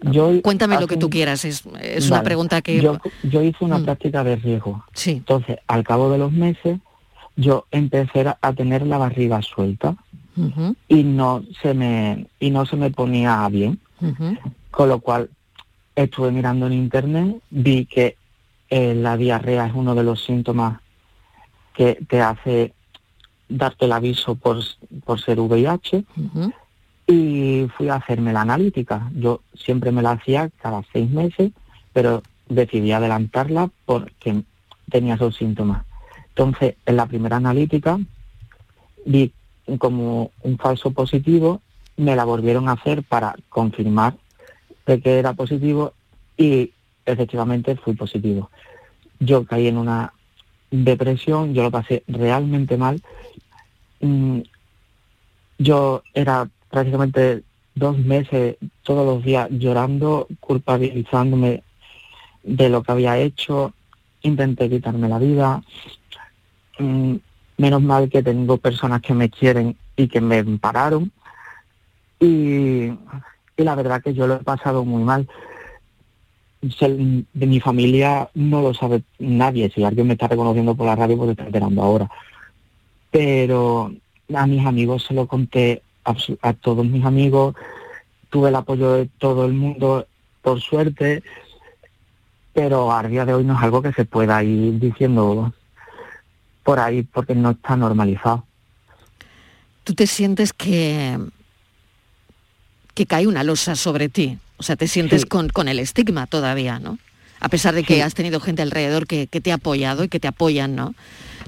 Yo 0.00 0.42
Cuéntame 0.42 0.78
lo 0.80 0.86
que 0.86 0.96
tú 0.96 1.10
quieras, 1.10 1.44
es, 1.44 1.64
una 2.08 2.22
pregunta 2.22 2.62
que... 2.62 2.80
Yo, 2.80 3.42
hice 3.42 3.64
una 3.64 3.78
mm. 3.78 3.84
práctica 3.84 4.24
de 4.24 4.36
riesgo. 4.36 4.84
Sí. 4.92 5.12
Entonces, 5.12 5.58
al 5.66 5.84
cabo 5.84 6.10
de 6.10 6.18
los 6.18 6.32
meses, 6.32 6.78
yo 7.36 7.66
empecé 7.70 8.26
a 8.40 8.52
tener 8.52 8.86
la 8.86 8.98
barriga 8.98 9.42
suelta 9.42 9.96
y 10.88 11.02
no 11.02 11.44
se 11.62 11.72
me 11.72 12.26
y 12.38 12.50
no 12.50 12.66
se 12.66 12.76
me 12.76 12.90
ponía 12.90 13.48
bien. 13.48 13.80
Con 14.70 14.88
lo 14.88 15.00
cual 15.00 15.30
estuve 15.94 16.30
mirando 16.30 16.66
en 16.66 16.74
internet, 16.74 17.36
vi 17.50 17.86
que 17.86 18.16
eh, 18.70 18.94
la 18.94 19.16
diarrea 19.16 19.66
es 19.66 19.74
uno 19.74 19.94
de 19.94 20.04
los 20.04 20.24
síntomas 20.24 20.80
que 21.74 21.98
te 22.08 22.20
hace 22.20 22.72
darte 23.48 23.84
el 23.84 23.92
aviso 23.92 24.34
por, 24.34 24.58
por 25.04 25.20
ser 25.20 25.38
VIH 25.38 26.04
y 27.06 27.68
fui 27.76 27.88
a 27.88 27.96
hacerme 27.96 28.32
la 28.32 28.40
analítica. 28.40 29.10
Yo 29.14 29.42
siempre 29.54 29.92
me 29.92 30.02
la 30.02 30.12
hacía 30.12 30.50
cada 30.60 30.82
seis 30.92 31.08
meses, 31.10 31.52
pero 31.92 32.22
decidí 32.48 32.92
adelantarla 32.92 33.70
porque 33.84 34.42
tenía 34.90 35.14
esos 35.14 35.36
síntomas. 35.36 35.84
Entonces, 36.28 36.74
en 36.84 36.96
la 36.96 37.06
primera 37.06 37.36
analítica 37.36 37.98
vi 39.04 39.32
como 39.78 40.30
un 40.42 40.58
falso 40.58 40.90
positivo, 40.90 41.60
me 41.96 42.16
la 42.16 42.24
volvieron 42.24 42.68
a 42.68 42.72
hacer 42.72 43.02
para 43.02 43.36
confirmar 43.48 44.14
de 44.86 45.00
que 45.00 45.18
era 45.18 45.32
positivo 45.32 45.92
y 46.36 46.72
efectivamente 47.06 47.76
fui 47.76 47.94
positivo. 47.94 48.50
Yo 49.18 49.44
caí 49.44 49.68
en 49.68 49.78
una 49.78 50.12
depresión, 50.70 51.54
yo 51.54 51.62
lo 51.62 51.70
pasé 51.70 52.02
realmente 52.08 52.76
mal. 52.76 53.00
Mm, 54.00 54.40
yo 55.58 56.02
era 56.12 56.48
prácticamente 56.70 57.42
dos 57.74 57.96
meses 57.98 58.56
todos 58.82 59.06
los 59.06 59.24
días 59.24 59.48
llorando, 59.50 60.26
culpabilizándome 60.40 61.62
de 62.42 62.68
lo 62.68 62.82
que 62.82 62.92
había 62.92 63.18
hecho, 63.18 63.72
intenté 64.22 64.68
quitarme 64.68 65.08
la 65.08 65.18
vida. 65.18 65.62
Mm, 66.78 67.16
menos 67.58 67.82
mal 67.82 68.10
que 68.10 68.22
tengo 68.22 68.58
personas 68.58 69.00
que 69.00 69.14
me 69.14 69.30
quieren 69.30 69.76
y 69.96 70.08
que 70.08 70.20
me 70.20 70.44
pararon. 70.58 71.10
Y, 72.20 72.86
y 73.56 73.62
la 73.62 73.74
verdad 73.74 74.02
que 74.02 74.14
yo 74.14 74.26
lo 74.26 74.34
he 74.36 74.44
pasado 74.44 74.84
muy 74.84 75.02
mal 75.04 75.28
de 76.60 77.46
mi 77.46 77.60
familia 77.60 78.28
no 78.34 78.62
lo 78.62 78.74
sabe 78.74 79.02
nadie. 79.18 79.70
Si 79.70 79.84
alguien 79.84 80.06
me 80.06 80.14
está 80.14 80.28
reconociendo 80.28 80.74
por 80.74 80.86
la 80.86 80.96
radio, 80.96 81.16
pues 81.16 81.30
está 81.30 81.44
enterando 81.44 81.82
ahora. 81.82 82.10
Pero 83.10 83.92
a 84.34 84.46
mis 84.46 84.66
amigos 84.66 85.04
se 85.04 85.14
lo 85.14 85.26
conté, 85.26 85.82
a, 86.04 86.52
todos 86.54 86.86
mis 86.86 87.04
amigos, 87.04 87.54
tuve 88.30 88.48
el 88.48 88.56
apoyo 88.56 88.92
de 88.92 89.06
todo 89.18 89.46
el 89.46 89.52
mundo, 89.52 90.06
por 90.42 90.60
suerte, 90.60 91.22
pero 92.52 92.92
a 92.92 93.02
día 93.02 93.24
de 93.24 93.34
hoy 93.34 93.44
no 93.44 93.56
es 93.56 93.62
algo 93.62 93.82
que 93.82 93.92
se 93.92 94.04
pueda 94.04 94.42
ir 94.42 94.78
diciendo 94.78 95.52
por 96.62 96.80
ahí 96.80 97.02
porque 97.02 97.34
no 97.34 97.50
está 97.50 97.76
normalizado. 97.76 98.44
¿Tú 99.84 99.94
te 99.94 100.06
sientes 100.06 100.52
que, 100.52 101.18
que 102.94 103.06
cae 103.06 103.26
una 103.26 103.44
losa 103.44 103.76
sobre 103.76 104.08
ti? 104.08 104.38
O 104.58 104.62
sea, 104.62 104.76
te 104.76 104.88
sientes 104.88 105.26
con, 105.26 105.48
con, 105.48 105.68
el 105.68 105.78
estigma 105.78 106.26
todavía, 106.26 106.78
¿no? 106.78 106.98
A 107.40 107.48
pesar 107.48 107.74
de 107.74 107.84
que 107.84 108.02
has 108.02 108.14
tenido 108.14 108.40
gente 108.40 108.62
alrededor 108.62 109.06
que, 109.06 109.26
te 109.26 109.52
ha 109.52 109.56
apoyado 109.56 110.04
y 110.04 110.08
que 110.08 110.20
te 110.20 110.28
apoyan, 110.28 110.74
¿no? 110.74 110.94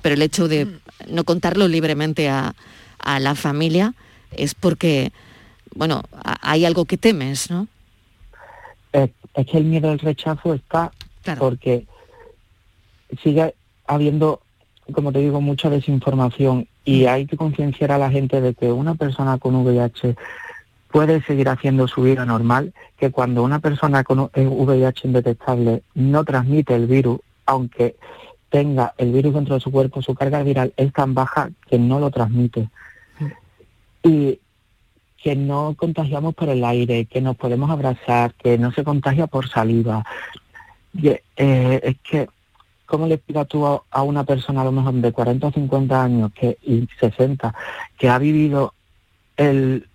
Pero 0.03 0.15
el 0.15 0.23
hecho 0.23 0.49
de 0.49 0.67
mm. 0.67 0.81
no 1.09 1.25
contarlo 1.25 1.69
libremente 1.69 2.29
a, 2.29 2.55
la 3.21 3.35
familia 3.35 3.95
es 4.33 4.55
porque, 4.55 5.13
bueno, 5.75 6.03
hay 6.43 6.67
algo 6.67 6.85
que 6.85 6.99
temes, 6.99 7.51
¿no? 7.51 7.69
Es, 8.93 9.11
que 9.47 9.57
el 9.57 9.65
miedo 9.65 9.91
al 9.91 9.99
rechazo 9.99 10.53
está 10.53 10.91
porque 11.39 11.87
sigue 13.23 13.55
habiendo, 13.87 14.43
como 14.93 15.13
te 15.13 15.21
digo, 15.21 15.41
mucha 15.41 15.71
desinformación 15.71 16.69
y 16.85 17.05
mm. 17.05 17.09
hay 17.09 17.27
que 17.27 17.37
concienciar 17.39 17.93
a 17.93 17.99
la 17.99 18.11
gente 18.11 18.43
de 18.43 18.53
que 18.53 18.71
una 18.71 18.95
persona 18.95 19.39
con 19.39 19.55
VIH 19.55 20.17
puede 20.99 21.23
seguir 21.23 21.49
haciendo 21.49 21.87
su 21.87 22.03
vida 22.03 22.25
normal, 22.25 22.75
que 22.99 23.13
cuando 23.13 23.45
una 23.45 23.61
persona 23.61 24.03
con 24.03 24.33
VIH 24.35 25.07
indetectable 25.07 25.85
no 25.95 26.25
transmite 26.25 26.75
el 26.75 26.89
virus, 26.89 27.21
aunque 27.47 27.95
tenga 28.51 28.95
el 28.99 29.13
virus 29.13 29.35
dentro 29.35 29.55
de 29.55 29.61
su 29.61 29.71
cuerpo, 29.71 30.03
su 30.03 30.17
carga 30.17 30.43
viral 30.43 30.75
es 30.77 30.93
tan 30.93 31.15
baja 31.15 31.51
que 31.71 31.79
no 31.79 32.01
lo 32.01 32.11
transmite. 32.11 32.69
Y 34.03 34.41
que 35.23 35.37
no 35.37 35.77
contagiamos 35.79 36.35
por 36.35 36.49
el 36.49 36.65
aire, 36.65 37.05
que 37.05 37.21
nos 37.21 37.37
podemos 37.37 37.71
abrazar, 37.71 38.35
que 38.35 38.59
no 38.59 38.73
se 38.73 38.83
contagia 38.83 39.29
por 39.29 39.49
saliva. 39.49 40.05
Eh, 41.01 41.21
es 41.81 41.97
que, 42.03 42.29
¿cómo 42.87 43.07
le 43.07 43.15
explicas 43.15 43.47
tú 43.47 43.65
a, 43.65 44.03
una 44.03 44.25
persona 44.25 44.63
a 44.63 44.65
lo 44.65 44.73
mejor 44.73 44.95
de 44.95 45.13
40 45.13 45.47
o 45.47 45.53
50 45.53 46.03
años 46.03 46.33
que, 46.35 46.59
y 46.61 46.89
60 46.99 47.55
que 47.97 48.09
ha 48.09 48.19
vivido 48.19 48.75
el, 49.37 49.87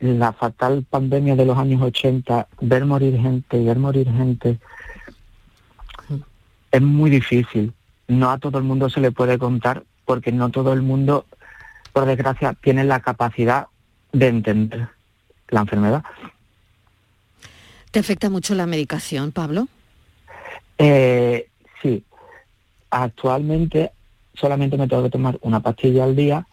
la 0.00 0.32
fatal 0.32 0.84
pandemia 0.88 1.36
de 1.36 1.44
los 1.44 1.58
años 1.58 1.82
80, 1.82 2.48
ver 2.60 2.84
morir 2.84 3.18
gente, 3.20 3.62
ver 3.62 3.78
morir 3.78 4.10
gente, 4.10 4.58
es 6.70 6.82
muy 6.82 7.10
difícil. 7.10 7.72
No 8.06 8.30
a 8.30 8.38
todo 8.38 8.58
el 8.58 8.64
mundo 8.64 8.88
se 8.88 9.00
le 9.00 9.10
puede 9.10 9.38
contar 9.38 9.84
porque 10.04 10.32
no 10.32 10.50
todo 10.50 10.72
el 10.72 10.82
mundo, 10.82 11.26
por 11.92 12.06
desgracia, 12.06 12.54
tiene 12.54 12.84
la 12.84 13.00
capacidad 13.00 13.66
de 14.12 14.28
entender 14.28 14.88
la 15.48 15.60
enfermedad. 15.60 16.02
¿Te 17.90 17.98
afecta 17.98 18.30
mucho 18.30 18.54
la 18.54 18.66
medicación, 18.66 19.32
Pablo? 19.32 19.68
Eh, 20.78 21.48
sí. 21.82 22.04
Actualmente 22.90 23.92
solamente 24.34 24.78
me 24.78 24.88
tengo 24.88 25.02
que 25.02 25.10
tomar 25.10 25.38
una 25.42 25.60
pastilla 25.60 26.04
al 26.04 26.14
día 26.14 26.46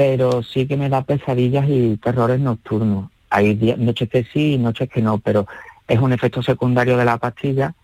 pero 0.00 0.42
sí 0.42 0.66
que 0.66 0.78
me 0.78 0.88
da 0.88 1.02
pesadillas 1.02 1.66
y 1.68 1.98
terrores 1.98 2.40
nocturnos. 2.40 3.10
Hay 3.28 3.54
noches 3.76 4.08
que 4.08 4.24
sí 4.24 4.54
y 4.54 4.58
noches 4.58 4.88
que 4.88 5.02
no, 5.02 5.18
pero 5.18 5.46
es 5.86 5.98
un 6.00 6.14
efecto 6.14 6.42
secundario 6.42 6.96
de 6.96 7.04
la 7.04 7.18
pastilla, 7.18 7.74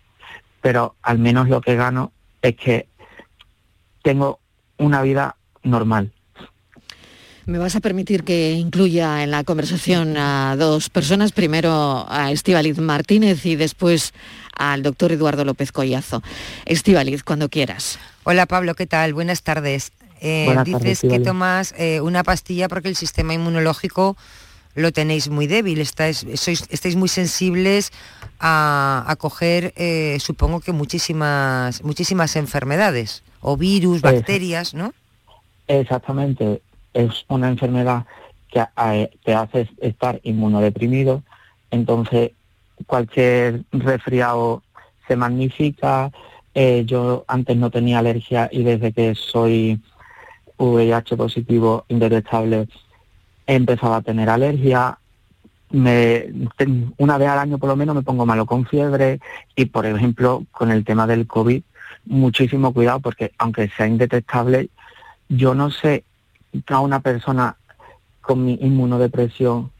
pero 0.62 0.94
al 1.02 1.18
menos 1.18 1.50
lo 1.50 1.60
que 1.60 1.76
gano 1.76 2.12
es 2.40 2.56
que 2.56 2.88
tengo 4.02 4.38
una 4.78 5.02
vida 5.02 5.36
normal. 5.62 6.10
Me 7.44 7.58
vas 7.58 7.76
a 7.76 7.80
permitir 7.80 8.24
que 8.24 8.52
incluya 8.52 9.22
en 9.22 9.30
la 9.30 9.44
conversación 9.44 10.16
a 10.16 10.56
dos 10.56 10.88
personas, 10.88 11.32
primero 11.32 12.06
a 12.08 12.32
Estivaliz 12.32 12.78
Martínez 12.78 13.44
y 13.44 13.56
después 13.56 14.14
al 14.56 14.82
doctor 14.82 15.12
Eduardo 15.12 15.44
López 15.44 15.70
Collazo. 15.70 16.22
Estivaliz, 16.64 17.24
cuando 17.24 17.50
quieras. 17.50 17.98
Hola 18.24 18.46
Pablo, 18.46 18.74
¿qué 18.74 18.86
tal? 18.86 19.12
Buenas 19.12 19.42
tardes. 19.42 19.92
Eh, 20.28 20.56
dices 20.64 21.02
que 21.02 21.20
tomas 21.20 21.72
eh, 21.78 22.00
una 22.00 22.24
pastilla 22.24 22.68
porque 22.68 22.88
el 22.88 22.96
sistema 22.96 23.32
inmunológico 23.32 24.16
lo 24.74 24.90
tenéis 24.90 25.28
muy 25.28 25.46
débil, 25.46 25.80
estáis, 25.80 26.26
sois, 26.34 26.66
estáis 26.68 26.96
muy 26.96 27.08
sensibles 27.08 27.92
a, 28.40 29.04
a 29.06 29.14
coger, 29.14 29.72
eh, 29.76 30.18
supongo 30.18 30.58
que 30.58 30.72
muchísimas, 30.72 31.84
muchísimas 31.84 32.34
enfermedades, 32.34 33.22
o 33.40 33.56
virus, 33.56 34.02
bacterias, 34.02 34.74
¿no? 34.74 34.92
Exactamente, 35.68 36.60
es 36.92 37.24
una 37.28 37.48
enfermedad 37.48 38.04
que 38.50 38.66
te 39.24 39.32
hace 39.32 39.70
estar 39.80 40.18
inmunodeprimido, 40.24 41.22
entonces 41.70 42.32
cualquier 42.86 43.62
resfriado 43.70 44.64
se 45.06 45.14
magnifica. 45.14 46.10
Yo 46.86 47.24
antes 47.28 47.56
no 47.56 47.70
tenía 47.70 47.98
alergia 47.98 48.48
y 48.50 48.62
desde 48.62 48.90
que 48.92 49.14
soy 49.14 49.78
VIH 50.58 51.16
positivo 51.16 51.84
indetectable 51.88 52.68
he 53.46 53.54
empezado 53.54 53.94
a 53.94 54.02
tener 54.02 54.28
alergia. 54.28 54.98
Me, 55.70 56.26
una 56.98 57.18
vez 57.18 57.28
al 57.28 57.40
año 57.40 57.58
por 57.58 57.68
lo 57.68 57.76
menos 57.76 57.96
me 57.96 58.02
pongo 58.02 58.24
malo 58.24 58.46
con 58.46 58.66
fiebre 58.66 59.20
y 59.56 59.64
por 59.64 59.84
ejemplo 59.84 60.44
con 60.52 60.70
el 60.70 60.84
tema 60.84 61.08
del 61.08 61.26
COVID 61.26 61.60
muchísimo 62.04 62.72
cuidado 62.72 63.00
porque 63.00 63.32
aunque 63.36 63.68
sea 63.70 63.88
indetectable 63.88 64.70
yo 65.28 65.56
no 65.56 65.72
sé 65.72 66.04
a 66.68 66.78
una 66.78 67.00
persona 67.00 67.56
con 68.20 68.44
mi 68.44 68.54
inmunodepresión 68.60 69.72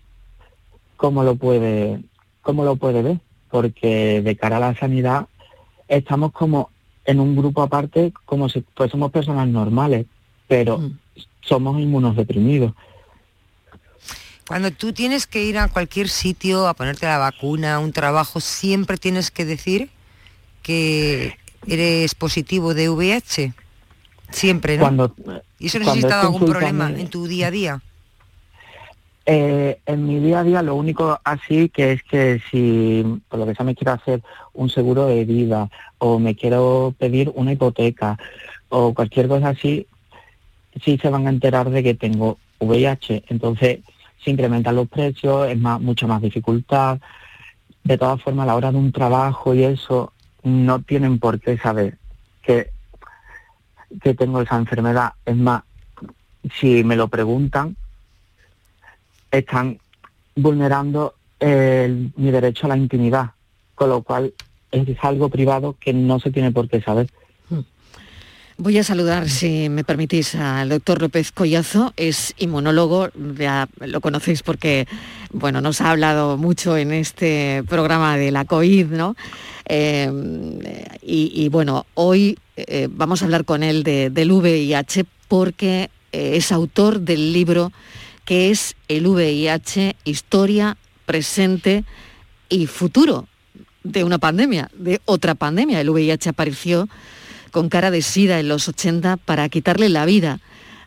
cómo 0.96 1.22
lo 1.22 1.36
puede 1.36 2.02
cómo 2.42 2.64
lo 2.64 2.74
puede 2.74 3.02
ver 3.02 3.20
porque 3.48 4.22
de 4.22 4.36
cara 4.36 4.56
a 4.56 4.60
la 4.60 4.74
sanidad 4.74 5.28
estamos 5.86 6.32
como 6.32 6.70
en 7.04 7.20
un 7.20 7.36
grupo 7.36 7.62
aparte 7.62 8.12
como 8.24 8.48
si 8.48 8.64
fuésemos 8.74 9.12
personas 9.12 9.46
normales 9.46 10.06
pero 10.46 10.78
mm. 10.78 10.98
somos 11.42 11.80
inmunodeprimidos 11.80 12.72
cuando 14.46 14.70
tú 14.70 14.92
tienes 14.92 15.26
que 15.26 15.42
ir 15.42 15.58
a 15.58 15.68
cualquier 15.68 16.08
sitio 16.08 16.68
a 16.68 16.74
ponerte 16.74 17.06
la 17.06 17.18
vacuna, 17.18 17.80
un 17.80 17.92
trabajo, 17.92 18.38
siempre 18.38 18.96
tienes 18.96 19.32
que 19.32 19.44
decir 19.44 19.90
que 20.62 21.36
eres 21.66 22.14
positivo 22.14 22.72
de 22.72 22.88
VIH. 22.88 23.54
Siempre, 24.30 24.76
¿no? 24.76 24.84
Cuando, 24.84 25.14
¿Y 25.58 25.66
eso 25.66 25.78
necesita 25.78 26.20
algún 26.20 26.46
problema 26.46 26.90
en 26.90 27.08
tu 27.08 27.26
día 27.26 27.48
a 27.48 27.50
día? 27.50 27.82
Eh, 29.24 29.80
en 29.86 30.06
mi 30.06 30.20
día 30.20 30.40
a 30.40 30.44
día 30.44 30.62
lo 30.62 30.76
único 30.76 31.20
así 31.24 31.68
que 31.68 31.92
es 31.92 32.02
que 32.04 32.40
si 32.48 33.04
por 33.28 33.40
lo 33.40 33.46
que 33.46 33.56
sea 33.56 33.66
me 33.66 33.74
quiero 33.74 33.92
hacer 33.92 34.22
un 34.52 34.70
seguro 34.70 35.06
de 35.06 35.24
vida 35.24 35.68
o 35.98 36.20
me 36.20 36.36
quiero 36.36 36.94
pedir 36.96 37.32
una 37.34 37.52
hipoteca 37.52 38.16
o 38.68 38.94
cualquier 38.94 39.26
cosa 39.26 39.48
así, 39.48 39.88
sí 40.82 40.98
se 40.98 41.10
van 41.10 41.26
a 41.26 41.30
enterar 41.30 41.70
de 41.70 41.82
que 41.82 41.94
tengo 41.94 42.38
VIH. 42.60 43.24
Entonces 43.28 43.80
se 44.22 44.30
incrementan 44.30 44.76
los 44.76 44.88
precios, 44.88 45.48
es 45.48 45.58
más, 45.58 45.80
mucha 45.80 46.06
más 46.06 46.22
dificultad. 46.22 46.98
De 47.84 47.98
todas 47.98 48.20
formas, 48.20 48.44
a 48.44 48.46
la 48.46 48.56
hora 48.56 48.72
de 48.72 48.78
un 48.78 48.92
trabajo 48.92 49.54
y 49.54 49.64
eso, 49.64 50.12
no 50.42 50.80
tienen 50.82 51.18
por 51.18 51.40
qué 51.40 51.56
saber 51.58 51.98
que, 52.42 52.70
que 54.02 54.14
tengo 54.14 54.40
esa 54.40 54.56
enfermedad. 54.56 55.12
Es 55.24 55.36
más, 55.36 55.62
si 56.58 56.84
me 56.84 56.96
lo 56.96 57.08
preguntan, 57.08 57.76
están 59.30 59.78
vulnerando 60.34 61.14
mi 61.40 62.30
derecho 62.30 62.66
a 62.66 62.70
la 62.70 62.76
intimidad, 62.76 63.32
con 63.74 63.90
lo 63.90 64.02
cual 64.02 64.32
es 64.70 65.04
algo 65.04 65.28
privado 65.28 65.76
que 65.78 65.92
no 65.92 66.18
se 66.18 66.30
tiene 66.30 66.50
por 66.50 66.68
qué 66.68 66.80
saber. 66.80 67.08
Voy 68.58 68.78
a 68.78 68.84
saludar, 68.84 69.28
si 69.28 69.68
me 69.68 69.84
permitís, 69.84 70.34
al 70.34 70.70
doctor 70.70 71.02
López 71.02 71.30
Collazo, 71.30 71.92
es 71.98 72.32
inmunólogo, 72.38 73.10
ya 73.36 73.68
lo 73.80 74.00
conocéis 74.00 74.42
porque 74.42 74.88
bueno, 75.30 75.60
nos 75.60 75.82
ha 75.82 75.90
hablado 75.90 76.38
mucho 76.38 76.78
en 76.78 76.90
este 76.92 77.62
programa 77.68 78.16
de 78.16 78.30
la 78.30 78.46
COVID, 78.46 78.86
¿no? 78.86 79.14
Eh, 79.66 80.10
y, 81.02 81.48
bueno, 81.50 81.84
hoy 81.92 82.38
eh, 82.56 82.88
vamos 82.90 83.20
a 83.20 83.26
hablar 83.26 83.44
con 83.44 83.62
él 83.62 83.82
del 83.82 84.32
VIH 84.32 85.04
porque 85.28 85.90
eh, 86.12 86.36
es 86.36 86.50
autor 86.50 87.00
del 87.00 87.34
libro 87.34 87.72
que 88.24 88.50
es 88.50 88.74
el 88.88 89.06
VIH, 89.06 89.96
historia, 90.04 90.78
presente 91.04 91.84
y 92.48 92.66
futuro 92.66 93.28
de 93.84 94.02
una 94.02 94.16
pandemia, 94.16 94.70
de 94.74 95.02
otra 95.04 95.34
pandemia. 95.34 95.78
El 95.80 95.90
VIH 95.90 96.30
apareció 96.30 96.88
con 97.56 97.70
cara 97.70 97.90
de 97.90 98.02
sida 98.02 98.38
en 98.38 98.48
los 98.48 98.68
80 98.68 99.16
para 99.16 99.48
quitarle 99.48 99.88
la 99.88 100.04
vida 100.04 100.40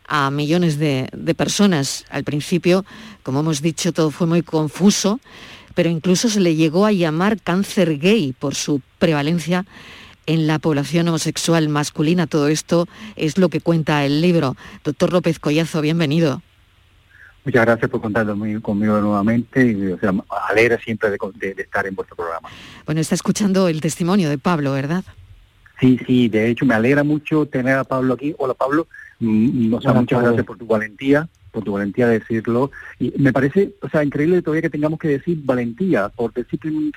a 0.06 0.30
millones 0.30 0.78
de, 0.78 1.10
personas. 1.36 2.04
Al 2.10 2.22
principio, 2.22 2.84
como 3.24 3.40
hemos 3.40 3.60
dicho, 3.60 3.92
todo 3.92 4.12
fue 4.12 4.28
muy 4.28 4.42
confuso, 4.42 5.18
pero 5.74 5.90
incluso 5.90 6.28
se 6.28 6.38
le 6.38 6.54
llegó 6.54 6.86
a 6.86 6.92
llamar 6.92 7.40
cáncer 7.42 7.98
gay 7.98 8.32
por 8.38 8.54
su 8.54 8.82
prevalencia 9.00 9.66
en 10.26 10.46
la 10.46 10.60
población 10.60 11.08
homosexual 11.08 11.68
masculina. 11.68 12.28
Todo 12.28 12.46
esto 12.46 12.86
es 13.16 13.36
lo 13.36 13.48
que 13.48 13.60
cuenta 13.60 14.04
el 14.04 14.20
libro. 14.20 14.56
Doctor 14.84 15.12
López 15.12 15.40
Collazo, 15.40 15.80
bienvenido. 15.80 16.40
Muchas 17.44 17.66
gracias 17.66 17.90
por 17.90 18.00
contar 18.00 18.28
conmigo 18.62 19.00
nuevamente 19.00 19.66
y 19.66 19.86
o 19.88 19.98
sea, 19.98 20.12
alegra 20.48 20.78
siempre 20.78 21.10
de 21.10 21.54
estar 21.58 21.84
en 21.88 21.96
vuestro 21.96 22.14
programa. 22.14 22.48
Bueno, 22.86 23.00
está 23.00 23.16
escuchando 23.16 23.66
el 23.66 23.80
testimonio 23.80 24.28
de 24.28 24.38
Pablo, 24.38 24.70
¿verdad? 24.70 25.02
Sí, 25.80 25.98
sí, 26.06 26.28
de 26.28 26.50
hecho 26.50 26.66
me 26.66 26.74
alegra 26.74 27.02
mucho 27.02 27.46
tener 27.46 27.78
a 27.78 27.84
Pablo 27.84 28.14
aquí. 28.14 28.34
Hola 28.36 28.52
Pablo, 28.52 28.86
mm, 29.18 29.72
o 29.72 29.80
sea, 29.80 29.94
muchas 29.94 30.22
gracias 30.22 30.44
por 30.44 30.58
tu 30.58 30.66
valentía, 30.66 31.26
por 31.50 31.64
tu 31.64 31.72
valentía 31.72 32.06
de 32.06 32.18
decirlo. 32.18 32.70
Y 32.98 33.14
me 33.16 33.32
parece, 33.32 33.72
o 33.80 33.88
sea, 33.88 34.04
increíble 34.04 34.42
todavía 34.42 34.60
que 34.60 34.70
tengamos 34.70 34.98
que 34.98 35.08
decir 35.08 35.38
valentía, 35.42 36.10
porque 36.14 36.44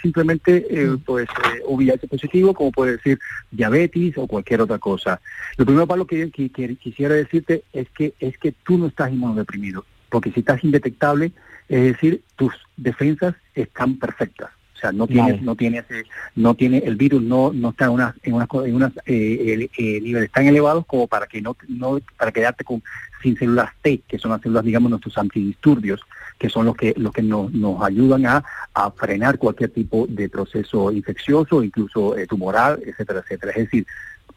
simplemente 0.01 0.67
eh, 0.69 0.97
pues 1.05 1.29
eh, 1.29 1.61
VIH 1.65 2.07
positivo, 2.09 2.53
como 2.53 2.73
puede 2.73 2.97
decir 2.97 3.19
diabetes 3.51 4.17
o 4.17 4.27
cualquier 4.27 4.59
otra 4.59 4.79
cosa. 4.79 5.21
Lo 5.55 5.65
primero, 5.65 5.87
Pablo, 5.87 6.05
que, 6.05 6.29
que, 6.29 6.49
quisiera 6.75 7.15
decirte 7.15 7.63
es 7.71 7.87
que 7.89 8.13
es 8.19 8.37
que 8.37 8.51
tú 8.51 8.77
no 8.77 8.87
estás 8.87 9.13
inmunodeprimido, 9.13 9.85
porque 10.09 10.31
si 10.33 10.41
estás 10.41 10.61
indetectable, 10.61 11.31
es 11.69 11.93
decir, 11.93 12.21
tus 12.35 12.53
defensas 12.75 13.33
están 13.55 13.97
perfectas 13.97 14.49
sea, 14.83 14.91
no 14.91 15.07
tiene, 15.07 15.39
no 15.41 15.55
tiene 15.55 15.79
ese, 15.79 16.03
no 16.35 16.55
tiene, 16.55 16.79
el 16.79 16.95
virus 16.95 17.21
no, 17.21 17.51
no 17.53 17.69
está 17.69 17.85
en 17.85 17.91
unas, 17.91 18.15
en 18.23 18.33
unas, 18.33 18.47
en 18.65 18.75
unas 18.75 18.91
eh, 19.05 19.69
eh, 19.77 20.01
niveles 20.01 20.31
tan 20.31 20.45
elevados 20.47 20.85
como 20.85 21.07
para 21.07 21.25
que 21.27 21.41
no, 21.41 21.55
no, 21.67 21.99
para 22.17 22.31
quedarte 22.31 22.63
con 22.63 22.83
sin 23.21 23.37
células 23.37 23.71
T, 23.81 24.01
que 24.07 24.19
son 24.19 24.31
las 24.31 24.41
células, 24.41 24.65
digamos, 24.65 24.89
nuestros 24.89 25.17
antidisturbios, 25.17 26.01
que 26.37 26.49
son 26.49 26.65
los 26.65 26.75
que, 26.75 26.93
los 26.97 27.13
que 27.13 27.23
nos, 27.23 27.51
nos 27.53 27.81
ayudan 27.81 28.25
a, 28.25 28.43
a 28.73 28.91
frenar 28.91 29.37
cualquier 29.37 29.69
tipo 29.69 30.05
de 30.07 30.27
proceso 30.29 30.91
infeccioso, 30.91 31.63
incluso 31.63 32.17
eh, 32.17 32.27
tumoral, 32.27 32.81
etcétera, 32.85 33.21
etcétera. 33.21 33.53
Es 33.53 33.63
decir, 33.65 33.87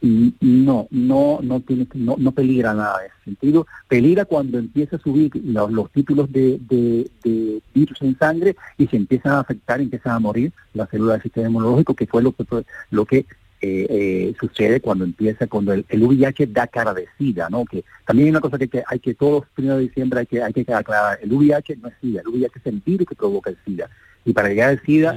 no, 0.00 0.86
no, 0.90 1.40
no 1.42 1.60
tiene, 1.60 1.86
no, 1.94 2.16
no 2.18 2.32
peligra 2.32 2.74
nada 2.74 3.00
en 3.00 3.06
ese 3.06 3.24
sentido. 3.24 3.66
Peligra 3.88 4.24
cuando 4.24 4.58
empieza 4.58 4.96
a 4.96 5.00
subir 5.00 5.30
los, 5.44 5.90
títulos 5.90 6.30
de, 6.32 6.58
de, 6.68 7.62
virus 7.74 8.02
en 8.02 8.18
sangre 8.18 8.56
y 8.78 8.86
se 8.86 8.96
empiezan 8.96 9.32
a 9.32 9.40
afectar, 9.40 9.80
empiezan 9.80 10.12
a 10.12 10.20
morir 10.20 10.52
las 10.74 10.88
células 10.90 11.14
del 11.14 11.22
sistema 11.22 11.48
inmunológico, 11.48 11.94
que 11.94 12.06
fue 12.06 12.22
lo 12.22 12.32
que 12.32 12.44
lo 12.90 13.04
que 13.04 13.26
eh, 13.62 13.86
eh, 13.88 14.34
sucede 14.38 14.80
cuando 14.80 15.04
empieza, 15.04 15.46
cuando 15.46 15.72
el, 15.72 15.84
VIH 15.90 16.48
da 16.48 16.66
cara 16.66 16.92
de 16.92 17.06
SIDA, 17.16 17.48
¿no? 17.48 17.64
Que 17.64 17.84
también 18.04 18.26
hay 18.26 18.30
una 18.30 18.40
cosa 18.40 18.58
que, 18.58 18.82
hay 18.86 18.98
que 18.98 19.14
todos 19.14 19.44
los 19.44 19.50
primeros 19.54 19.78
de 19.78 19.84
diciembre 19.84 20.20
hay 20.20 20.26
que, 20.26 20.42
hay 20.42 20.52
que 20.52 20.72
aclarar, 20.72 21.18
el 21.22 21.32
VIH 21.32 21.76
no 21.76 21.88
es 21.88 21.94
SIDA, 22.00 22.20
el 22.20 22.28
VIH 22.28 22.58
es 22.58 22.66
el 22.66 22.82
virus 22.84 23.08
que 23.08 23.14
provoca 23.14 23.50
el 23.50 23.56
SIDA. 23.64 23.88
Y 24.26 24.32
para 24.32 24.48
llegar 24.48 24.70
al 24.70 24.82
SIDA, 24.82 25.16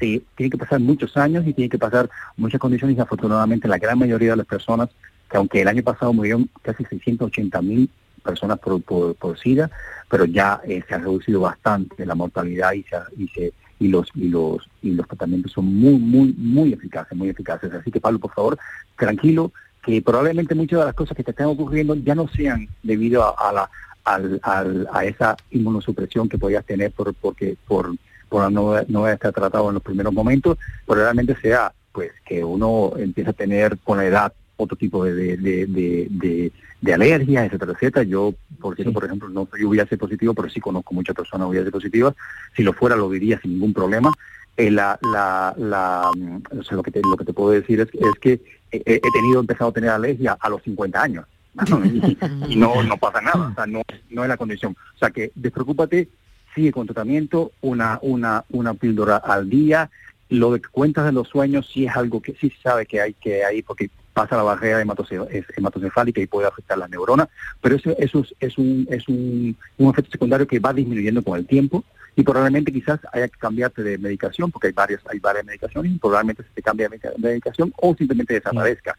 tiene 0.00 0.50
que 0.50 0.58
pasar 0.58 0.80
muchos 0.80 1.16
años 1.16 1.46
y 1.46 1.52
tiene 1.52 1.68
que 1.68 1.78
pasar 1.78 2.08
muchas 2.36 2.60
condiciones 2.60 2.96
y 2.96 3.00
afortunadamente 3.00 3.68
la 3.68 3.78
gran 3.78 3.98
mayoría 3.98 4.30
de 4.30 4.38
las 4.38 4.46
personas, 4.46 4.88
que 5.30 5.36
aunque 5.36 5.60
el 5.60 5.68
año 5.68 5.82
pasado 5.82 6.12
murieron 6.12 6.48
casi 6.62 6.84
680 6.84 7.62
mil 7.62 7.90
personas 8.24 8.58
por, 8.58 8.82
por, 8.82 9.38
SIDA, 9.38 9.70
pero 10.08 10.24
ya 10.24 10.60
eh, 10.64 10.82
se 10.86 10.94
ha 10.94 10.98
reducido 10.98 11.40
bastante 11.40 12.04
la 12.04 12.14
mortalidad 12.14 12.72
y, 12.72 12.82
se, 12.82 13.52
y, 13.78 13.88
los 13.88 14.08
y 14.14 14.28
los 14.28 14.68
y 14.82 14.90
los 14.92 15.06
tratamientos 15.06 15.52
son 15.52 15.66
muy 15.66 15.98
muy 15.98 16.34
muy 16.36 16.72
eficaces, 16.72 17.16
muy 17.16 17.28
eficaces. 17.28 17.72
Así 17.72 17.90
que 17.90 18.00
Pablo, 18.00 18.18
por 18.18 18.32
favor, 18.32 18.58
tranquilo, 18.96 19.52
que 19.82 20.02
probablemente 20.02 20.54
muchas 20.54 20.80
de 20.80 20.84
las 20.86 20.94
cosas 20.94 21.16
que 21.16 21.24
te 21.24 21.30
estén 21.30 21.46
ocurriendo 21.46 21.94
ya 21.94 22.14
no 22.14 22.28
sean 22.28 22.68
debido 22.82 23.38
a, 23.38 23.52
la 23.52 23.70
a 24.04 25.04
esa 25.04 25.36
inmunosupresión 25.50 26.28
que 26.28 26.38
podías 26.38 26.64
tener 26.64 26.90
por 26.90 27.14
porque 27.14 27.56
por 27.68 27.94
por 28.30 28.50
no, 28.50 28.76
no 28.88 29.08
estar 29.08 29.32
tratado 29.32 29.68
en 29.68 29.74
los 29.74 29.82
primeros 29.82 30.14
momentos, 30.14 30.56
pero 30.86 31.02
realmente 31.02 31.36
sea 31.42 31.72
pues 31.92 32.12
que 32.24 32.42
uno 32.42 32.92
empieza 32.96 33.30
a 33.30 33.34
tener 33.34 33.76
con 33.78 33.98
la 33.98 34.06
edad 34.06 34.32
otro 34.56 34.76
tipo 34.76 35.04
de, 35.04 35.36
de, 35.36 35.66
de, 35.66 36.52
de, 36.80 36.94
alergias, 36.94 37.46
etcétera, 37.46 37.72
etcétera. 37.72 38.04
Yo 38.04 38.34
porque 38.60 38.84
yo, 38.84 38.92
por 38.92 39.04
ejemplo, 39.04 39.28
no 39.28 39.48
soy 39.50 39.64
VIH 39.64 39.98
positivo, 39.98 40.32
pero 40.34 40.48
sí 40.48 40.60
conozco 40.60 40.94
muchas 40.94 41.16
personas 41.16 41.48
VIH 41.48 41.70
positivas. 41.70 42.14
Si 42.54 42.62
lo 42.62 42.72
fuera, 42.72 42.96
lo 42.96 43.10
diría 43.10 43.40
sin 43.40 43.52
ningún 43.52 43.74
problema. 43.74 44.12
Eh, 44.56 44.70
la, 44.70 44.98
la, 45.12 45.54
la, 45.56 46.10
o 46.10 46.62
sea, 46.62 46.76
lo, 46.76 46.82
que 46.82 46.90
te, 46.90 47.00
lo 47.02 47.16
que 47.16 47.24
te 47.24 47.32
puedo 47.32 47.50
decir 47.50 47.80
es, 47.80 47.88
es 47.92 48.20
que 48.20 48.40
he, 48.70 48.82
he 48.84 49.00
tenido, 49.00 49.40
empezado 49.40 49.70
a 49.70 49.74
tener 49.74 49.90
alergia 49.90 50.36
a 50.38 50.48
los 50.48 50.62
50 50.62 51.02
años. 51.02 51.26
y, 52.48 52.56
no, 52.56 52.82
no 52.82 52.96
pasa 52.96 53.20
nada, 53.20 53.48
o 53.48 53.54
sea, 53.54 53.66
no, 53.66 53.82
no 54.10 54.22
es 54.22 54.28
la 54.28 54.36
condición. 54.36 54.76
O 54.94 54.98
sea 54.98 55.10
que 55.10 55.32
despreocúpate, 55.34 56.08
sigue 56.54 56.72
con 56.72 56.86
tratamiento, 56.86 57.52
una, 57.60 57.98
una, 58.02 58.44
una 58.50 58.74
píldora 58.74 59.16
al 59.16 59.48
día. 59.48 59.90
Lo 60.28 60.52
de 60.52 60.60
que 60.60 60.68
cuentas 60.68 61.04
de 61.06 61.12
los 61.12 61.28
sueños 61.28 61.68
sí 61.72 61.86
es 61.86 61.96
algo 61.96 62.20
que 62.20 62.34
sí 62.40 62.50
se 62.50 62.62
sabe 62.62 62.86
que 62.86 63.00
hay 63.00 63.14
que 63.14 63.44
hay 63.44 63.62
porque 63.62 63.90
pasa 64.12 64.36
la 64.36 64.42
barrera 64.42 64.80
hematocefálica 64.80 66.20
y 66.20 66.26
puede 66.26 66.46
afectar 66.48 66.76
las 66.76 66.90
neuronas, 66.90 67.28
pero 67.60 67.76
eso, 67.76 67.96
eso 67.98 68.20
es, 68.20 68.34
es 68.40 68.58
un, 68.58 68.86
es 68.90 69.08
un, 69.08 69.56
un 69.78 69.90
efecto 69.90 70.10
secundario 70.10 70.46
que 70.46 70.58
va 70.58 70.72
disminuyendo 70.72 71.22
con 71.22 71.38
el 71.38 71.46
tiempo 71.46 71.84
y 72.16 72.22
probablemente 72.22 72.72
quizás 72.72 73.00
haya 73.12 73.28
que 73.28 73.38
cambiarte 73.38 73.82
de 73.82 73.98
medicación 73.98 74.50
porque 74.50 74.66
hay 74.68 74.72
varias, 74.72 75.00
hay 75.08 75.20
varias 75.20 75.44
medicaciones 75.44 75.92
y 75.92 75.98
probablemente 75.98 76.42
se 76.42 76.48
te 76.50 76.62
cambie 76.62 76.86
de 76.86 76.90
medica- 76.90 77.12
medicación 77.18 77.72
o 77.80 77.94
simplemente 77.94 78.34
desaparezca. 78.34 78.96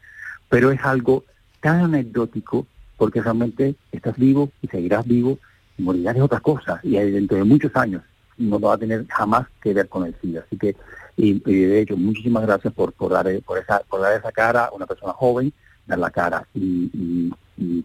Pero 0.48 0.70
es 0.70 0.80
algo 0.82 1.24
tan 1.60 1.80
anecdótico 1.84 2.66
porque 2.96 3.22
realmente 3.22 3.74
estás 3.92 4.16
vivo 4.16 4.50
y 4.62 4.68
seguirás 4.68 5.06
vivo 5.06 5.38
y 5.78 5.82
morirás 5.82 6.14
de 6.14 6.22
otras 6.22 6.40
cosas 6.40 6.80
y 6.82 6.92
dentro 6.92 7.36
de 7.36 7.44
muchos 7.44 7.74
años 7.76 8.02
no 8.38 8.58
va 8.60 8.74
a 8.74 8.78
tener 8.78 9.06
jamás 9.08 9.46
que 9.62 9.74
ver 9.74 9.88
con 9.88 10.06
el 10.06 10.14
SIDA. 10.20 10.42
Así 10.46 10.56
que, 10.56 10.76
y, 11.16 11.38
de 11.38 11.80
hecho, 11.80 11.96
muchísimas 11.96 12.44
gracias 12.44 12.72
por, 12.72 12.92
por, 12.92 13.12
dar, 13.12 13.26
por, 13.42 13.58
esa, 13.58 13.80
por 13.80 14.00
dar 14.00 14.18
esa 14.18 14.32
cara 14.32 14.66
a 14.66 14.72
una 14.72 14.86
persona 14.86 15.12
joven, 15.12 15.52
dar 15.86 15.98
la 15.98 16.10
cara. 16.10 16.46
Y, 16.54 16.90
y, 16.94 17.32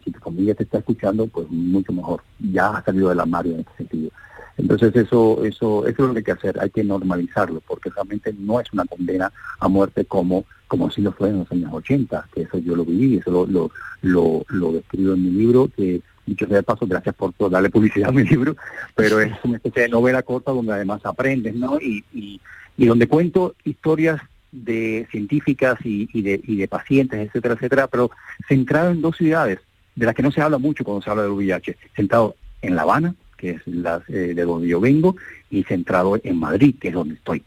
si 0.04 0.12
tu 0.12 0.20
familia 0.20 0.56
te 0.56 0.64
está 0.64 0.80
escuchando, 0.80 1.28
pues 1.28 1.48
mucho 1.50 1.92
mejor. 1.92 2.22
Ya 2.40 2.70
has 2.70 2.86
salido 2.86 3.10
del 3.10 3.20
armario 3.20 3.54
en 3.54 3.60
este 3.60 3.78
sentido. 3.78 4.12
Entonces 4.58 4.96
eso, 4.96 5.44
eso, 5.46 5.86
eso 5.86 6.04
es 6.04 6.08
lo 6.08 6.14
que 6.14 6.20
hay 6.20 6.24
que 6.24 6.32
hacer, 6.32 6.60
hay 6.60 6.72
que 6.72 6.84
normalizarlo, 6.84 7.62
porque 7.68 7.92
realmente 7.92 8.34
no 8.40 8.60
es 8.60 8.74
una 8.74 8.86
condena 8.86 9.32
a 9.60 9.68
muerte 9.68 10.06
como, 10.06 10.46
como 10.68 10.90
si 10.90 11.02
lo 11.02 11.12
fue 11.12 11.30
en 11.30 11.40
los 11.40 11.52
años 11.52 11.72
80, 11.72 12.30
que 12.34 12.42
eso 12.42 12.58
yo 12.58 12.76
lo 12.76 12.84
viví, 12.84 13.18
eso 13.18 13.30
lo, 13.30 13.46
lo, 13.46 13.72
lo, 14.02 14.44
lo 14.48 14.72
describo 14.72 15.14
en 15.14 15.24
mi 15.26 15.30
libro, 15.30 15.70
que 15.76 16.02
dicho 16.28 16.46
sea 16.48 16.58
de 16.58 16.64
paso, 16.64 16.86
gracias 16.86 17.16
por, 17.16 17.34
darle 17.50 17.70
publicidad 17.70 18.10
a 18.10 18.12
mi 18.12 18.24
libro, 18.30 18.56
pero 18.96 19.20
es 19.20 19.34
una 19.44 19.58
especie 19.58 19.84
de 19.84 19.90
novela 19.90 20.22
corta 20.24 20.52
donde 20.52 20.74
además 20.74 21.06
aprendes, 21.06 21.56
¿no? 21.56 21.80
Y, 21.80 22.04
y, 22.14 22.40
y 22.78 22.86
donde 22.86 23.08
cuento 23.08 23.56
historias 23.64 24.22
de 24.52 25.08
científicas 25.12 25.78
y, 25.84 26.10
y 26.14 26.22
de, 26.22 26.40
y 26.44 26.58
de 26.58 26.68
pacientes, 26.68 27.20
etcétera, 27.20 27.56
etcétera, 27.56 27.88
pero 27.88 28.12
centrado 28.48 28.92
en 28.92 29.02
dos 29.02 29.18
ciudades 29.18 29.60
de 29.96 30.06
las 30.06 30.16
que 30.16 30.24
no 30.24 30.32
se 30.32 30.42
habla 30.42 30.58
mucho 30.58 30.84
cuando 30.84 31.02
se 31.02 31.10
habla 31.10 31.24
del 31.24 31.32
VIH, 31.32 31.76
centrado 31.96 32.36
en 32.62 32.76
La 32.76 32.84
Habana, 32.84 33.16
que 33.36 33.52
es 33.52 33.62
la, 33.66 34.02
eh, 34.08 34.34
de 34.36 34.44
donde 34.44 34.68
yo 34.68 34.80
vengo, 34.80 35.16
y 35.50 35.64
centrado 35.64 36.20
en 36.24 36.38
Madrid, 36.38 36.76
que 36.80 36.90
es 36.90 36.94
donde 36.94 37.16
estoy. 37.16 37.44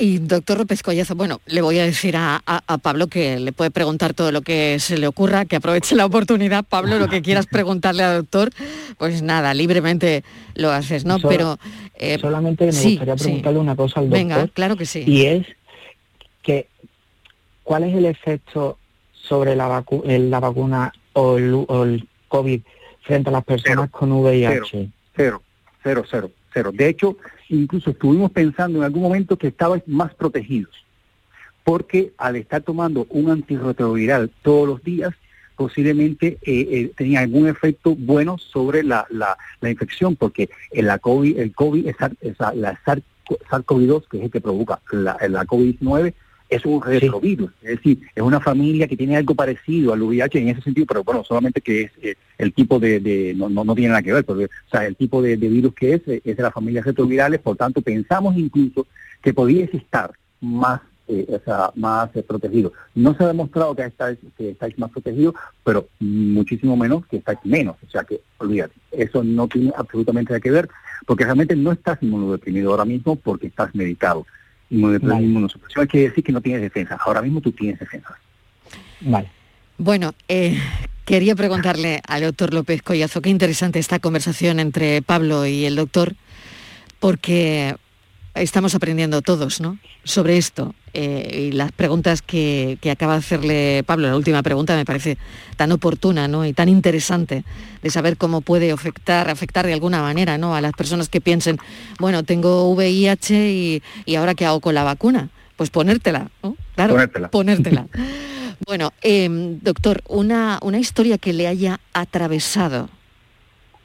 Y 0.00 0.18
doctor 0.18 0.58
López 0.58 0.82
Collazo, 0.84 1.16
bueno, 1.16 1.40
le 1.46 1.60
voy 1.60 1.78
a 1.80 1.84
decir 1.84 2.16
a, 2.16 2.40
a- 2.46 2.62
a 2.68 2.78
Pablo 2.78 3.08
que 3.08 3.40
le 3.40 3.50
puede 3.52 3.72
preguntar 3.72 4.14
todo 4.14 4.30
lo 4.30 4.42
que 4.42 4.78
se 4.78 4.96
le 4.96 5.08
ocurra, 5.08 5.44
que 5.44 5.56
aproveche 5.56 5.96
la 5.96 6.06
oportunidad. 6.06 6.64
Pablo, 6.64 7.00
lo 7.00 7.08
que 7.08 7.20
quieras 7.20 7.46
preguntarle 7.46 8.04
al 8.04 8.18
doctor, 8.18 8.50
pues 8.96 9.22
nada, 9.22 9.54
libremente 9.54 10.22
lo 10.54 10.70
haces, 10.70 11.04
¿no? 11.04 11.18
Pero 11.18 11.58
eh, 11.96 12.16
Solamente 12.20 12.66
me 12.66 12.72
sí, 12.72 12.90
gustaría 12.90 13.18
sí. 13.18 13.24
preguntarle 13.24 13.58
una 13.58 13.74
cosa 13.74 13.98
al 13.98 14.06
doctor. 14.08 14.18
Venga, 14.18 14.46
claro 14.54 14.76
que 14.76 14.86
sí. 14.86 15.02
Y 15.04 15.26
es 15.26 15.46
que, 16.42 16.68
¿cuál 17.64 17.82
es 17.82 17.94
el 17.96 18.06
efecto 18.06 18.78
sobre 19.12 19.56
la, 19.56 19.68
vacu- 19.68 20.04
la 20.06 20.38
vacuna 20.38 20.92
o 21.14 21.38
el, 21.38 21.54
o 21.66 21.82
el 21.84 22.08
COVID 22.28 22.60
frente 23.02 23.30
a 23.30 23.32
las 23.32 23.44
personas 23.44 23.90
con 23.90 24.12
VIH? 24.12 24.70
Cero, 24.70 24.92
cero, 25.16 25.42
cero, 25.82 26.04
cero, 26.08 26.30
cero. 26.52 26.70
De 26.72 26.88
hecho, 26.88 27.16
incluso 27.48 27.90
estuvimos 27.90 28.30
pensando 28.30 28.78
en 28.78 28.84
algún 28.84 29.02
momento 29.02 29.36
que 29.36 29.48
estabais 29.48 29.82
más 29.86 30.14
protegidos, 30.14 30.74
porque 31.64 32.12
al 32.18 32.36
estar 32.36 32.62
tomando 32.62 33.06
un 33.10 33.30
antirretroviral 33.30 34.30
todos 34.42 34.68
los 34.68 34.82
días, 34.82 35.12
posiblemente 35.56 36.38
eh, 36.42 36.68
eh, 36.70 36.92
tenía 36.96 37.20
algún 37.20 37.48
efecto 37.48 37.96
bueno 37.96 38.38
sobre 38.38 38.82
la, 38.84 39.06
la, 39.10 39.36
la 39.60 39.70
infección, 39.70 40.14
porque 40.14 40.48
el, 40.70 40.86
la 40.86 40.98
COVID, 40.98 41.38
el 41.38 41.52
COVID, 41.52 41.88
es, 41.88 41.96
es 42.20 42.38
la, 42.38 42.54
la 42.54 42.80
SARS- 42.84 43.02
SARS-CoV-2, 43.50 44.08
que 44.08 44.18
es 44.18 44.24
el 44.24 44.30
que 44.30 44.40
provoca 44.40 44.80
la, 44.92 45.16
la 45.28 45.44
COVID-19, 45.44 46.14
es 46.48 46.64
un 46.64 46.80
retrovirus, 46.82 47.50
es 47.62 47.76
decir, 47.76 48.00
es 48.14 48.22
una 48.22 48.40
familia 48.40 48.86
que 48.88 48.96
tiene 48.96 49.16
algo 49.16 49.34
parecido 49.34 49.92
al 49.92 50.02
VIH 50.02 50.38
en 50.40 50.48
ese 50.48 50.62
sentido, 50.62 50.86
pero 50.86 51.04
bueno, 51.04 51.22
solamente 51.24 51.60
que 51.60 51.82
es 51.82 51.90
eh, 52.02 52.14
el 52.38 52.52
tipo 52.54 52.78
de, 52.78 53.00
de- 53.00 53.34
no, 53.36 53.48
no, 53.48 53.64
no 53.64 53.74
tiene 53.74 53.90
nada 53.90 54.02
que 54.02 54.12
ver, 54.12 54.24
porque, 54.24 54.46
o 54.46 54.70
sea, 54.70 54.86
el 54.86 54.96
tipo 54.96 55.20
de, 55.20 55.36
de 55.36 55.48
virus 55.48 55.74
que 55.74 55.94
es, 55.94 56.08
eh, 56.08 56.22
es 56.24 56.36
de 56.36 56.42
las 56.42 56.54
familias 56.54 56.84
retrovirales, 56.86 57.40
por 57.40 57.56
tanto 57.56 57.82
pensamos 57.82 58.36
incluso 58.36 58.86
que 59.22 59.34
podíais 59.34 59.72
estar 59.74 60.10
más 60.40 60.80
eh, 61.10 61.26
o 61.28 61.40
sea, 61.42 61.70
más 61.74 62.14
eh, 62.16 62.22
protegidos. 62.22 62.72
No 62.94 63.14
se 63.16 63.24
ha 63.24 63.28
demostrado 63.28 63.74
que 63.74 63.82
estáis, 63.82 64.18
que 64.36 64.50
estáis 64.50 64.78
más 64.78 64.90
protegidos, 64.90 65.34
pero 65.64 65.88
muchísimo 66.00 66.76
menos 66.76 67.06
que 67.06 67.16
estáis 67.16 67.38
menos. 67.44 67.76
O 67.86 67.90
sea 67.90 68.04
que, 68.04 68.20
olvídate, 68.36 68.74
eso 68.92 69.24
no 69.24 69.48
tiene 69.48 69.72
absolutamente 69.74 70.32
nada 70.32 70.40
que 70.40 70.50
ver, 70.50 70.68
porque 71.06 71.24
realmente 71.24 71.56
no 71.56 71.72
estás 71.72 71.98
inmunodeprimido 72.02 72.70
ahora 72.72 72.84
mismo 72.84 73.16
porque 73.16 73.46
estás 73.46 73.74
medicado. 73.74 74.26
Inmunodeprimido, 74.70 75.14
Vale. 75.14 75.26
inmunosupresión 75.26 75.86
quiere 75.86 76.08
decir 76.08 76.24
que 76.24 76.32
no 76.32 76.40
tienes 76.40 76.62
defensa. 76.62 76.98
Ahora 77.04 77.22
mismo 77.22 77.40
tú 77.40 77.52
tienes 77.52 77.78
defensa. 77.78 78.18
Vale. 79.00 79.30
Bueno, 79.78 80.12
eh, 80.28 80.58
quería 81.04 81.34
preguntarle 81.36 82.02
al 82.06 82.22
doctor 82.22 82.52
López 82.52 82.82
Collazo, 82.82 83.22
qué 83.22 83.30
interesante 83.30 83.78
esta 83.78 83.98
conversación 83.98 84.60
entre 84.60 85.02
Pablo 85.02 85.46
y 85.46 85.64
el 85.64 85.76
doctor, 85.76 86.16
porque 86.98 87.76
estamos 88.34 88.74
aprendiendo 88.74 89.22
todos, 89.22 89.60
¿no? 89.60 89.78
Sobre 90.04 90.36
esto. 90.36 90.74
Eh, 91.00 91.50
y 91.50 91.52
las 91.52 91.70
preguntas 91.70 92.22
que, 92.22 92.76
que 92.80 92.90
acaba 92.90 93.12
de 93.12 93.18
hacerle 93.20 93.84
Pablo, 93.86 94.08
la 94.08 94.16
última 94.16 94.42
pregunta 94.42 94.74
me 94.74 94.84
parece 94.84 95.16
tan 95.56 95.70
oportuna, 95.70 96.26
¿no? 96.26 96.44
Y 96.44 96.52
tan 96.52 96.68
interesante 96.68 97.44
de 97.82 97.90
saber 97.90 98.16
cómo 98.16 98.40
puede 98.40 98.72
afectar, 98.72 99.30
afectar 99.30 99.64
de 99.64 99.74
alguna 99.74 100.02
manera, 100.02 100.38
¿no? 100.38 100.56
A 100.56 100.60
las 100.60 100.72
personas 100.72 101.08
que 101.08 101.20
piensen, 101.20 101.58
bueno, 102.00 102.24
tengo 102.24 102.68
VIH 102.72 103.52
y, 103.52 103.82
y 104.06 104.14
ahora 104.16 104.34
qué 104.34 104.44
hago 104.44 104.58
con 104.60 104.74
la 104.74 104.82
vacuna. 104.82 105.28
Pues 105.56 105.70
ponértela, 105.70 106.30
¿no? 106.42 106.56
Claro, 106.74 106.94
Ponértela. 106.94 107.28
ponértela. 107.30 107.86
Bueno, 108.66 108.92
eh, 109.02 109.28
doctor, 109.62 110.02
una, 110.08 110.58
una 110.62 110.80
historia 110.80 111.16
que 111.16 111.32
le 111.32 111.46
haya 111.46 111.78
atravesado. 111.92 112.90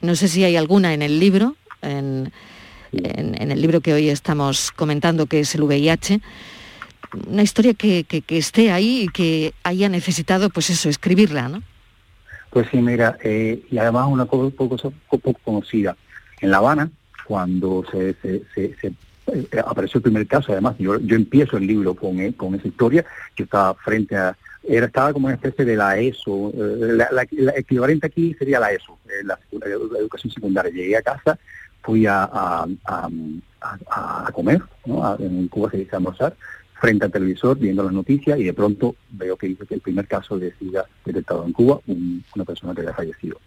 No 0.00 0.16
sé 0.16 0.26
si 0.26 0.42
hay 0.42 0.56
alguna 0.56 0.94
en 0.94 1.00
el 1.02 1.20
libro, 1.20 1.54
en, 1.80 2.32
en- 2.90 3.40
en 3.40 3.52
el 3.52 3.60
libro 3.62 3.80
que 3.80 3.92
hoy 3.94 4.08
estamos 4.08 4.72
comentando, 4.72 5.26
que 5.26 5.38
es 5.40 5.54
el 5.54 5.62
VIH. 5.62 6.20
Una 7.28 7.42
historia 7.42 7.74
que, 7.74 8.04
que- 8.04 8.22
esté 8.38 8.70
ahí 8.72 9.02
y 9.02 9.08
que 9.08 9.54
haya 9.62 9.88
necesitado, 9.88 10.50
pues 10.50 10.70
eso, 10.70 10.88
escribirla, 10.88 11.48
¿no? 11.48 11.62
Pues 12.50 12.68
sí, 12.70 12.78
mira, 12.78 13.16
eh, 13.22 13.62
y 13.70 13.78
además 13.78 14.06
una 14.08 14.26
cosa 14.26 14.54
poco, 14.56 14.76
poco 15.10 15.40
conocida. 15.44 15.96
En 16.40 16.50
La 16.50 16.58
Habana, 16.58 16.90
cuando 17.26 17.84
se, 17.90 18.14
se- 18.22 18.42
se- 18.54 18.74
se, 18.80 18.86
eh, 19.32 19.48
apareció 19.66 19.98
el 19.98 20.02
primer 20.02 20.26
caso, 20.26 20.52
además, 20.52 20.76
yo, 20.78 20.98
yo 21.00 21.16
empiezo 21.16 21.56
el 21.56 21.66
libro 21.66 21.94
con, 21.94 22.20
eh, 22.20 22.34
con 22.36 22.54
esa 22.54 22.68
historia, 22.68 23.04
yo 23.36 23.44
estaba 23.44 23.74
frente 23.74 24.16
a, 24.16 24.36
era, 24.66 24.86
estaba 24.86 25.12
como 25.12 25.26
una 25.26 25.34
especie 25.34 25.64
de 25.64 25.76
la 25.76 25.98
ESO, 25.98 26.50
eh, 26.54 26.98
la, 27.10 27.26
equivalente 27.56 28.06
aquí 28.06 28.34
sería 28.38 28.60
la 28.60 28.72
ESO, 28.72 28.98
la, 29.24 29.38
la 29.52 29.98
educación 29.98 30.32
secundaria. 30.32 30.72
Llegué 30.72 30.96
a 30.96 31.02
casa, 31.02 31.38
fui 31.82 32.06
a, 32.06 32.24
a, 32.24 32.66
a- 32.86 34.30
comer, 34.32 34.62
¿no? 34.86 35.16
En 35.18 35.48
Cuba 35.48 35.70
se 35.70 35.78
dice 35.78 35.96
almorzar, 35.96 36.34
frente 36.84 37.06
al 37.06 37.12
televisor 37.12 37.58
viendo 37.58 37.82
las 37.82 37.92
noticias 37.94 38.38
y 38.38 38.44
de 38.44 38.52
pronto 38.52 38.94
veo 39.10 39.36
que 39.38 39.46
dice 39.48 39.64
que 39.66 39.74
el 39.76 39.80
primer 39.80 40.06
caso 40.06 40.38
de 40.38 40.52
SIDA 40.58 40.84
detectado 41.04 41.44
en 41.46 41.52
Cuba, 41.52 41.80
un- 41.86 42.22
una 42.36 42.44
persona 42.44 42.74
que 42.74 42.82
había 42.82 42.92
fallecido. 42.92 43.40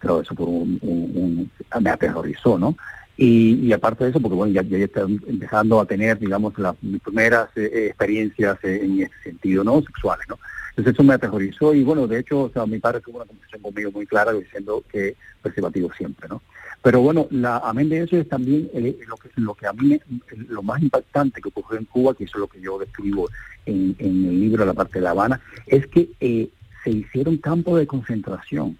Pero 0.00 0.20
eso 0.20 0.34
por 0.34 0.48
un, 0.50 1.50
me 1.80 1.90
aterrorizó, 1.90 2.58
¿no? 2.58 2.76
Y, 3.16 3.72
aparte 3.72 4.04
de 4.04 4.10
eso, 4.10 4.20
porque 4.20 4.34
bueno, 4.34 4.52
ya, 4.52 4.62
ya 4.62 4.76
estaba 4.76 5.06
empezando 5.08 5.80
a 5.80 5.86
tener, 5.86 6.18
digamos, 6.18 6.58
las 6.58 6.74
primeras 7.02 7.48
eh, 7.56 7.86
experiencias 7.88 8.58
eh, 8.64 8.80
en 8.82 9.00
ese 9.02 9.14
sentido, 9.22 9.64
¿no? 9.64 9.80
Sexuales, 9.80 10.26
¿no? 10.28 10.38
Entonces 10.70 10.92
eso 10.94 11.04
me 11.04 11.14
aterrorizó 11.14 11.72
y 11.72 11.84
bueno, 11.84 12.06
de 12.06 12.18
hecho, 12.18 12.42
o 12.42 12.50
sea, 12.50 12.66
mi 12.66 12.80
padre 12.80 13.00
tuvo 13.00 13.18
una 13.18 13.26
conversación 13.26 13.62
conmigo 13.62 13.92
muy 13.92 14.04
clara 14.06 14.32
diciendo 14.32 14.82
que 14.90 15.14
preservativo 15.40 15.90
siempre, 15.96 16.28
¿no? 16.28 16.42
Pero 16.84 17.00
bueno, 17.00 17.26
la, 17.30 17.56
amén 17.58 17.88
de 17.88 18.02
eso 18.02 18.16
es 18.18 18.28
también 18.28 18.68
el- 18.74 18.98
lo, 19.08 19.16
que, 19.16 19.30
lo 19.36 19.54
que 19.54 19.66
a 19.66 19.72
mí, 19.72 19.88
me- 19.88 20.20
lo 20.48 20.62
más 20.62 20.82
impactante 20.82 21.40
que 21.40 21.48
ocurrió 21.48 21.78
en 21.80 21.86
Cuba, 21.86 22.14
que 22.14 22.24
eso 22.24 22.36
es 22.36 22.40
lo 22.40 22.46
que 22.46 22.60
yo 22.60 22.78
describo 22.78 23.28
en, 23.64 23.96
en 23.98 24.24
el 24.26 24.38
libro, 24.40 24.66
la 24.66 24.74
parte 24.74 24.98
de 24.98 25.04
La 25.04 25.10
Habana, 25.12 25.40
es 25.66 25.86
que 25.86 26.10
eh, 26.20 26.50
se 26.84 26.90
hicieron 26.90 27.38
campos 27.38 27.78
de 27.78 27.86
concentración. 27.86 28.76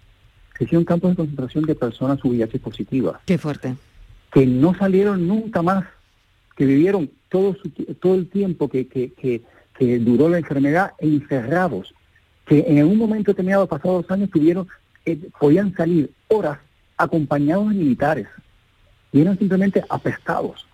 Se 0.55 0.65
hicieron 0.65 0.85
campos 0.85 1.09
de 1.09 1.15
concentración 1.17 1.65
de 1.65 1.73
personas 1.75 2.23
VIH 2.23 2.59
positivas 2.59 3.19
Qué 3.25 3.37
fuerte. 3.39 3.75
que 4.31 4.45
no 4.45 4.75
salieron 4.77 5.27
nunca 5.27 5.63
más, 5.63 5.85
que 6.55 6.65
vivieron 6.65 7.09
todo, 7.29 7.55
su 7.55 7.69
todo 7.99 8.13
el 8.15 8.29
tiempo 8.29 8.69
que, 8.69 8.87
que, 8.87 9.11
que, 9.13 9.41
que 9.77 9.97
duró 9.99 10.29
la 10.29 10.37
enfermedad 10.37 10.91
encerrados, 10.99 11.93
que 12.45 12.63
en 12.67 12.85
un 12.85 12.97
momento 12.99 13.31
determinado, 13.31 13.65
pasados 13.67 14.03
dos 14.03 14.11
años, 14.11 14.29
tuvieron 14.29 14.67
eh, 15.07 15.17
podían 15.39 15.73
salir 15.75 16.11
horas 16.27 16.59
acompañados 16.97 17.69
de 17.69 17.75
militares 17.75 18.27
y 19.11 19.21
eran 19.21 19.37
simplemente 19.37 19.83
apestados. 19.89 20.65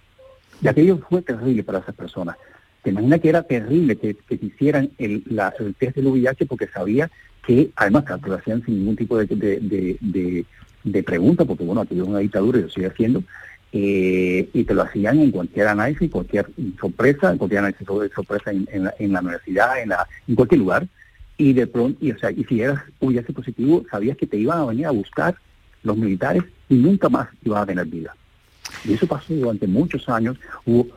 Y 0.61 0.67
aquello 0.67 0.99
fue 1.09 1.21
terrible 1.21 1.63
para 1.63 1.79
esas 1.79 1.95
personas. 1.95 2.35
Te 2.83 2.89
imaginas 2.89 3.19
que 3.21 3.29
era 3.29 3.43
terrible 3.43 3.95
que, 3.95 4.15
que 4.15 4.35
hicieran 4.43 4.89
el, 4.97 5.23
la- 5.27 5.53
test 5.77 5.95
del 5.95 6.07
VIH 6.07 6.45
porque 6.47 6.67
sabía 6.67 7.09
que, 7.45 7.69
además, 7.75 8.05
que 8.05 8.29
lo 8.29 8.35
hacían 8.35 8.63
sin 8.65 8.79
ningún 8.79 8.95
tipo 8.95 9.17
de, 9.17 9.25
de, 9.27 9.59
de, 9.99 10.45
de- 10.83 11.03
pregunta, 11.03 11.45
porque 11.45 11.63
bueno, 11.63 11.81
aquí 11.81 11.95
es 11.99 12.01
una 12.03 12.19
dictadura 12.19 12.59
y 12.59 12.63
lo 12.63 12.69
sigue 12.69 12.87
haciendo, 12.87 13.23
eh, 13.71 14.49
y 14.53 14.63
te 14.63 14.73
lo 14.73 14.81
hacían 14.83 15.19
en 15.19 15.31
cualquier 15.31 15.67
análisis, 15.67 16.09
cualquier 16.11 16.47
sorpresa, 16.79 17.31
en 17.31 17.37
cualquier 17.37 17.59
análisis 17.59 17.87
de 17.87 18.09
sorpresa 18.09 18.51
en, 18.51 18.67
en 18.71 18.83
la, 18.85 18.93
en 18.99 19.13
la 19.13 19.21
universidad, 19.21 19.81
en, 19.81 19.89
la, 19.89 20.07
en 20.27 20.35
cualquier 20.35 20.59
lugar, 20.59 20.87
y 21.37 21.53
de 21.53 21.65
pronto, 21.67 21.97
y, 22.05 22.11
o 22.11 22.19
sea, 22.19 22.31
y 22.31 22.43
si 22.43 22.61
eras 22.61 22.81
VIH 22.99 23.33
positivo, 23.33 23.83
sabías 23.89 24.17
que 24.17 24.27
te 24.27 24.37
iban 24.37 24.59
a 24.59 24.65
venir 24.65 24.85
a 24.87 24.91
buscar 24.91 25.35
los 25.83 25.97
militares 25.97 26.43
y 26.69 26.75
nunca 26.75 27.09
más 27.09 27.29
ibas 27.43 27.63
a 27.63 27.65
tener 27.65 27.85
vida. 27.85 28.15
Y 28.85 28.93
eso 28.93 29.07
pasó 29.07 29.33
durante 29.33 29.67
muchos 29.67 30.07
años. 30.09 30.37
Hubo 30.65 30.87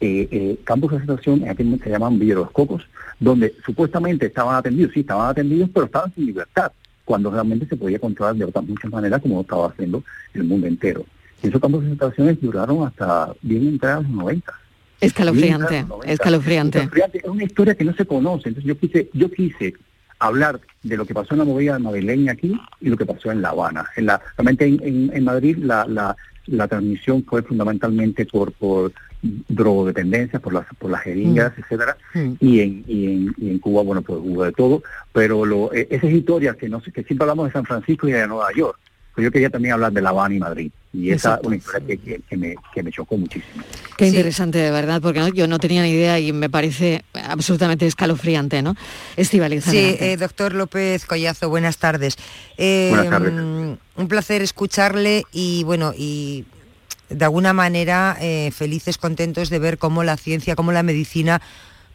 eh, 0.00 0.28
eh, 0.30 0.56
campos 0.64 0.90
de 0.90 0.96
concentración, 0.98 1.42
en 1.42 1.50
aquel 1.50 1.66
momento 1.66 1.84
se 1.84 1.90
llamaban 1.90 2.18
Villa 2.18 2.34
de 2.34 2.40
los 2.40 2.50
Cocos, 2.52 2.86
donde 3.18 3.54
supuestamente 3.64 4.26
estaban 4.26 4.56
atendidos, 4.56 4.92
sí, 4.94 5.00
estaban 5.00 5.28
atendidos, 5.28 5.68
pero 5.72 5.86
estaban 5.86 6.12
sin 6.14 6.26
libertad, 6.26 6.72
cuando 7.04 7.30
realmente 7.30 7.66
se 7.66 7.76
podía 7.76 7.98
controlar 7.98 8.34
de 8.36 8.44
otras 8.44 8.64
muchas 8.64 8.90
maneras 8.90 9.20
como 9.20 9.36
lo 9.36 9.40
estaba 9.42 9.66
haciendo 9.66 10.02
el 10.32 10.44
mundo 10.44 10.66
entero. 10.66 11.04
Y 11.42 11.48
esos 11.48 11.60
campos 11.60 11.82
de 11.82 11.88
concentraciones 11.88 12.40
duraron 12.40 12.86
hasta 12.86 13.34
bien 13.42 13.68
entrados 13.68 14.04
los 14.04 14.12
90. 14.12 14.52
Escalofriante, 15.00 15.48
Bien 15.48 15.54
entrados 15.54 15.80
los 15.80 15.88
90. 15.98 16.12
escalofriante. 16.12 16.78
Escalofriante. 16.78 17.18
Es 17.18 17.24
una 17.24 17.44
historia 17.44 17.74
que 17.74 17.84
no 17.84 17.94
se 17.94 18.06
conoce. 18.06 18.48
Entonces 18.48 18.68
yo 18.68 18.78
quise, 18.78 19.10
yo 19.12 19.30
quise 19.30 19.74
hablar 20.20 20.60
de 20.82 20.96
lo 20.96 21.04
que 21.04 21.14
pasó 21.14 21.34
en 21.34 21.38
la 21.40 21.44
movida 21.44 21.78
madrileña 21.78 22.32
aquí 22.32 22.58
y 22.80 22.88
lo 22.88 22.96
que 22.96 23.06
pasó 23.06 23.30
en 23.32 23.42
La 23.42 23.48
Habana. 23.50 23.86
En 23.96 24.06
la, 24.06 24.20
realmente 24.36 24.64
en, 24.66 24.78
en- 24.82 25.10
en 25.12 25.24
Madrid 25.24 25.56
la, 25.58 25.84
la, 25.86 26.16
la 26.46 26.68
transmisión 26.68 27.24
fue 27.24 27.42
fundamentalmente 27.42 28.24
por, 28.26 28.52
por 28.52 28.92
drogodependencia, 29.48 30.38
por 30.40 30.52
las, 30.54 30.66
por 30.78 30.90
las 30.90 31.02
jeringas, 31.02 31.52
etcétera, 31.58 31.96
y 32.40 32.60
en, 32.60 32.84
y, 32.86 33.06
en, 33.06 33.34
y 33.38 33.50
en 33.50 33.58
Cuba, 33.58 33.82
bueno, 33.82 34.02
pues 34.02 34.18
hubo 34.22 34.44
de 34.44 34.52
todo, 34.52 34.82
pero 35.12 35.44
lo, 35.44 35.72
eh, 35.74 35.86
esas 35.90 36.10
historias 36.10 36.56
que 36.56 36.68
no 36.68 36.80
que 36.80 37.02
siempre 37.04 37.24
hablamos 37.24 37.46
de 37.46 37.52
San 37.52 37.64
Francisco 37.64 38.08
y 38.08 38.12
de 38.12 38.26
Nueva 38.26 38.48
York, 38.56 38.78
pero 39.20 39.28
yo 39.28 39.32
quería 39.32 39.50
también 39.50 39.74
hablar 39.74 39.92
de 39.92 40.00
La 40.00 40.08
Habana 40.10 40.34
y 40.34 40.38
Madrid, 40.38 40.70
y 40.94 41.10
esa 41.10 41.30
Exacto. 41.32 41.48
una 41.48 41.56
historia 41.56 41.86
que, 41.86 41.98
que, 41.98 42.20
que 42.28 42.36
me, 42.38 42.56
que 42.74 42.82
me 42.82 42.90
chocó 42.90 43.18
muchísimo. 43.18 43.62
Qué 43.98 44.06
interesante, 44.06 44.56
de 44.58 44.70
verdad, 44.70 45.02
porque 45.02 45.20
no- 45.20 45.28
yo 45.28 45.46
no 45.46 45.58
tenía 45.58 45.82
ni 45.82 45.90
idea 45.90 46.18
y 46.18 46.32
me 46.32 46.48
parece 46.48 47.04
absolutamente 47.12 47.86
escalofriante, 47.86 48.62
¿no? 48.62 48.74
Estivaliz, 49.16 49.64
Sí, 49.64 49.76
eh, 50.00 50.16
doctor 50.18 50.54
López 50.54 51.04
Collazo, 51.04 51.50
buenas 51.50 51.76
tardes. 51.76 52.16
Eh, 52.56 52.88
Buenas 52.90 53.10
tardes. 53.10 53.32
mm, 53.34 53.72
Un 54.00 54.08
placer 54.08 54.40
escucharle 54.40 55.24
y 55.32 55.62
bueno, 55.64 55.92
y 55.94 56.46
de 57.10 57.24
alguna 57.26 57.52
manera 57.52 58.16
eh, 58.20 58.50
felices, 58.56 58.96
contentos 58.96 59.50
de 59.50 59.58
ver 59.58 59.76
cómo 59.76 60.02
la 60.02 60.16
ciencia, 60.16 60.56
cómo 60.56 60.72
la 60.72 60.82
medicina 60.82 61.42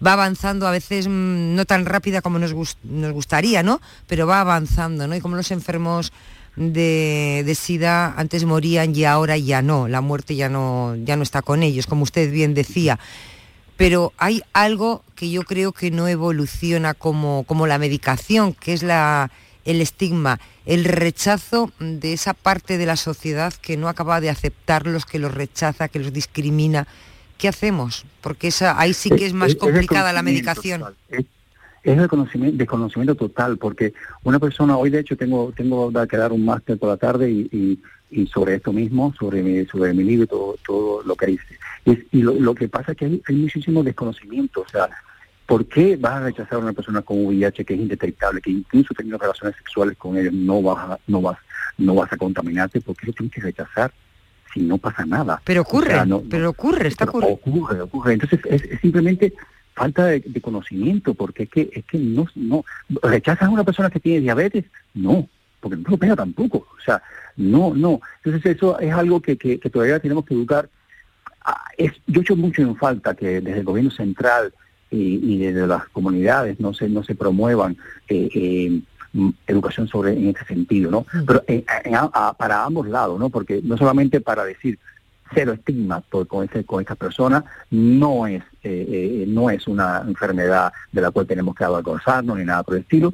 va 0.05 0.13
avanzando, 0.13 0.67
a 0.67 0.71
veces 0.71 1.07
mm, 1.07 1.55
no 1.55 1.65
tan 1.65 1.85
rápida 1.85 2.21
como 2.21 2.37
nos, 2.37 2.53
gus- 2.53 2.77
nos 2.83 3.13
gustaría, 3.13 3.63
¿no? 3.63 3.81
Pero 4.07 4.27
va 4.27 4.41
avanzando, 4.41 5.07
¿no? 5.07 5.15
Y 5.15 5.21
cómo 5.21 5.35
los 5.37 5.49
enfermos 5.51 6.11
de, 6.55 7.43
de 7.45 7.55
SIDA 7.55 8.13
antes 8.17 8.45
morían 8.45 8.95
y 8.95 9.03
ahora 9.05 9.37
ya 9.37 9.61
no, 9.61 9.87
la 9.87 10.01
muerte 10.01 10.35
ya 10.35 10.49
no, 10.49 10.95
ya 11.03 11.15
no 11.15 11.23
está 11.23 11.41
con 11.41 11.63
ellos, 11.63 11.87
como 11.87 12.03
usted 12.03 12.31
bien 12.31 12.53
decía 12.53 12.99
pero 13.77 14.13
hay 14.17 14.41
algo 14.53 15.03
que 15.15 15.29
yo 15.29 15.43
creo 15.43 15.73
que 15.73 15.91
no 15.91 16.07
evoluciona 16.07 16.93
como, 16.93 17.43
como 17.43 17.67
la 17.67 17.77
medicación, 17.77 18.53
que 18.53 18.71
es 18.71 18.83
la, 18.83 19.31
el 19.65 19.81
estigma, 19.81 20.39
el 20.65 20.85
rechazo 20.85 21.73
de 21.79 22.13
esa 22.13 22.33
parte 22.33 22.77
de 22.77 22.85
la 22.85 22.95
sociedad 22.95 23.53
que 23.53 23.75
no 23.75 23.89
acaba 23.89 24.21
de 24.21 24.29
aceptarlos, 24.29 25.05
que 25.05 25.19
los 25.19 25.33
rechaza, 25.33 25.89
que 25.89 25.99
los 25.99 26.13
discrimina. 26.13 26.87
¿Qué 27.37 27.49
hacemos? 27.49 28.05
Porque 28.21 28.47
esa, 28.47 28.79
ahí 28.79 28.93
sí 28.93 29.09
que 29.09 29.25
es 29.25 29.33
más 29.33 29.49
Es- 29.49 29.55
es 29.55 29.59
complicada 29.59 30.13
la 30.13 30.21
medicación. 30.23 30.79
total. 30.79 31.25
Es, 31.85 31.97
desconocimiento, 31.99 32.57
desconocimiento 32.57 33.15
total, 33.15 33.57
porque 33.59 33.93
una 34.23 34.39
persona, 34.39 34.75
hoy 34.75 34.89
de 34.89 34.99
hecho 35.01 35.15
tengo 35.15 35.53
tengo 35.55 35.91
que 36.07 36.17
dar 36.17 36.31
un 36.31 36.43
máster 36.43 36.79
por 36.79 36.89
la 36.89 36.97
tarde 36.97 37.29
y, 37.29 37.47
y- 37.51 37.79
y 38.09 38.27
sobre 38.27 38.55
esto 38.55 38.71
mismo, 38.73 39.13
sobre 39.19 39.41
mi, 39.43 39.65
sobre 39.65 39.93
mi 39.93 40.03
libro 40.03 40.23
y 40.23 40.27
todo, 40.27 40.55
todo 40.65 41.03
lo 41.03 41.15
que 41.15 41.31
hice. 41.31 41.59
Y, 41.85 41.91
es- 41.91 41.99
y 42.11 42.21
lo, 42.23 42.33
lo 42.33 42.55
que 42.55 42.67
pasa 42.69 42.91
es 42.93 42.97
que 42.97 43.05
hay, 43.05 43.21
hay 43.27 43.35
muchísimo 43.35 43.83
desconocimiento, 43.83 44.61
o 44.61 44.67
sea, 44.67 44.89
¿por 45.45 45.67
qué 45.67 45.95
vas 45.95 46.13
a 46.13 46.19
rechazar 46.21 46.55
a 46.55 46.57
una 46.59 46.73
persona 46.73 47.03
con 47.03 47.23
VIH 47.23 47.63
que 47.65 47.75
es 47.75 47.79
indetectable, 47.79 48.41
que 48.41 48.49
incluso 48.49 48.93
teniendo 48.95 49.19
relaciones 49.19 49.55
sexuales 49.57 49.95
con 49.95 50.17
ellos 50.17 50.33
no 50.33 50.61
vas 50.63 50.89
a, 50.91 50.99
no 51.05 51.21
vas, 51.21 51.37
no 51.77 51.93
vas 51.93 52.11
a 52.11 52.17
contaminarte? 52.17 52.81
¿Por 52.81 52.95
qué 52.95 53.07
lo 53.07 53.13
tienes 53.13 53.31
que 53.33 53.41
rechazar 53.41 53.91
si 54.53 54.61
no 54.61 54.79
pasa 54.79 55.05
nada? 55.05 55.39
Pero 55.43 55.61
ocurre, 55.61 55.89
O 55.93 55.97
sea, 55.97 56.05
no- 56.05 56.23
pero 56.27 56.49
ocurre, 56.49 56.87
está 56.87 57.05
ocurriendo. 57.05 57.39
ocurre, 57.43 57.81
ocurre. 57.81 58.13
Entonces 58.13 58.39
es, 58.45 58.63
es 58.63 58.79
simplemente 58.81 59.33
falta 59.75 60.05
de, 60.05 60.21
de 60.21 60.41
conocimiento, 60.41 61.13
porque 61.13 61.43
es 61.43 61.49
que, 61.49 61.69
es 61.73 61.85
que 61.85 61.97
no, 61.97 62.27
no, 62.35 62.63
rechazas 63.03 63.43
a 63.47 63.51
una 63.51 63.63
persona 63.63 63.89
que 63.89 63.99
tiene 63.99 64.21
diabetes, 64.21 64.65
no, 64.93 65.27
porque 65.59 65.77
no 65.77 65.89
lo 65.89 65.97
pega 65.97 66.15
tampoco, 66.15 66.59
o 66.77 66.81
sea, 66.83 67.01
no, 67.37 67.73
no. 67.75 67.99
Entonces 68.23 68.55
eso 68.55 68.79
es 68.79 68.93
algo 68.93 69.21
que, 69.21 69.37
que, 69.37 69.59
que 69.59 69.69
todavía 69.69 69.99
tenemos 69.99 70.25
que 70.25 70.33
educar. 70.33 70.69
Ah, 71.43 71.65
es, 71.77 71.91
yo 72.07 72.21
echo 72.21 72.35
mucho 72.35 72.61
en 72.61 72.75
falta 72.75 73.13
que 73.15 73.41
desde 73.41 73.59
el 73.59 73.65
gobierno 73.65 73.91
central 73.91 74.53
y, 74.89 75.19
y 75.33 75.37
desde 75.39 75.67
las 75.67 75.87
comunidades 75.89 76.59
no 76.59 76.73
se, 76.73 76.87
no 76.89 77.03
se 77.03 77.13
promuevan 77.13 77.75
eh, 78.07 78.29
eh, 78.33 78.81
mm, 79.13 79.29
educación 79.47 79.87
sobre 79.87 80.13
en 80.13 80.29
ese 80.29 80.45
sentido, 80.45 80.89
¿no? 80.89 81.05
Pero 81.27 81.43
en- 81.47 81.65
en 81.83 81.95
a- 81.95 82.33
para 82.33 82.63
ambos 82.63 82.87
lados, 82.87 83.19
¿no? 83.19 83.29
Porque 83.29 83.59
no 83.63 83.77
solamente 83.77 84.21
para 84.21 84.45
decir 84.45 84.79
cero 85.33 85.53
estigma 85.53 86.01
por, 86.01 86.27
con, 86.27 86.45
ese, 86.45 86.63
con 86.63 86.81
esta 86.81 86.95
persona, 86.95 87.43
no 87.71 88.27
es, 88.27 88.43
eh, 88.63 89.23
eh, 89.23 89.25
no 89.27 89.49
es 89.49 89.67
una 89.67 90.03
enfermedad 90.05 90.71
de 90.91 91.01
la 91.01 91.11
cual 91.11 91.25
tenemos 91.25 91.55
que 91.55 91.63
avergonzarnos 91.63 92.37
ni 92.37 92.45
nada 92.45 92.63
por 92.63 92.75
el 92.75 92.81
estilo, 92.81 93.13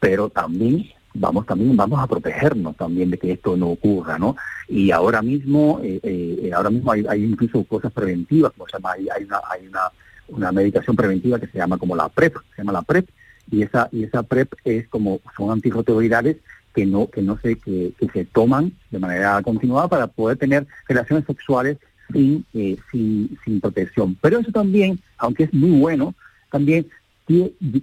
pero 0.00 0.28
también 0.28 0.86
vamos 1.14 1.46
también 1.46 1.76
vamos 1.76 2.00
a 2.00 2.06
protegernos 2.06 2.76
también 2.76 3.10
de 3.10 3.18
que 3.18 3.32
esto 3.32 3.56
no 3.56 3.68
ocurra, 3.68 4.18
¿no? 4.18 4.36
Y 4.68 4.90
ahora 4.90 5.22
mismo, 5.22 5.80
eh, 5.82 6.50
ahora 6.54 6.70
mismo 6.70 6.92
hay, 6.92 7.04
hay 7.08 7.24
incluso 7.24 7.64
cosas 7.64 7.92
preventivas, 7.92 8.52
como 8.52 8.66
se 8.68 8.76
llama, 8.76 8.92
hay, 8.92 9.08
hay 9.08 9.24
una, 9.24 9.40
hay 9.50 9.66
una, 9.66 9.80
una 10.28 10.52
medicación 10.52 10.94
preventiva 10.94 11.40
que 11.40 11.46
se 11.46 11.58
llama 11.58 11.78
como 11.78 11.96
la 11.96 12.08
PrEP, 12.08 12.36
se 12.54 12.62
llama 12.62 12.72
la 12.72 12.82
PrEP, 12.82 13.08
y 13.50 13.62
esa, 13.62 13.88
y 13.92 14.04
esa 14.04 14.22
PrEP 14.22 14.54
es 14.64 14.88
como, 14.88 15.20
son 15.36 15.50
antirretrovirales 15.50 16.36
que 16.78 16.86
no, 16.86 17.10
que 17.10 17.22
no 17.22 17.36
se, 17.40 17.56
que, 17.56 17.92
se 18.12 18.24
toman 18.24 18.72
de 18.92 19.00
manera 19.00 19.42
continuada 19.42 19.88
para 19.88 20.06
poder 20.06 20.38
tener 20.38 20.64
relaciones 20.86 21.24
sexuales 21.26 21.76
sin, 22.12 22.44
eh, 22.54 22.76
sin, 22.92 23.60
protección. 23.60 24.16
Pero 24.20 24.38
eso 24.38 24.52
también, 24.52 25.00
aunque 25.16 25.42
es 25.42 25.52
muy 25.52 25.80
bueno, 25.80 26.14
también 26.52 26.86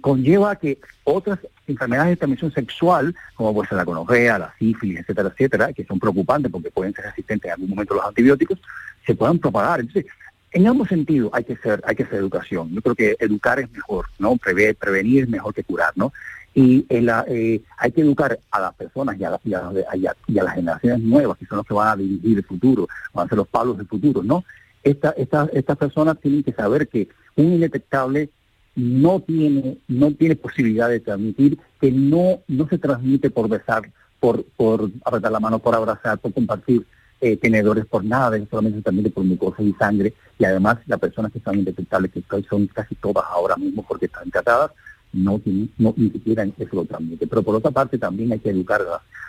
conlleva 0.00 0.56
que 0.56 0.78
otras 1.04 1.40
enfermedades 1.66 2.12
de 2.12 2.16
transmisión 2.16 2.50
sexual, 2.52 3.14
como 3.34 3.52
puede 3.52 3.68
ser 3.68 3.76
la 3.76 3.84
gonorrea, 3.84 4.38
la 4.38 4.54
sífilis, 4.58 5.00
etcétera, 5.00 5.28
etcétera, 5.28 5.72
que 5.74 5.84
son 5.84 6.00
preocupantes 6.00 6.50
porque 6.50 6.70
pueden 6.70 6.94
ser 6.94 7.04
resistentes 7.04 7.44
en 7.44 7.52
algún 7.52 7.68
momento 7.68 7.96
los 7.96 8.06
antibióticos, 8.06 8.58
se 9.06 9.14
puedan 9.14 9.38
propagar. 9.38 9.80
Entonces, 9.80 10.10
en 10.52 10.66
ambos 10.66 10.88
sentidos 10.88 11.28
hay 11.34 11.44
que 11.44 11.56
ser, 11.56 11.82
hay 11.86 11.94
que 11.94 12.04
hacer 12.04 12.18
educación. 12.18 12.70
Yo 12.72 12.80
creo 12.80 12.94
que 12.94 13.16
educar 13.18 13.60
es 13.60 13.70
mejor, 13.72 14.06
¿no? 14.18 14.38
Prever, 14.38 14.74
prevenir 14.74 15.24
es 15.24 15.28
mejor 15.28 15.52
que 15.52 15.64
curar, 15.64 15.92
¿no? 15.96 16.14
Y 16.58 16.86
en 16.88 17.04
la, 17.04 17.22
eh, 17.28 17.60
hay 17.76 17.92
que 17.92 18.00
educar 18.00 18.38
a 18.50 18.60
las 18.60 18.74
personas 18.74 19.20
y 19.20 19.24
a, 19.24 19.30
las- 19.30 19.40
y, 19.44 19.52
a, 19.52 20.42
las 20.42 20.54
generaciones 20.54 21.00
nuevas, 21.00 21.36
que 21.36 21.44
son 21.44 21.58
los 21.58 21.66
que 21.66 21.74
van 21.74 21.88
a 21.88 21.96
dirigir 21.96 22.38
el 22.38 22.44
futuro, 22.44 22.88
van 23.12 23.26
a 23.26 23.28
ser 23.28 23.36
los 23.36 23.48
pablos 23.48 23.76
del 23.76 23.86
futuro, 23.86 24.22
¿no? 24.22 24.42
Esta, 24.82 25.10
esta- 25.18 25.50
estas 25.52 25.76
personas 25.76 26.18
tienen 26.18 26.42
que 26.42 26.52
saber 26.54 26.88
que 26.88 27.08
un 27.36 27.52
indetectable 27.52 28.30
no 28.74 29.20
tiene 29.20 29.76
no 29.88 30.12
tiene 30.12 30.34
posibilidad 30.36 30.88
de 30.88 31.00
transmitir, 31.00 31.58
que 31.80 31.92
no 31.92 32.40
no 32.48 32.66
se 32.68 32.78
transmite 32.78 33.28
por 33.30 33.48
besar, 33.50 33.90
por 34.18 34.42
por 34.56 34.90
apretar 35.04 35.32
la 35.32 35.40
mano, 35.40 35.58
por 35.58 35.74
abrazar, 35.74 36.18
por 36.18 36.32
compartir 36.32 36.86
eh, 37.20 37.36
tenedores, 37.36 37.84
por 37.86 38.02
nada, 38.04 38.38
solamente 38.50 38.78
se 38.78 38.82
transmite 38.82 39.10
por 39.10 39.24
mucosa 39.24 39.62
y 39.62 39.72
sangre, 39.74 40.14
y 40.38 40.44
además 40.44 40.78
las 40.86 41.00
personas 41.00 41.32
que 41.32 41.40
son 41.40 41.58
indetectables, 41.58 42.12
que 42.12 42.22
son 42.48 42.66
casi 42.68 42.94
todas 42.96 43.24
ahora 43.30 43.56
mismo 43.56 43.82
porque 43.86 44.06
están 44.06 44.30
tratadas, 44.30 44.70
no 45.16 45.40
no, 45.78 45.94
ni 45.96 46.10
siquiera 46.10 46.44
eso 46.44 46.76
lo 46.76 46.84
transmite. 46.84 47.26
Pero 47.26 47.42
por 47.42 47.56
otra 47.56 47.70
parte 47.70 47.98
también 47.98 48.32
hay 48.32 48.38
que 48.38 48.50
educar 48.50 48.82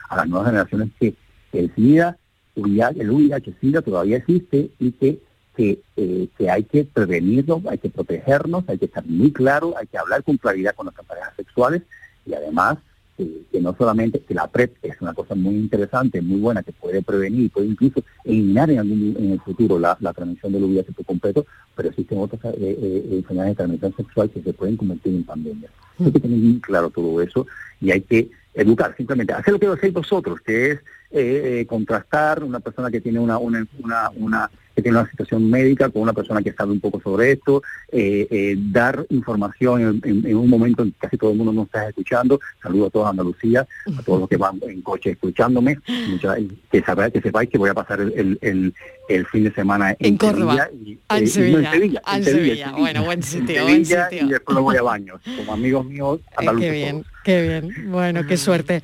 a, 0.09 0.15
las- 0.17 0.27
nuevas 0.27 0.47
generaciones 0.49 0.89
que 0.99 1.15
el 1.53 1.73
SIDA, 1.75 2.17
el 2.55 3.11
VIH-SIDA 3.11 3.81
todavía 3.81 4.17
existe 4.17 4.69
y 4.79 4.91
que 4.91 5.19
que, 5.55 5.79
eh, 5.95 6.27
que 6.37 6.51
hay 6.51 6.65
que 6.65 6.83
prevenirlo, 6.83 7.63
hay 7.67 7.79
que 7.79 7.89
protegernos, 7.89 8.63
hay 8.67 8.77
que 8.77 8.85
estar 8.85 9.03
muy 9.07 9.31
claro, 9.33 9.73
hay 9.75 9.87
que 9.87 9.97
hablar 9.97 10.21
con 10.23 10.37
claridad 10.37 10.75
con 10.75 10.85
nuestras 10.85 11.07
parejas 11.07 11.33
sexuales 11.35 11.81
y 12.27 12.33
además 12.35 12.77
eh, 13.17 13.43
que 13.51 13.59
no 13.59 13.75
solamente 13.77 14.19
que 14.19 14.33
la 14.33 14.47
PrEP 14.47 14.77
es 14.83 15.01
una 15.01 15.13
cosa 15.13 15.35
muy 15.35 15.55
interesante, 15.55 16.21
muy 16.21 16.39
buena, 16.39 16.63
que 16.63 16.71
puede 16.71 17.01
prevenir, 17.01 17.51
puede 17.51 17.67
incluso 17.67 18.03
eliminar 18.23 18.69
en, 18.69 18.79
algún, 18.79 19.15
en 19.19 19.31
el 19.31 19.39
futuro 19.39 19.79
la, 19.79 19.97
la 19.99 20.13
transmisión 20.13 20.51
del 20.51 20.63
VIH 20.63 20.91
por 20.93 21.05
completo, 21.05 21.45
pero 21.75 21.89
existen 21.89 22.19
otras 22.19 22.43
eh, 22.45 22.57
eh, 22.59 23.07
enfermedades 23.11 23.51
de 23.51 23.55
transmisión 23.55 23.95
sexual 23.95 24.29
que 24.29 24.41
se 24.41 24.53
pueden 24.53 24.77
convertir 24.77 25.15
en 25.15 25.23
pandemias. 25.23 25.71
Hay 25.99 26.11
que 26.11 26.19
tener 26.19 26.37
muy 26.37 26.59
claro 26.59 26.89
todo 26.89 27.21
eso 27.21 27.47
y 27.81 27.91
hay 27.91 28.01
que 28.01 28.29
educar, 28.53 28.95
simplemente 28.97 29.33
hacer 29.33 29.53
lo 29.53 29.59
que 29.59 29.67
hacéis 29.67 29.93
vosotros, 29.93 30.41
que 30.41 30.71
es 30.71 30.77
eh, 31.11 31.61
eh, 31.61 31.65
contrastar 31.67 32.43
una 32.43 32.59
persona 32.59 32.91
que 32.91 32.99
tiene 32.99 33.19
una, 33.19 33.37
una, 33.37 33.65
una, 33.79 34.09
una 34.15 34.51
que 34.77 34.83
tiene 34.83 34.99
una 34.99 35.09
situación 35.09 35.49
médica 35.49 35.89
con 35.89 36.03
una 36.03 36.13
persona 36.13 36.43
que 36.43 36.53
sabe 36.53 36.71
un 36.71 36.79
poco 36.79 37.01
sobre 37.01 37.31
esto, 37.31 37.63
eh, 37.91 38.27
eh, 38.29 38.55
dar 38.59 39.07
información 39.09 39.99
en, 40.03 40.23
en, 40.23 40.35
un 40.35 40.47
momento 40.47 40.83
en 40.83 40.91
que 40.91 40.99
casi 40.99 41.17
todo 41.17 41.31
el 41.31 41.37
mundo 41.37 41.51
nos 41.51 41.65
está 41.65 41.89
escuchando. 41.89 42.39
Saludo 42.61 42.85
a 42.85 42.89
toda 42.91 43.09
Andalucía, 43.09 43.67
a 43.97 44.03
todos 44.03 44.19
los 44.19 44.29
que 44.29 44.37
van 44.37 44.59
en 44.61 44.83
coche 44.83 45.09
escuchándome, 45.09 45.79
Mucha, 46.09 46.35
que, 46.71 46.81
sabáis, 46.83 47.11
que 47.11 47.21
sepáis 47.21 47.49
que 47.49 47.57
voy 47.57 47.71
a 47.71 47.73
pasar 47.73 48.01
el, 48.01 48.37
el, 48.39 48.71
el 49.09 49.25
fin 49.25 49.45
de 49.45 49.51
semana 49.51 49.95
en, 49.97 49.97
en 49.99 50.17
Córdoba. 50.17 50.69
Y, 50.71 50.99
en, 51.09 51.23
eh, 51.23 51.27
Sevilla. 51.27 51.57
En 51.57 51.73
Sevilla, 51.73 52.01
en 52.05 52.17
en 52.17 52.23
Sevilla. 52.23 52.71
Bueno, 52.77 53.03
buen 53.03 53.23
sitio, 53.23 53.55
en 53.61 53.63
buen 53.63 53.85
sitio. 53.85 54.27
y 54.27 54.29
después 54.29 54.55
me 54.55 54.61
voy 54.61 54.75
a 54.77 54.83
baños, 54.83 55.19
como 55.37 55.53
amigos 55.53 55.87
míos. 55.87 56.19
Qué 56.59 56.71
bien, 56.71 57.03
qué 57.23 57.41
bien. 57.41 57.91
Bueno, 57.91 58.27
qué 58.27 58.37
suerte. 58.37 58.83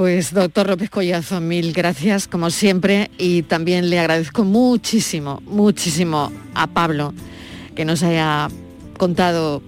Pues 0.00 0.32
doctor 0.32 0.66
López 0.66 0.88
Collazo, 0.88 1.42
mil 1.42 1.74
gracias 1.74 2.26
como 2.26 2.48
siempre 2.48 3.10
y 3.18 3.42
también 3.42 3.90
le 3.90 3.98
agradezco 3.98 4.44
muchísimo, 4.44 5.42
muchísimo 5.44 6.32
a 6.54 6.68
Pablo 6.68 7.12
que 7.74 7.84
nos 7.84 8.02
haya 8.02 8.48
contado 8.96 9.60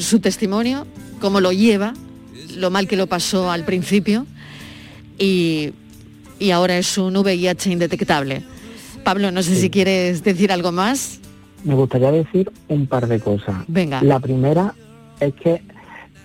su 0.00 0.20
testimonio, 0.20 0.86
cómo 1.18 1.40
lo 1.40 1.50
lleva, 1.52 1.94
lo 2.56 2.68
mal 2.68 2.86
que 2.86 2.98
lo 2.98 3.06
pasó 3.06 3.50
al 3.50 3.64
principio 3.64 4.26
y, 5.18 5.72
y 6.38 6.50
ahora 6.50 6.76
es 6.76 6.98
un 6.98 7.16
VIH 7.16 7.72
indetectable. 7.72 8.42
Pablo, 9.02 9.30
no 9.30 9.42
sé 9.42 9.56
si 9.56 9.70
quieres 9.70 10.22
decir 10.22 10.52
algo 10.52 10.72
más. 10.72 11.20
Me 11.64 11.74
gustaría 11.74 12.12
decir 12.12 12.52
un 12.68 12.86
par 12.86 13.08
de 13.08 13.18
cosas. 13.18 13.64
Venga. 13.66 14.02
La 14.02 14.20
primera 14.20 14.74
es 15.20 15.32
que 15.32 15.62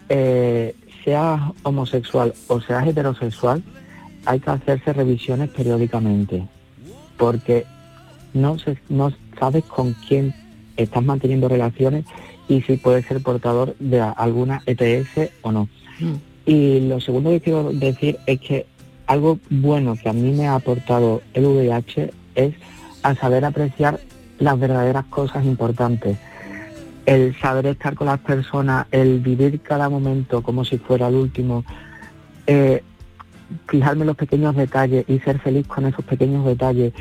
eh, 0.10 0.76
seas 1.04 1.42
homosexual 1.64 2.34
o 2.48 2.62
seas 2.62 2.88
heterosexual, 2.88 3.64
hay 4.26 4.40
que 4.40 4.50
hacerse 4.50 4.94
revisiones 4.94 5.50
periódicamente, 5.50 6.48
porque 7.18 7.66
no, 8.34 8.58
se, 8.60 8.78
no 8.90 9.12
sabes 9.40 9.64
con 9.66 9.94
quién 10.08 10.34
estás 10.78 11.04
manteniendo 11.04 11.48
relaciones 11.48 12.06
y 12.48 12.62
si 12.62 12.78
puedes 12.78 13.06
ser 13.06 13.22
portador 13.22 13.76
de 13.80 14.02
alguna 14.02 14.62
ETS 14.66 15.32
o 15.42 15.52
no. 15.52 15.70
Mm. 16.00 16.14
Y 16.46 16.80
lo 16.82 17.00
segundo 17.00 17.30
que 17.30 17.42
quiero 17.42 17.72
decir 17.72 18.18
es 18.26 18.40
que 18.40 18.66
algo 19.08 19.40
bueno 19.50 19.96
que 20.02 20.10
a 20.10 20.14
mí 20.14 20.32
me 20.32 20.48
ha 20.48 20.56
aportado 20.56 21.22
el 21.34 21.46
VIH 21.46 22.12
es 22.36 22.56
a 23.04 23.16
saber 23.16 23.46
apreciar 23.46 24.00
las 24.40 24.60
verdaderas 24.60 25.06
cosas 25.06 25.46
importantes 25.46 26.18
el 27.06 27.38
saber 27.40 27.68
estar 27.68 27.96
con 27.96 28.08
las 28.08 28.20
personas, 28.20 28.88
el 28.92 29.20
vivir 29.20 29.60
cada 29.62 29.90
momento 29.90 30.42
como 30.42 30.64
si 30.64 30.78
fuera 30.78 31.08
el 31.08 31.16
último, 31.16 31.66
eh, 32.48 32.82
fijarme 33.68 34.02
en 34.02 34.08
los 34.08 34.16
pequeños 34.16 34.56
detalles 34.56 35.06
y 35.08 35.20
ser 35.20 35.40
feliz 35.40 35.68
con 35.68 35.86
esos 35.86 36.04
pequeños 36.06 36.46
detalles 36.46 36.94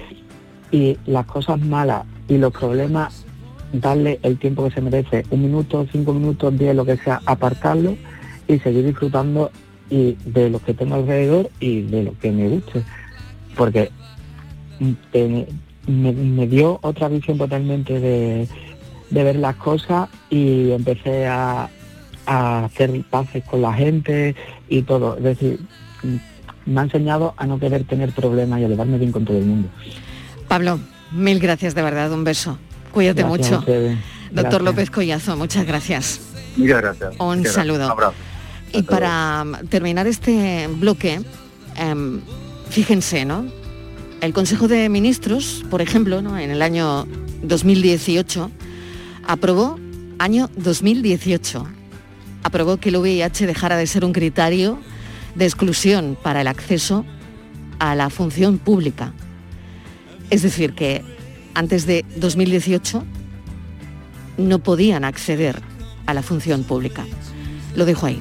y 0.71 0.99
las 1.07 1.27
cosas 1.27 1.61
malas 1.61 2.05
y 2.29 2.39
los 2.39 2.53
problemas, 2.53 3.25
darle 3.73 4.19
el 4.23 4.39
tiempo 4.39 4.65
que 4.65 4.75
se 4.75 4.81
merece, 4.81 5.25
un 5.31 5.43
minuto, 5.43 5.87
cinco 5.91 6.13
minutos, 6.13 6.59
diez, 6.59 6.75
lo 6.75 6.85
que 6.85 6.97
sea, 6.97 7.21
apartarlo 7.27 7.97
y 8.49 8.59
seguir 8.59 8.85
disfrutando 8.85 9.51
y 9.89 10.17
de 10.25 10.51
lo 10.51 10.59
que 10.59 10.75
tengo 10.75 10.97
alrededor 10.97 11.51
y 11.61 11.83
de 11.83 12.05
lo 12.05 12.19
que 12.19 12.33
me 12.33 12.49
guste. 12.49 12.83
Porque 13.57 13.91
me, 14.81 15.47
me, 15.87 16.13
me 16.13 16.47
dio 16.47 16.79
otra 16.83 17.09
visión 17.09 17.39
totalmente 17.39 18.01
de, 18.01 18.49
de 19.13 19.25
ver 19.25 19.37
las 19.37 19.57
cosas 19.57 20.09
y 20.31 20.73
empecé 20.73 21.27
a, 21.27 21.69
a, 22.27 22.65
hacer 22.65 23.03
paces 23.11 23.45
con 23.45 23.63
la 23.63 23.73
gente 23.75 24.35
y 24.69 24.83
todo. 24.83 25.17
Es 25.19 25.23
decir, 25.23 25.61
me 26.65 26.81
ha 26.81 26.85
enseñado 26.85 27.35
a 27.37 27.47
no 27.47 27.59
querer 27.59 27.85
tener 27.85 28.13
problemas 28.13 28.61
y 28.61 28.65
a 28.65 28.69
llevarme 28.69 28.99
bien 28.99 29.13
con 29.13 29.25
todo 29.25 29.37
el 29.37 29.45
mundo. 29.45 29.69
Pablo, 30.49 30.81
mil 31.13 31.39
gracias 31.39 31.75
de 31.75 31.83
verdad, 31.83 32.11
un 32.13 32.25
beso. 32.25 32.59
Cuídate 32.93 33.23
Gracias 33.23 33.51
mucho. 33.51 33.57
Doctor 33.61 33.93
Gracias. 34.33 34.63
López 34.63 34.91
Collazo, 34.91 35.37
muchas 35.37 35.67
gracias. 35.67 36.21
Muchas 36.57 36.81
gracias. 36.81 37.15
Un 37.19 37.39
Muchas 37.39 37.55
saludo. 37.55 37.79
gracias. 37.79 37.97
Un 37.97 38.03
abrazo. 38.05 38.15
Y 38.73 38.83
para 38.83 39.45
terminar 39.69 40.07
este 40.07 40.69
bloque, 40.69 41.21
em, 41.77 42.21
fíjense, 42.71 43.27
¿no? 43.27 43.45
El 44.23 44.33
Consejo 44.33 44.69
de 44.69 44.89
Ministros, 44.89 45.65
por 45.69 45.83
ejemplo, 45.83 46.23
¿no? 46.23 46.39
en 46.39 46.51
el 46.51 46.63
año 46.63 47.07
2018, 47.43 48.51
aprobó, 49.27 49.79
año 50.19 50.51
2018, 50.57 51.67
aprobó 52.43 52.77
que 52.79 52.89
el 52.91 52.97
VIH 52.97 53.47
dejara 53.47 53.77
de 53.77 53.87
ser 53.87 54.05
un 54.05 54.13
criterio 54.13 54.79
de 55.35 55.45
exclusión 55.45 56.17
para 56.23 56.41
el 56.41 56.47
acceso 56.47 57.05
a 57.79 57.95
la 57.95 58.11
función 58.11 58.59
pública. 58.59 59.13
Es 60.31 60.43
decir, 60.43 60.75
que 60.75 61.03
antes 61.55 61.87
de 61.87 62.05
2018 62.17 63.05
no 64.39 64.59
podían 64.61 65.05
acceder 65.05 65.61
a 66.07 66.15
la 66.15 66.23
función 66.23 66.65
pública. 66.65 67.05
Lo 67.75 67.85
dejo 67.85 68.07
ahí. 68.07 68.21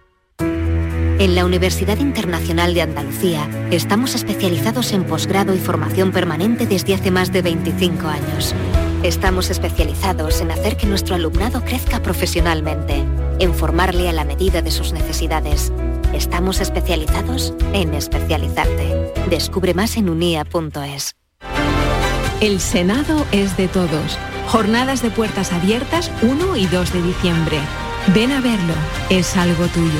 En 1.21 1.35
la 1.35 1.45
Universidad 1.45 1.99
Internacional 1.99 2.73
de 2.73 2.81
Andalucía 2.81 3.47
estamos 3.69 4.15
especializados 4.15 4.91
en 4.91 5.03
posgrado 5.03 5.53
y 5.53 5.59
formación 5.59 6.11
permanente 6.11 6.65
desde 6.65 6.95
hace 6.95 7.11
más 7.11 7.31
de 7.31 7.43
25 7.43 8.07
años. 8.07 8.55
Estamos 9.03 9.51
especializados 9.51 10.41
en 10.41 10.49
hacer 10.49 10.77
que 10.77 10.87
nuestro 10.87 11.13
alumnado 11.13 11.63
crezca 11.63 12.01
profesionalmente, 12.01 13.05
en 13.37 13.53
formarle 13.53 14.09
a 14.09 14.13
la 14.13 14.25
medida 14.25 14.63
de 14.63 14.71
sus 14.71 14.93
necesidades. 14.93 15.71
Estamos 16.11 16.59
especializados 16.59 17.53
en 17.71 17.93
especializarte. 17.93 19.13
Descubre 19.29 19.75
más 19.75 19.97
en 19.97 20.09
unia.es. 20.09 21.15
El 22.39 22.59
Senado 22.59 23.27
es 23.31 23.55
de 23.57 23.67
todos. 23.67 24.17
Jornadas 24.47 25.03
de 25.03 25.11
puertas 25.11 25.53
abiertas 25.53 26.09
1 26.23 26.57
y 26.57 26.65
2 26.65 26.93
de 26.93 27.01
diciembre. 27.03 27.59
Ven 28.07 28.31
a 28.31 28.41
verlo, 28.41 28.73
es 29.11 29.37
algo 29.37 29.67
tuyo. 29.67 29.99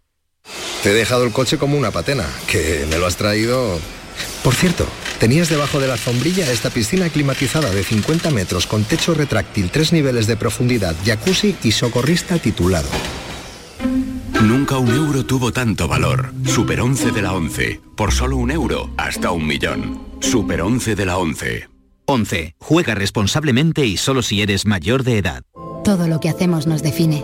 Te 0.83 0.91
he 0.91 0.93
dejado 0.93 1.23
el 1.23 1.31
coche 1.31 1.57
como 1.57 1.77
una 1.77 1.91
patena, 1.91 2.25
que 2.47 2.85
me 2.89 2.97
lo 2.97 3.05
has 3.05 3.15
traído... 3.15 3.79
Por 4.43 4.55
cierto, 4.55 4.85
tenías 5.19 5.49
debajo 5.49 5.79
de 5.79 5.87
la 5.87 5.93
alfombrilla 5.93 6.51
esta 6.51 6.69
piscina 6.69 7.09
climatizada 7.09 7.69
de 7.69 7.83
50 7.83 8.31
metros 8.31 8.67
con 8.67 8.83
techo 8.83 9.13
retráctil, 9.13 9.69
tres 9.69 9.93
niveles 9.93 10.27
de 10.27 10.35
profundidad, 10.35 10.95
jacuzzi 11.05 11.55
y 11.63 11.71
socorrista 11.71 12.39
titulado. 12.39 12.89
Nunca 14.41 14.77
un 14.77 14.89
euro 14.89 15.23
tuvo 15.23 15.53
tanto 15.53 15.87
valor. 15.87 16.33
Super 16.45 16.81
11 16.81 17.11
de 17.11 17.21
la 17.21 17.33
11. 17.33 17.81
Por 17.95 18.11
solo 18.11 18.37
un 18.37 18.49
euro, 18.49 18.89
hasta 18.97 19.31
un 19.31 19.45
millón. 19.45 20.01
Super 20.19 20.61
11 20.61 20.95
de 20.95 21.05
la 21.05 21.17
11. 21.17 21.69
11. 22.05 22.55
Juega 22.59 22.95
responsablemente 22.95 23.85
y 23.85 23.97
solo 23.97 24.23
si 24.23 24.41
eres 24.41 24.65
mayor 24.65 25.03
de 25.03 25.19
edad. 25.19 25.43
Todo 25.83 26.07
lo 26.07 26.19
que 26.19 26.29
hacemos 26.29 26.65
nos 26.65 26.81
define. 26.81 27.23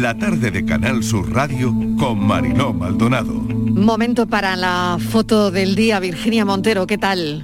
La 0.00 0.12
tarde 0.12 0.50
de 0.50 0.62
Canal 0.62 1.02
Sur 1.02 1.32
Radio 1.32 1.74
con 1.98 2.18
Mariló 2.18 2.74
Maldonado. 2.74 3.32
Momento 3.32 4.26
para 4.26 4.54
la 4.54 4.98
foto 5.00 5.50
del 5.50 5.74
día, 5.74 6.00
Virginia 6.00 6.44
Montero, 6.44 6.86
¿qué 6.86 6.98
tal? 6.98 7.42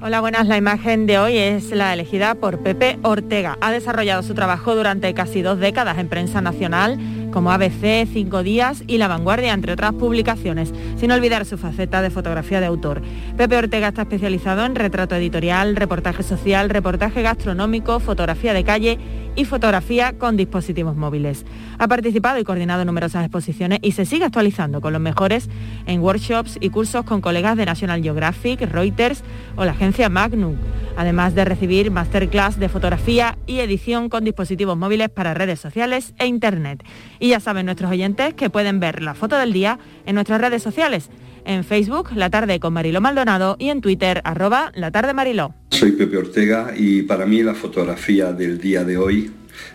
Hola, 0.00 0.20
buenas. 0.20 0.46
La 0.46 0.56
imagen 0.56 1.06
de 1.06 1.18
hoy 1.18 1.36
es 1.36 1.72
la 1.72 1.92
elegida 1.92 2.36
por 2.36 2.60
Pepe 2.60 3.00
Ortega. 3.02 3.58
Ha 3.60 3.72
desarrollado 3.72 4.22
su 4.22 4.32
trabajo 4.32 4.76
durante 4.76 5.12
casi 5.12 5.42
dos 5.42 5.58
décadas 5.58 5.98
en 5.98 6.08
prensa 6.08 6.40
nacional, 6.40 7.00
como 7.32 7.50
ABC, 7.50 8.06
Cinco 8.12 8.44
Días 8.44 8.84
y 8.86 8.98
La 8.98 9.08
Vanguardia, 9.08 9.52
entre 9.52 9.72
otras 9.72 9.92
publicaciones, 9.94 10.72
sin 10.98 11.10
olvidar 11.10 11.46
su 11.46 11.58
faceta 11.58 12.00
de 12.00 12.10
fotografía 12.10 12.60
de 12.60 12.66
autor. 12.66 13.02
Pepe 13.36 13.56
Ortega 13.56 13.88
está 13.88 14.02
especializado 14.02 14.64
en 14.64 14.76
retrato 14.76 15.16
editorial, 15.16 15.74
reportaje 15.74 16.22
social, 16.22 16.70
reportaje 16.70 17.22
gastronómico, 17.22 17.98
fotografía 17.98 18.54
de 18.54 18.62
calle 18.62 18.98
y 19.38 19.44
fotografía 19.44 20.18
con 20.18 20.36
dispositivos 20.36 20.96
móviles. 20.96 21.46
Ha 21.78 21.86
participado 21.86 22.40
y 22.40 22.44
coordinado 22.44 22.84
numerosas 22.84 23.24
exposiciones 23.24 23.78
y 23.82 23.92
se 23.92 24.04
sigue 24.04 24.24
actualizando 24.24 24.80
con 24.80 24.92
los 24.92 25.00
mejores 25.00 25.48
en 25.86 26.00
workshops 26.00 26.58
y 26.60 26.70
cursos 26.70 27.04
con 27.04 27.20
colegas 27.20 27.56
de 27.56 27.64
National 27.64 28.02
Geographic, 28.02 28.60
Reuters 28.62 29.22
o 29.54 29.64
la 29.64 29.70
agencia 29.70 30.08
Magnum, 30.08 30.56
además 30.96 31.36
de 31.36 31.44
recibir 31.44 31.92
masterclass 31.92 32.58
de 32.58 32.68
fotografía 32.68 33.38
y 33.46 33.60
edición 33.60 34.08
con 34.08 34.24
dispositivos 34.24 34.76
móviles 34.76 35.08
para 35.08 35.34
redes 35.34 35.60
sociales 35.60 36.14
e 36.18 36.26
internet. 36.26 36.82
Y 37.20 37.28
ya 37.28 37.38
saben 37.38 37.66
nuestros 37.66 37.92
oyentes 37.92 38.34
que 38.34 38.50
pueden 38.50 38.80
ver 38.80 39.02
la 39.02 39.14
foto 39.14 39.38
del 39.38 39.52
día 39.52 39.78
en 40.04 40.16
nuestras 40.16 40.40
redes 40.40 40.64
sociales. 40.64 41.10
En 41.48 41.64
Facebook, 41.64 42.10
La 42.14 42.28
Tarde 42.28 42.60
con 42.60 42.74
Mariló 42.74 43.00
Maldonado 43.00 43.56
y 43.58 43.70
en 43.70 43.80
Twitter, 43.80 44.20
arroba 44.22 44.70
La 44.74 44.90
Tarde 44.90 45.14
Mariló. 45.14 45.54
Soy 45.70 45.92
Pepe 45.92 46.18
Ortega 46.18 46.74
y 46.76 47.00
para 47.00 47.24
mí 47.24 47.42
la 47.42 47.54
fotografía 47.54 48.34
del 48.34 48.60
día 48.60 48.84
de 48.84 48.98
hoy 48.98 49.30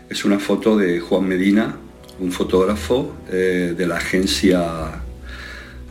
es 0.07 0.23
una 0.23 0.37
foto 0.37 0.77
de 0.77 0.99
Juan 0.99 1.27
Medina, 1.27 1.75
un 2.19 2.31
fotógrafo 2.31 3.15
eh, 3.31 3.73
de 3.75 3.87
la 3.87 3.95
agencia 3.95 5.01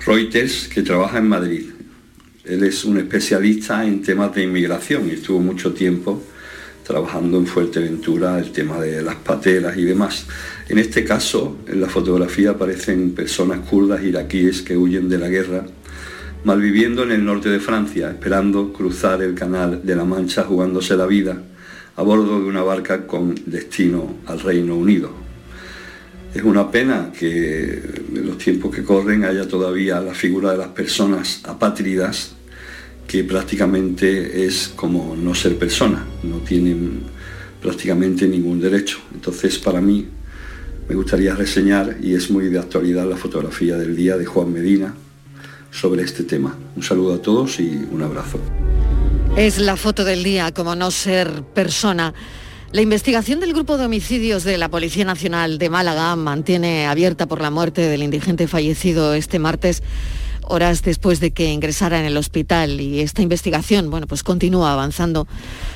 Reuters 0.07 0.69
que 0.69 0.83
trabaja 0.83 1.19
en 1.19 1.27
Madrid. 1.27 1.71
Él 2.45 2.63
es 2.63 2.85
un 2.85 2.99
especialista 2.99 3.85
en 3.85 4.03
temas 4.03 4.33
de 4.37 4.45
inmigración 4.45 5.09
y 5.09 5.15
estuvo 5.15 5.41
mucho 5.41 5.73
tiempo 5.73 6.23
trabajando 6.85 7.39
en 7.39 7.47
Fuerteventura 7.47 8.39
el 8.39 8.53
tema 8.53 8.79
de 8.79 9.03
las 9.03 9.17
pateras 9.17 9.77
y 9.77 9.83
demás. 9.83 10.29
En 10.73 10.79
este 10.79 11.05
caso, 11.05 11.59
en 11.67 11.83
la 11.83 11.87
fotografía 11.87 12.53
aparecen 12.53 13.11
personas 13.11 13.59
kurdas 13.69 14.03
iraquíes 14.03 14.63
que 14.63 14.75
huyen 14.75 15.07
de 15.07 15.19
la 15.19 15.29
guerra, 15.29 15.67
malviviendo 16.45 17.03
en 17.03 17.11
el 17.13 17.27
norte 17.27 17.51
de 17.51 17.61
Francia, 17.61 18.09
esperando 18.09 18.73
cruzar 18.73 19.23
el 19.23 19.35
canal 19.35 19.83
de 19.85 19.95
la 19.95 20.07
Mancha 20.07 20.45
jugándose 20.45 20.97
la 20.97 21.05
vida 21.05 21.43
a 21.95 22.03
bordo 22.03 22.41
de 22.41 22.47
una 22.47 22.63
barca 22.63 23.07
con 23.07 23.35
destino 23.45 24.17
al 24.25 24.41
Reino 24.41 24.75
Unido. 24.75 25.13
Es 26.33 26.43
una 26.43 26.71
pena 26.71 27.13
que 27.13 27.83
en 28.15 28.27
los 28.27 28.39
tiempos 28.39 28.75
que 28.75 28.83
corren 28.83 29.25
haya 29.25 29.47
todavía 29.47 30.01
la 30.01 30.15
figura 30.15 30.53
de 30.53 30.57
las 30.57 30.69
personas 30.69 31.43
apátridas 31.45 32.33
que 33.07 33.25
prácticamente 33.25 34.47
es 34.47 34.73
como 34.75 35.15
no 35.17 35.35
ser 35.35 35.59
persona, 35.59 36.07
no 36.23 36.39
tienen 36.39 37.01
prácticamente 37.61 38.27
ningún 38.27 38.59
derecho. 38.59 39.01
Entonces, 39.13 39.59
para 39.59 39.83
mí, 39.83 40.09
me 40.93 40.97
gustaría 40.97 41.35
reseñar, 41.35 41.97
y 42.03 42.15
es 42.15 42.31
muy 42.31 42.51
de 42.51 42.59
actualidad, 42.59 43.09
la 43.09 43.17
fotografía 43.17 43.79
del 43.79 43.97
día 43.97 44.19
de 44.19 44.27
Juan 44.27 44.53
Medina 44.53 44.95
sobre 45.71 46.03
este 46.03 46.23
tema. 46.23 46.55
Un 46.77 46.83
saludo 46.83 47.15
a 47.15 47.23
todos 47.23 47.61
y 47.61 47.89
un 47.91 48.03
abrazo. 48.03 48.39
Es 49.35 49.57
la 49.57 49.77
foto 49.79 50.05
del 50.05 50.23
día, 50.23 50.53
como 50.53 50.75
no 50.75 50.91
ser 50.91 51.45
persona. 51.55 52.13
La 52.73 52.83
investigación 52.83 53.41
del 53.41 53.55
grupo 53.55 53.79
de 53.79 53.87
homicidios 53.87 54.45
de 54.45 54.59
la 54.59 54.69
Policía 54.69 55.07
Nacional 55.07 55.57
de 55.57 55.71
Málaga 55.71 56.15
mantiene 56.15 56.87
abierta 56.87 57.25
por 57.25 57.41
la 57.41 57.51
muerte 57.51 57.81
del 57.81 58.03
indigente 58.03 58.47
fallecido 58.47 59.15
este 59.15 59.39
martes 59.39 59.83
horas 60.43 60.83
después 60.83 61.21
de 61.21 61.31
que 61.31 61.51
ingresara 61.51 62.01
en 62.01 62.05
el 62.05 62.19
hospital 62.19 62.83
y 62.83 63.01
esta 63.01 63.23
investigación, 63.23 63.89
bueno, 63.89 64.07
pues 64.07 64.23
continúa 64.23 64.75
avanzando. 64.75 65.27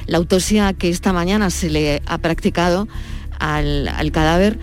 La 0.04 0.18
autopsia 0.18 0.74
que 0.74 0.90
esta 0.90 1.14
mañana 1.14 1.48
se 1.48 1.70
le 1.70 2.02
ha 2.04 2.18
practicado 2.18 2.86
al, 3.38 3.88
al 3.88 4.12
cadáver 4.12 4.58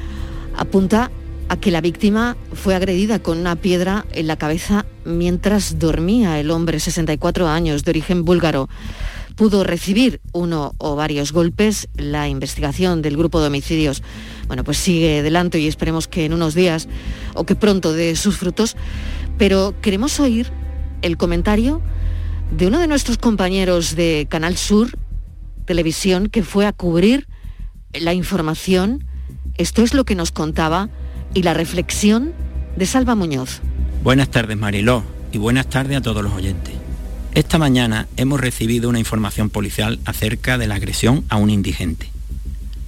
apunta 0.55 1.11
a 1.49 1.57
que 1.57 1.71
la 1.71 1.81
víctima 1.81 2.37
fue 2.53 2.75
agredida 2.75 3.19
con 3.19 3.37
una 3.37 3.55
piedra 3.55 4.05
en 4.11 4.27
la 4.27 4.37
cabeza 4.37 4.85
mientras 5.05 5.79
dormía 5.79 6.39
el 6.39 6.51
hombre, 6.51 6.79
64 6.79 7.47
años, 7.47 7.83
de 7.83 7.91
origen 7.91 8.23
búlgaro. 8.25 8.69
Pudo 9.35 9.63
recibir 9.63 10.21
uno 10.31 10.73
o 10.77 10.95
varios 10.95 11.31
golpes. 11.31 11.89
La 11.95 12.29
investigación 12.29 13.01
del 13.01 13.17
grupo 13.17 13.41
de 13.41 13.47
homicidios, 13.47 14.03
bueno, 14.47 14.63
pues 14.63 14.77
sigue 14.77 15.19
adelante 15.19 15.59
y 15.59 15.67
esperemos 15.67 16.07
que 16.07 16.25
en 16.25 16.33
unos 16.33 16.53
días 16.53 16.87
o 17.33 17.45
que 17.45 17.55
pronto 17.55 17.93
dé 17.93 18.15
sus 18.15 18.37
frutos. 18.37 18.75
Pero 19.37 19.73
queremos 19.81 20.19
oír 20.19 20.51
el 21.01 21.17
comentario 21.17 21.81
de 22.55 22.67
uno 22.67 22.79
de 22.79 22.87
nuestros 22.87 23.17
compañeros 23.17 23.95
de 23.95 24.27
Canal 24.29 24.55
Sur 24.57 24.97
Televisión 25.65 26.27
que 26.27 26.43
fue 26.43 26.65
a 26.65 26.73
cubrir 26.73 27.27
la 27.93 28.13
información. 28.13 29.05
Esto 29.57 29.83
es 29.83 29.93
lo 29.93 30.03
que 30.03 30.15
nos 30.15 30.31
contaba 30.31 30.89
y 31.35 31.43
la 31.43 31.53
reflexión 31.53 32.33
de 32.75 32.87
Salva 32.87 33.13
Muñoz. 33.13 33.61
Buenas 34.03 34.29
tardes 34.29 34.57
Mariló 34.57 35.03
y 35.31 35.37
buenas 35.37 35.67
tardes 35.67 35.97
a 35.97 36.01
todos 36.01 36.23
los 36.23 36.33
oyentes. 36.33 36.73
Esta 37.35 37.59
mañana 37.59 38.07
hemos 38.17 38.39
recibido 38.39 38.89
una 38.89 38.97
información 38.97 39.51
policial 39.51 39.99
acerca 40.05 40.57
de 40.57 40.65
la 40.65 40.75
agresión 40.75 41.23
a 41.29 41.37
un 41.37 41.51
indigente. 41.51 42.09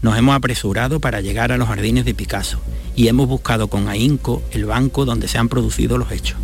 Nos 0.02 0.18
hemos 0.18 0.36
apresurado 0.36 1.00
para 1.00 1.22
llegar 1.22 1.52
a 1.52 1.58
los 1.58 1.68
jardines 1.68 2.04
de 2.04 2.16
Picasso 2.16 2.60
y 2.96 3.10
hemos 3.10 3.28
buscado 3.28 3.68
con 3.68 3.88
ahínco 3.88 4.42
el 4.52 4.66
banco 4.66 5.06
donde 5.06 5.28
se 5.28 5.38
han 5.38 5.50
producido 5.50 6.00
los 6.00 6.12
hechos. 6.12 6.38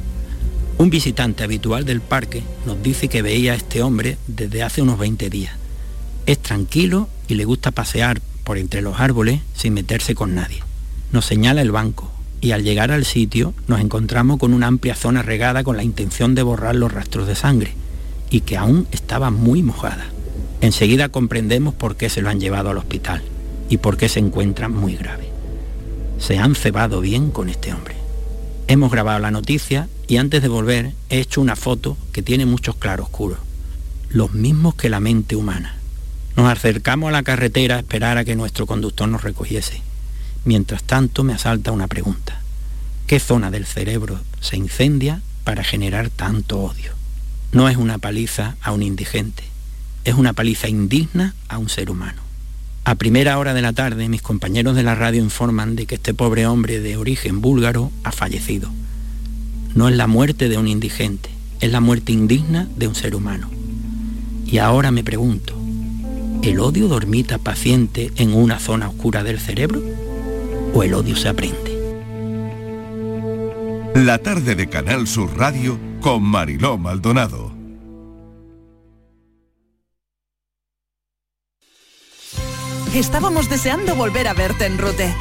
Un 0.77 0.91
visitante 0.91 1.43
habitual 1.43 1.83
del 1.83 2.01
parque 2.01 2.43
nos 2.67 2.81
dice 2.83 3.07
que 3.07 3.23
veía 3.23 3.53
a 3.53 3.55
este 3.55 3.81
hombre 3.81 4.19
desde 4.27 4.61
hace 4.61 4.83
unos 4.83 4.99
20 4.99 5.31
días. 5.31 5.55
Es 6.27 6.37
tranquilo 6.39 7.09
y 7.27 7.33
le 7.35 7.45
gusta 7.45 7.71
pasear 7.71 8.21
por 8.51 8.57
entre 8.57 8.81
los 8.81 8.99
árboles 8.99 9.39
sin 9.55 9.73
meterse 9.73 10.13
con 10.13 10.35
nadie. 10.35 10.61
Nos 11.13 11.25
señala 11.25 11.61
el 11.61 11.71
banco, 11.71 12.11
y 12.41 12.51
al 12.51 12.65
llegar 12.65 12.91
al 12.91 13.05
sitio 13.05 13.53
nos 13.67 13.79
encontramos 13.79 14.39
con 14.39 14.53
una 14.53 14.67
amplia 14.67 14.93
zona 14.93 15.21
regada 15.21 15.63
con 15.63 15.77
la 15.77 15.85
intención 15.85 16.35
de 16.35 16.43
borrar 16.43 16.75
los 16.75 16.91
rastros 16.91 17.27
de 17.27 17.35
sangre 17.35 17.75
y 18.29 18.41
que 18.41 18.57
aún 18.57 18.87
estaba 18.91 19.31
muy 19.31 19.63
mojada. 19.63 20.05
Enseguida 20.59 21.07
comprendemos 21.07 21.73
por 21.73 21.95
qué 21.95 22.09
se 22.09 22.21
lo 22.21 22.29
han 22.29 22.41
llevado 22.41 22.71
al 22.71 22.77
hospital 22.77 23.21
y 23.69 23.77
por 23.77 23.95
qué 23.95 24.09
se 24.09 24.19
encuentra 24.19 24.67
muy 24.67 24.97
grave. 24.97 25.29
Se 26.19 26.37
han 26.37 26.53
cebado 26.53 26.99
bien 26.99 27.31
con 27.31 27.47
este 27.47 27.71
hombre. 27.71 27.95
Hemos 28.67 28.91
grabado 28.91 29.19
la 29.19 29.31
noticia 29.31 29.87
y 30.09 30.17
antes 30.17 30.41
de 30.41 30.49
volver 30.49 30.91
he 31.07 31.21
hecho 31.21 31.39
una 31.39 31.55
foto 31.55 31.95
que 32.11 32.21
tiene 32.21 32.45
muchos 32.45 32.75
claroscuros, 32.75 33.39
los 34.09 34.33
mismos 34.33 34.75
que 34.75 34.89
la 34.89 34.99
mente 34.99 35.37
humana. 35.37 35.80
Nos 36.41 36.51
acercamos 36.51 37.09
a 37.09 37.11
la 37.11 37.21
carretera 37.21 37.75
a 37.75 37.79
esperar 37.81 38.17
a 38.17 38.25
que 38.25 38.35
nuestro 38.35 38.65
conductor 38.65 39.07
nos 39.07 39.21
recogiese. 39.21 39.79
Mientras 40.43 40.83
tanto 40.83 41.23
me 41.23 41.33
asalta 41.33 41.71
una 41.71 41.85
pregunta. 41.85 42.41
¿Qué 43.05 43.19
zona 43.19 43.51
del 43.51 43.67
cerebro 43.67 44.19
se 44.39 44.57
incendia 44.57 45.21
para 45.43 45.63
generar 45.63 46.09
tanto 46.09 46.61
odio? 46.61 46.93
No 47.51 47.69
es 47.69 47.77
una 47.77 47.99
paliza 47.99 48.55
a 48.63 48.71
un 48.71 48.81
indigente, 48.81 49.43
es 50.03 50.15
una 50.15 50.33
paliza 50.33 50.67
indigna 50.67 51.35
a 51.47 51.59
un 51.59 51.69
ser 51.69 51.91
humano. 51.91 52.23
A 52.85 52.95
primera 52.95 53.37
hora 53.37 53.53
de 53.53 53.61
la 53.61 53.73
tarde 53.73 54.09
mis 54.09 54.23
compañeros 54.23 54.75
de 54.75 54.81
la 54.81 54.95
radio 54.95 55.21
informan 55.21 55.75
de 55.75 55.85
que 55.85 55.93
este 55.93 56.15
pobre 56.15 56.47
hombre 56.47 56.79
de 56.79 56.97
origen 56.97 57.41
búlgaro 57.41 57.91
ha 58.03 58.11
fallecido. 58.11 58.71
No 59.75 59.87
es 59.87 59.95
la 59.95 60.07
muerte 60.07 60.49
de 60.49 60.57
un 60.57 60.67
indigente, 60.67 61.29
es 61.59 61.71
la 61.71 61.81
muerte 61.81 62.13
indigna 62.13 62.67
de 62.77 62.87
un 62.87 62.95
ser 62.95 63.13
humano. 63.13 63.47
Y 64.47 64.57
ahora 64.57 64.89
me 64.89 65.03
pregunto, 65.03 65.50
¿el 66.41 66.59
odio 66.59 66.87
dormita 66.87 67.37
paciente 67.37 68.11
en 68.15 68.33
una 68.33 68.59
zona 68.59 68.89
oscura 68.89 69.23
del 69.23 69.39
cerebro? 69.39 69.81
¿O 70.73 70.83
el 70.83 70.93
odio 70.93 71.15
se 71.15 71.29
aprende? 71.29 71.71
La 73.95 74.17
tarde 74.17 74.55
de 74.55 74.67
Canal 74.67 75.07
Sur 75.07 75.37
Radio 75.37 75.77
con 75.99 76.23
Mariló 76.23 76.77
Maldonado. 76.77 77.51
Estábamos 82.95 83.49
deseando 83.49 83.95
volver 83.95 84.27
a 84.27 84.33
verte 84.33 84.65
en 84.65 84.77
Rute. 84.77 85.13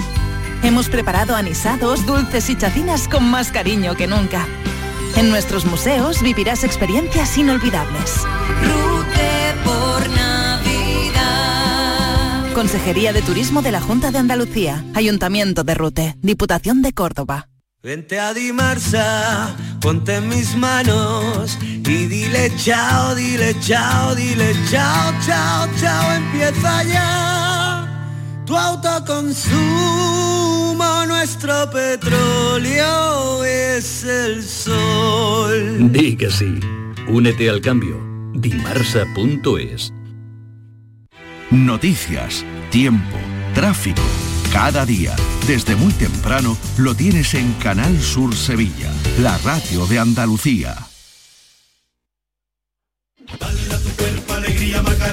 Hemos 0.62 0.88
preparado 0.88 1.36
anisados, 1.36 2.04
dulces 2.04 2.50
y 2.50 2.56
chacinas 2.56 3.06
con 3.08 3.30
más 3.30 3.52
cariño 3.52 3.94
que 3.94 4.06
nunca. 4.06 4.46
En 5.16 5.30
nuestros 5.30 5.64
museos 5.66 6.22
vivirás 6.22 6.64
experiencias 6.64 7.36
inolvidables. 7.38 8.22
Rute 8.62 9.29
Consejería 12.60 13.14
de 13.14 13.22
Turismo 13.22 13.62
de 13.62 13.72
la 13.72 13.80
Junta 13.80 14.10
de 14.10 14.18
Andalucía, 14.18 14.84
Ayuntamiento 14.92 15.64
de 15.64 15.74
Rute, 15.74 16.14
Diputación 16.20 16.82
de 16.82 16.92
Córdoba. 16.92 17.48
Vente 17.82 18.20
a 18.20 18.34
Dimarsa, 18.34 19.56
ponte 19.80 20.16
en 20.16 20.28
mis 20.28 20.54
manos 20.56 21.56
y 21.62 22.06
dile 22.06 22.54
chao, 22.56 23.14
dile 23.14 23.58
chao, 23.60 24.14
dile 24.14 24.54
chao, 24.70 25.10
chao, 25.24 25.66
chao, 25.80 26.12
empieza 26.12 26.84
ya. 26.84 28.12
Tu 28.44 28.54
autoconsumo, 28.54 31.06
nuestro 31.06 31.70
petróleo 31.70 33.42
es 33.42 34.04
el 34.04 34.42
sol. 34.42 35.90
Di 35.90 36.14
que 36.14 36.30
sí. 36.30 36.60
Únete 37.08 37.48
al 37.48 37.62
cambio. 37.62 37.98
Dimarsa.es. 38.34 39.94
Noticias, 41.50 42.44
tiempo, 42.70 43.16
tráfico. 43.54 44.02
Cada 44.52 44.86
día, 44.86 45.16
desde 45.48 45.74
muy 45.74 45.92
temprano, 45.92 46.56
lo 46.78 46.94
tienes 46.94 47.34
en 47.34 47.52
Canal 47.54 48.00
Sur 48.00 48.36
Sevilla, 48.36 48.92
la 49.18 49.36
radio 49.38 49.84
de 49.86 49.98
Andalucía. 49.98 50.76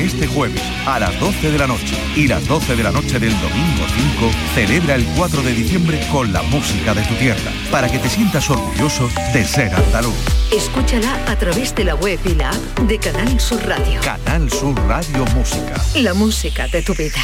Este 0.00 0.26
jueves 0.26 0.62
a 0.86 0.98
las 0.98 1.20
12 1.20 1.50
de 1.50 1.58
la 1.58 1.66
noche 1.66 1.94
y 2.16 2.26
las 2.26 2.46
12 2.48 2.74
de 2.74 2.82
la 2.82 2.90
noche 2.90 3.18
del 3.18 3.38
domingo 3.38 3.84
5, 4.18 4.30
celebra 4.54 4.94
el 4.94 5.04
4 5.14 5.42
de 5.42 5.52
diciembre 5.52 6.00
con 6.10 6.32
la 6.32 6.40
música 6.40 6.94
de 6.94 7.02
tu 7.02 7.14
tierra, 7.16 7.52
para 7.70 7.86
que 7.86 7.98
te 7.98 8.08
sientas 8.08 8.48
orgulloso 8.48 9.10
de 9.34 9.44
ser 9.44 9.74
andaluz. 9.74 10.14
Escúchala 10.56 11.22
a 11.26 11.36
través 11.36 11.74
de 11.74 11.84
la 11.84 11.96
web 11.96 12.18
y 12.24 12.34
la 12.34 12.48
app 12.48 12.78
de 12.88 12.98
Canal 12.98 13.38
Sur 13.38 13.62
Radio. 13.66 14.00
Canal 14.00 14.50
Sur 14.50 14.74
Radio 14.88 15.26
Música. 15.34 15.74
La 15.96 16.14
música 16.14 16.66
de 16.68 16.80
tu 16.80 16.94
vida. 16.94 17.20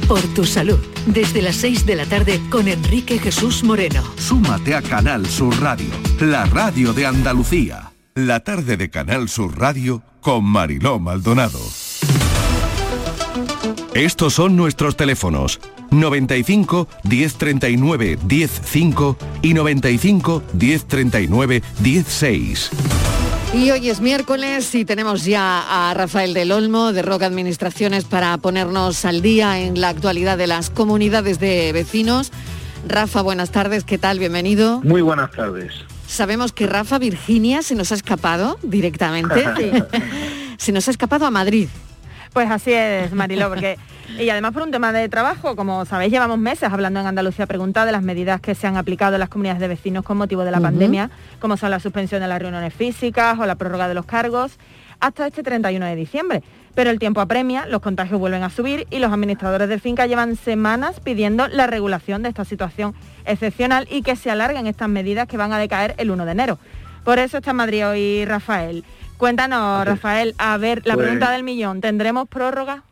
Por 0.09 0.22
tu 0.35 0.45
salud, 0.45 0.79
desde 1.07 1.42
las 1.42 1.57
6 1.57 1.86
de 1.86 1.96
la 1.96 2.07
tarde 2.07 2.40
con 2.50 2.68
Enrique 2.68 3.18
Jesús 3.18 3.64
Moreno. 3.64 4.02
Súmate 4.16 4.74
a 4.74 4.82
Canal 4.82 5.26
Sur 5.26 5.61
Radio, 5.61 5.90
la 6.20 6.44
radio 6.46 6.92
de 6.92 7.07
Andalucía. 7.07 7.92
La 8.14 8.40
tarde 8.40 8.76
de 8.76 8.90
Canal 8.90 9.28
Sur 9.28 9.59
Radio 9.59 10.02
con 10.20 10.44
Mariló 10.44 10.98
Maldonado. 10.98 11.61
Estos 13.94 14.34
son 14.34 14.57
nuestros 14.57 14.96
teléfonos 14.96 15.61
95 15.90 16.88
1039 17.04 18.18
105 18.28 19.16
y 19.42 19.54
95 19.54 20.42
1039 20.52 21.62
16. 21.80 22.70
Y 23.55 23.70
hoy 23.70 23.88
es 23.88 24.01
miércoles 24.01 24.74
y 24.74 24.84
tenemos 24.84 25.24
ya 25.24 25.90
a 25.90 25.94
Rafael 25.94 26.34
del 26.34 26.53
Olmo 26.53 26.92
de 26.92 27.03
Roca 27.03 27.26
Administraciones 27.26 28.05
para 28.05 28.36
ponernos 28.38 29.05
al 29.05 29.22
día 29.22 29.59
en 29.61 29.80
la 29.80 29.88
actualidad 29.88 30.36
de 30.36 30.47
las 30.47 30.68
comunidades 30.68 31.38
de 31.38 31.72
vecinos. 31.72 32.32
Rafa, 32.86 33.22
buenas 33.22 33.51
tardes, 33.51 33.84
¿qué 33.84 33.99
tal? 33.99 34.18
Bienvenido. 34.18 34.80
Muy 34.82 35.01
buenas 35.01 35.30
tardes. 35.30 35.72
Sabemos 36.07 36.53
que 36.53 36.66
Rafa 36.66 36.99
Virginia 36.99 37.62
se 37.62 37.74
nos 37.74 37.92
ha 37.92 37.94
escapado 37.94 38.59
directamente. 38.62 39.44
se 40.59 40.72
nos 40.72 40.88
ha 40.88 40.90
escapado 40.90 41.26
a 41.26 41.30
Madrid. 41.30 41.68
Pues 42.37 42.51
así 42.51 42.70
es, 42.70 43.14
Mariló, 43.14 43.49
porque 43.49 43.78
y 44.18 44.28
además 44.28 44.53
por 44.53 44.62
un 44.62 44.70
tema 44.70 44.93
de 44.93 45.09
trabajo, 45.09 45.57
como 45.57 45.87
sabéis, 45.87 46.12
llevamos 46.12 46.37
meses 46.39 46.70
hablando 46.70 47.01
en 47.01 47.07
Andalucía 47.07 47.47
Pregunta 47.47 47.87
de 47.87 47.93
las 47.93 48.03
medidas 48.03 48.43
que 48.43 48.55
se 48.55 48.66
han 48.66 48.76
aplicado 48.76 49.14
en 49.14 49.20
las 49.20 49.30
comunidades 49.30 49.59
de 49.59 49.68
vecinos 49.68 50.05
con 50.05 50.18
motivo 50.18 50.45
de 50.45 50.51
la 50.51 50.61
pandemia, 50.61 51.09
como 51.41 51.57
son 51.57 51.70
la 51.70 51.80
suspensión 51.80 52.20
de 52.20 52.28
las 52.28 52.39
reuniones 52.39 52.74
físicas 52.74 53.39
o 53.39 53.47
la 53.47 53.55
prórroga 53.55 53.89
de 53.89 53.95
los 53.95 54.05
cargos, 54.05 54.59
hasta 55.01 55.26
este 55.26 55.43
31 55.43 55.87
de 55.87 55.97
diciembre. 55.97 56.43
Pero 56.74 56.91
el 56.91 56.99
tiempo 56.99 57.22
apremia, 57.22 57.64
los 57.64 57.80
contagios 57.80 58.20
vuelven 58.20 58.43
a 58.43 58.51
subir 58.51 58.87
y 58.91 58.99
los 58.99 59.11
administradores 59.11 59.70
de 59.70 59.78
finca 59.78 60.07
llevan 60.07 60.37
semanas 60.37 61.01
pidiendo 61.01 61.49
la 61.49 61.66
regulación 61.66 62.22
de 62.22 62.28
esta 62.28 62.45
situación 62.45 62.95
excepcional 63.24 63.89
y 63.91 64.03
que 64.03 64.14
se 64.14 64.30
alarguen 64.30 64.66
estas 64.66 64.91
medidas 64.91 65.26
que 65.26 65.39
van 65.39 65.55
a 65.55 65.59
decaer 65.59 65.95
el 65.97 66.11
1 66.11 66.26
de 66.26 66.32
enero. 66.32 66.59
Por 67.03 67.18
eso 67.18 67.39
está 67.39 67.53
en 67.53 67.57
Madrid 67.57 67.87
hoy 67.87 68.24
Rafael. 68.26 68.84
Cuéntanos, 69.16 69.84
Rafael, 69.86 70.34
a 70.38 70.56
ver, 70.58 70.86
la 70.86 70.94
Pues- 70.94 71.04
pregunta 71.06 71.30
del 71.32 71.42
millón, 71.42 71.80
¿tendremos 71.80 72.28
prórroga? 72.28 72.82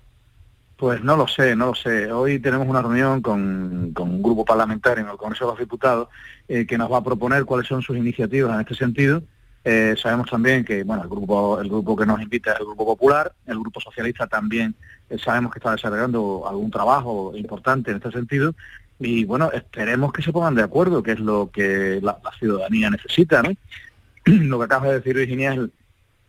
Pues 0.77 1.03
no 1.05 1.17
lo 1.17 1.29
sé, 1.29 1.55
no 1.55 1.67
lo 1.67 1.75
sé. 1.75 2.11
Hoy 2.11 2.41
tenemos 2.41 2.67
una 2.67 2.83
reunión 2.83 3.23
con, 3.23 3.93
con 3.95 4.11
un 4.11 4.23
grupo 4.23 4.45
parlamentario 4.45 5.05
en 5.05 5.11
el 5.11 5.17
Congreso 5.17 5.45
de 5.45 5.51
los 5.53 5.59
Diputados 5.61 6.09
eh, 6.49 6.67
que 6.67 6.77
nos 6.77 6.91
va 6.91 6.99
a 6.99 7.05
proponer 7.05 7.45
cuáles 7.45 7.69
son 7.69 7.81
sus 7.81 7.97
iniciativas 7.97 8.55
en 8.55 8.61
este 8.61 8.75
sentido. 8.75 9.23
Eh, 9.65 9.95
sabemos 10.03 10.29
también 10.29 10.65
que 10.65 10.83
bueno 10.83 11.03
el 11.05 11.09
grupo 11.09 11.59
el 11.59 11.69
grupo 11.71 11.97
que 11.97 12.05
nos 12.05 12.21
invita 12.21 12.53
es 12.53 12.61
el 12.61 12.67
Grupo 12.67 12.85
Popular, 12.85 13.33
el 13.47 13.59
Grupo 13.61 13.81
Socialista 13.81 14.27
también 14.27 14.75
eh, 15.09 15.17
sabemos 15.17 15.53
que 15.53 15.59
está 15.59 15.73
desarrollando 15.73 16.45
algún 16.47 16.71
trabajo 16.71 17.33
importante 17.35 17.91
en 17.91 17.97
este 17.97 18.11
sentido 18.11 18.55
y 18.99 19.25
bueno 19.25 19.51
esperemos 19.53 20.13
que 20.13 20.21
se 20.23 20.33
pongan 20.33 20.55
de 20.55 20.65
acuerdo, 20.65 21.03
que 21.03 21.13
es 21.13 21.21
lo 21.21 21.51
que 21.51 21.99
la, 22.03 22.19
la 22.23 22.31
ciudadanía 22.39 22.91
necesita, 22.91 23.43
¿no? 23.43 23.53
lo 24.27 24.59
que 24.59 24.65
acabas 24.65 24.89
de 24.89 24.95
decir 24.97 25.17
Virginia 25.17 25.55
es, 25.55 25.61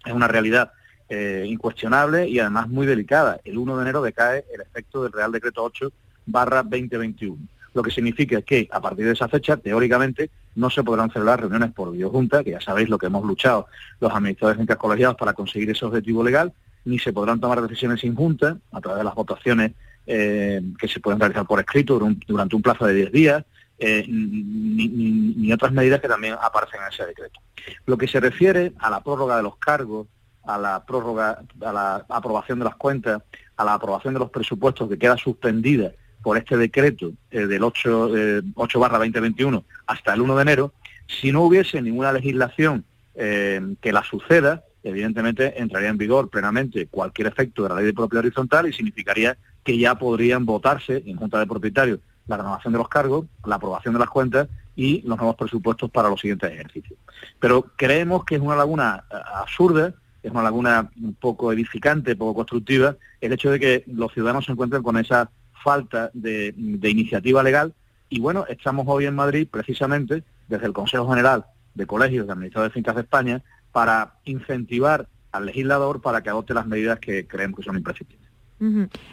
es 0.05 0.13
una 0.13 0.27
realidad 0.27 0.71
eh, 1.09 1.43
incuestionable 1.47 2.27
y 2.27 2.39
además 2.39 2.67
muy 2.67 2.87
delicada. 2.87 3.39
El 3.43 3.57
1 3.57 3.77
de 3.77 3.81
enero 3.83 4.01
decae 4.01 4.45
el 4.53 4.61
efecto 4.61 5.03
del 5.03 5.11
Real 5.11 5.31
Decreto 5.31 5.63
8 5.63 5.91
barra 6.25 6.63
2021, 6.63 7.37
lo 7.73 7.83
que 7.83 7.91
significa 7.91 8.41
que 8.41 8.67
a 8.71 8.81
partir 8.81 9.05
de 9.05 9.11
esa 9.11 9.27
fecha, 9.27 9.57
teóricamente, 9.57 10.29
no 10.55 10.69
se 10.69 10.83
podrán 10.83 11.11
celebrar 11.11 11.41
reuniones 11.41 11.71
por 11.73 11.91
videojunta, 11.91 12.43
que 12.43 12.51
ya 12.51 12.61
sabéis 12.61 12.89
lo 12.89 12.97
que 12.97 13.07
hemos 13.07 13.23
luchado 13.23 13.67
los 13.99 14.11
administradores 14.11 14.57
fincas 14.57 14.77
colegiados 14.77 15.17
para 15.17 15.33
conseguir 15.33 15.69
ese 15.69 15.85
objetivo 15.85 16.23
legal, 16.23 16.53
ni 16.85 16.97
se 16.99 17.13
podrán 17.13 17.39
tomar 17.39 17.61
decisiones 17.61 17.99
sin 18.01 18.15
junta 18.15 18.57
a 18.71 18.81
través 18.81 18.99
de 18.99 19.03
las 19.03 19.15
votaciones 19.15 19.73
eh, 20.07 20.61
que 20.79 20.87
se 20.87 20.99
pueden 20.99 21.19
realizar 21.19 21.45
por 21.45 21.59
escrito 21.59 21.99
durante 22.27 22.55
un 22.55 22.61
plazo 22.61 22.85
de 22.85 22.93
10 22.93 23.11
días, 23.11 23.45
eh, 23.77 24.05
ni, 24.07 25.51
otras 25.51 25.71
medidas 25.71 25.99
que 25.99 26.07
también 26.07 26.35
aparecen 26.41 26.81
en 26.81 26.93
ese 26.93 27.05
decreto. 27.05 27.39
Lo 27.85 27.97
que 27.97 28.07
se 28.07 28.19
refiere 28.19 28.73
a 28.79 28.89
la 28.89 29.01
prórroga 29.01 29.37
de 29.37 29.43
los 29.43 29.57
cargos, 29.57 30.07
a 30.45 30.57
la 30.57 30.85
prórroga, 30.85 31.41
a 31.61 31.73
la 31.73 32.05
aprobación 32.09 32.59
de 32.59 32.65
las 32.65 32.75
cuentas, 32.75 33.21
a 33.57 33.65
la 33.65 33.73
aprobación 33.73 34.13
de 34.13 34.19
los 34.19 34.29
presupuestos 34.29 34.87
que 34.89 34.97
queda 34.97 35.17
suspendida 35.17 35.91
por 36.21 36.37
este 36.37 36.57
decreto 36.57 37.11
eh, 37.31 37.47
del 37.47 37.63
8, 37.63 38.11
8 38.55 38.79
barra 38.79 38.97
2021 38.97 39.63
hasta 39.87 40.13
el 40.13 40.21
1 40.21 40.35
de 40.35 40.41
enero, 40.41 40.73
si 41.07 41.31
no 41.31 41.41
hubiese 41.41 41.81
ninguna 41.81 42.11
legislación 42.11 42.85
que 43.15 43.93
la 43.93 44.03
suceda, 44.03 44.65
evidentemente 44.83 45.61
entraría 45.61 45.87
en 45.87 45.97
vigor 45.97 46.29
plenamente 46.29 46.87
cualquier 46.87 47.27
efecto 47.27 47.63
de 47.63 47.69
la 47.69 47.75
ley 47.75 47.85
de 47.85 47.93
propiedad 47.93 48.25
horizontal 48.25 48.67
y 48.67 48.73
significaría 48.73 49.37
que 49.63 49.77
ya 49.77 49.95
podrían 49.95 50.45
votarse 50.45 51.01
en 51.05 51.15
Junta 51.15 51.39
de 51.39 51.47
Propietarios 51.47 51.99
la 52.27 52.37
renovación 52.37 52.73
de 52.73 52.79
los 52.79 52.89
cargos, 52.89 53.25
la 53.45 53.55
aprobación 53.55 53.93
de 53.93 53.99
las 53.99 54.09
cuentas 54.09 54.47
y 54.75 55.01
los 55.01 55.17
nuevos 55.17 55.35
presupuestos 55.35 55.89
para 55.89 56.09
los 56.09 56.19
siguientes 56.19 56.51
ejercicios. 56.51 56.99
Pero 57.39 57.63
creemos 57.75 58.25
que 58.25 58.35
es 58.35 58.41
una 58.41 58.55
laguna 58.55 59.03
eh, 59.11 59.15
absurda, 59.35 59.93
es 60.21 60.31
una 60.31 60.43
laguna 60.43 60.89
un 61.01 61.13
poco 61.13 61.51
edificante, 61.51 62.15
poco 62.15 62.35
constructiva, 62.35 62.95
el 63.21 63.33
hecho 63.33 63.51
de 63.51 63.59
que 63.59 63.83
los 63.87 64.11
ciudadanos 64.11 64.45
se 64.45 64.51
encuentren 64.51 64.81
con 64.81 64.97
esa 64.97 65.29
falta 65.63 66.11
de, 66.13 66.53
iniciativa 66.57 67.41
legal 67.43 67.73
y 68.09 68.19
bueno, 68.19 68.45
estamos 68.47 68.85
hoy 68.87 69.05
en 69.05 69.15
Madrid 69.15 69.47
precisamente 69.49 70.23
desde 70.47 70.65
el 70.67 70.73
Consejo 70.73 71.09
General 71.09 71.45
de 71.73 71.87
Colegios 71.87 72.27
de 72.27 72.33
Administradores 72.33 72.71
de 72.71 72.75
Fincas 72.75 72.95
de 72.95 73.01
España 73.01 73.43
para 73.71 74.15
incentivar 74.25 75.07
al 75.31 75.45
legislador 75.47 76.01
para 76.01 76.21
que 76.21 76.29
adopte 76.29 76.53
las 76.53 76.67
medidas 76.67 76.99
que 76.99 77.27
creemos 77.27 77.59
que 77.59 77.65
son 77.65 77.77
imprescindibles. 77.77 78.24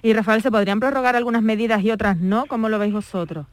Y 0.03 0.13
Rafael, 0.13 0.43
¿se 0.43 0.51
podrían 0.51 0.81
prorrogar 0.81 1.17
algunas 1.17 1.43
medidas 1.43 1.83
y 1.83 1.91
otras 1.91 2.17
no? 2.19 2.47
¿Cómo 2.47 2.69
lo 2.69 2.79
veis 2.79 2.93
vosotros? 2.93 3.47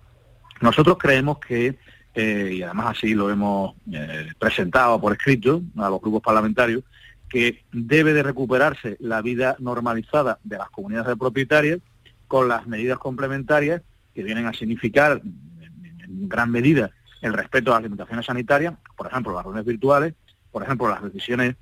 Nosotros 0.61 0.97
creemos 0.99 1.39
que, 1.39 1.77
eh, 2.13 2.51
y 2.53 2.61
además 2.61 2.97
así 2.97 3.13
lo 3.13 3.29
hemos 3.29 3.75
eh, 3.91 4.27
presentado 4.37 4.99
por 4.99 5.13
escrito 5.13 5.61
a 5.77 5.89
los 5.89 6.01
grupos 6.01 6.21
parlamentarios, 6.21 6.83
que 7.27 7.63
debe 7.71 8.13
de 8.13 8.23
recuperarse 8.23 8.97
la 8.99 9.21
vida 9.21 9.55
normalizada 9.59 10.39
de 10.43 10.57
las 10.57 10.69
comunidades 10.69 11.09
de 11.09 11.17
propietarias 11.17 11.79
con 12.27 12.47
las 12.47 12.67
medidas 12.67 12.97
complementarias 12.97 13.81
que 14.13 14.23
vienen 14.23 14.47
a 14.47 14.53
significar 14.53 15.21
en 15.23 16.27
gran 16.27 16.51
medida 16.51 16.91
el 17.21 17.33
respeto 17.33 17.71
a 17.71 17.75
las 17.75 17.83
limitaciones 17.83 18.25
sanitarias, 18.25 18.73
por 18.95 19.07
ejemplo, 19.07 19.33
las 19.33 19.43
reuniones 19.43 19.67
virtuales, 19.67 20.13
por 20.51 20.63
ejemplo, 20.63 20.89
las 20.89 21.03
decisiones 21.03 21.55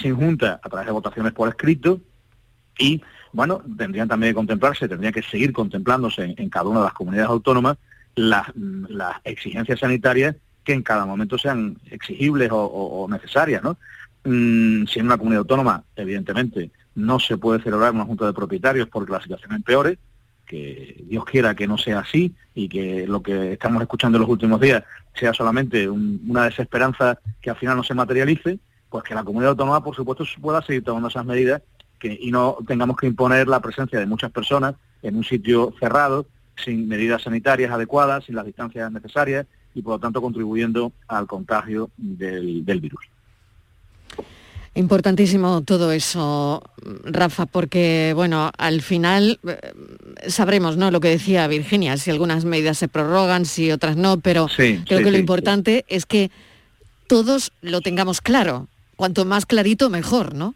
sin 0.00 0.14
junta 0.16 0.60
a 0.62 0.68
través 0.68 0.86
de 0.86 0.92
votaciones 0.92 1.32
por 1.32 1.48
escrito 1.48 2.00
y 2.80 3.02
bueno, 3.32 3.62
tendrían 3.76 4.08
también 4.08 4.32
que 4.32 4.36
contemplarse, 4.36 4.88
tendría 4.88 5.12
que 5.12 5.22
seguir 5.22 5.52
contemplándose 5.52 6.34
en, 6.36 6.48
cada 6.48 6.68
una 6.68 6.80
de 6.80 6.86
las 6.86 6.94
comunidades 6.94 7.30
autónomas 7.30 7.76
las, 8.16 8.46
exigencias 9.24 9.78
sanitarias 9.78 10.34
que 10.64 10.72
en 10.72 10.82
cada 10.82 11.06
momento 11.06 11.38
sean 11.38 11.78
exigibles 11.90 12.50
o, 12.52 13.06
necesarias, 13.08 13.62
¿no? 13.62 13.76
Mm, 14.24 14.86
si 14.86 14.98
en 14.98 15.06
una 15.06 15.16
comunidad 15.16 15.40
autónoma, 15.40 15.84
evidentemente, 15.96 16.70
no 16.94 17.20
se 17.20 17.38
puede 17.38 17.62
celebrar 17.62 17.92
una 17.92 18.04
junta 18.04 18.26
de 18.26 18.32
propietarios 18.32 18.88
porque 18.88 19.12
la 19.12 19.22
situación 19.22 19.52
empeore, 19.52 19.98
que 20.44 21.04
Dios 21.06 21.24
quiera 21.24 21.54
que 21.54 21.68
no 21.68 21.78
sea 21.78 22.00
así 22.00 22.34
y 22.54 22.68
que 22.68 23.06
lo 23.06 23.22
que 23.22 23.52
estamos 23.52 23.80
escuchando 23.80 24.18
en 24.18 24.22
los 24.22 24.30
últimos 24.30 24.60
días 24.60 24.82
sea 25.14 25.32
solamente 25.32 25.88
una 25.88 26.44
desesperanza 26.44 27.18
que 27.40 27.50
al 27.50 27.56
final 27.56 27.76
no 27.76 27.84
se 27.84 27.94
materialice, 27.94 28.58
pues 28.88 29.04
que 29.04 29.14
la 29.14 29.22
comunidad 29.22 29.50
autónoma, 29.50 29.84
por 29.84 29.94
supuesto, 29.94 30.24
pueda 30.40 30.60
seguir 30.62 30.82
tomando 30.82 31.08
esas 31.08 31.24
medidas 31.24 31.62
y 32.02 32.30
no 32.30 32.58
tengamos 32.66 32.96
que 32.96 33.06
imponer 33.06 33.48
la 33.48 33.60
presencia 33.60 33.98
de 33.98 34.06
muchas 34.06 34.30
personas 34.30 34.74
en 35.02 35.16
un 35.16 35.24
sitio 35.24 35.74
cerrado, 35.78 36.26
sin 36.56 36.88
medidas 36.88 37.22
sanitarias 37.22 37.72
adecuadas, 37.72 38.24
sin 38.24 38.34
las 38.34 38.46
distancias 38.46 38.90
necesarias 38.92 39.46
y 39.74 39.82
por 39.82 39.94
lo 39.94 39.98
tanto 39.98 40.20
contribuyendo 40.20 40.92
al 41.08 41.26
contagio 41.26 41.90
del, 41.96 42.62
virus. 42.80 43.04
Importantísimo 44.74 45.62
todo 45.62 45.92
eso, 45.92 46.62
Rafa, 47.04 47.46
porque 47.46 48.12
bueno, 48.14 48.50
al 48.56 48.82
final 48.82 49.40
eh, 49.46 49.72
sabremos, 50.28 50.76
¿no? 50.76 50.90
Lo 50.90 51.00
que 51.00 51.08
decía 51.08 51.46
Virginia, 51.48 51.96
si 51.96 52.10
algunas 52.10 52.44
medidas 52.44 52.78
se 52.78 52.88
prorrogan, 52.88 53.46
si 53.46 53.70
otras 53.72 53.96
no, 53.96 54.20
pero 54.20 54.46
creo 54.56 54.84
que 54.84 55.10
lo 55.10 55.18
importante 55.18 55.84
es 55.88 56.06
que 56.06 56.30
todos 57.08 57.52
lo 57.62 57.80
tengamos 57.80 58.20
claro. 58.20 58.68
Cuanto 58.96 59.24
más 59.24 59.46
clarito, 59.46 59.88
mejor, 59.88 60.34
¿no? 60.34 60.54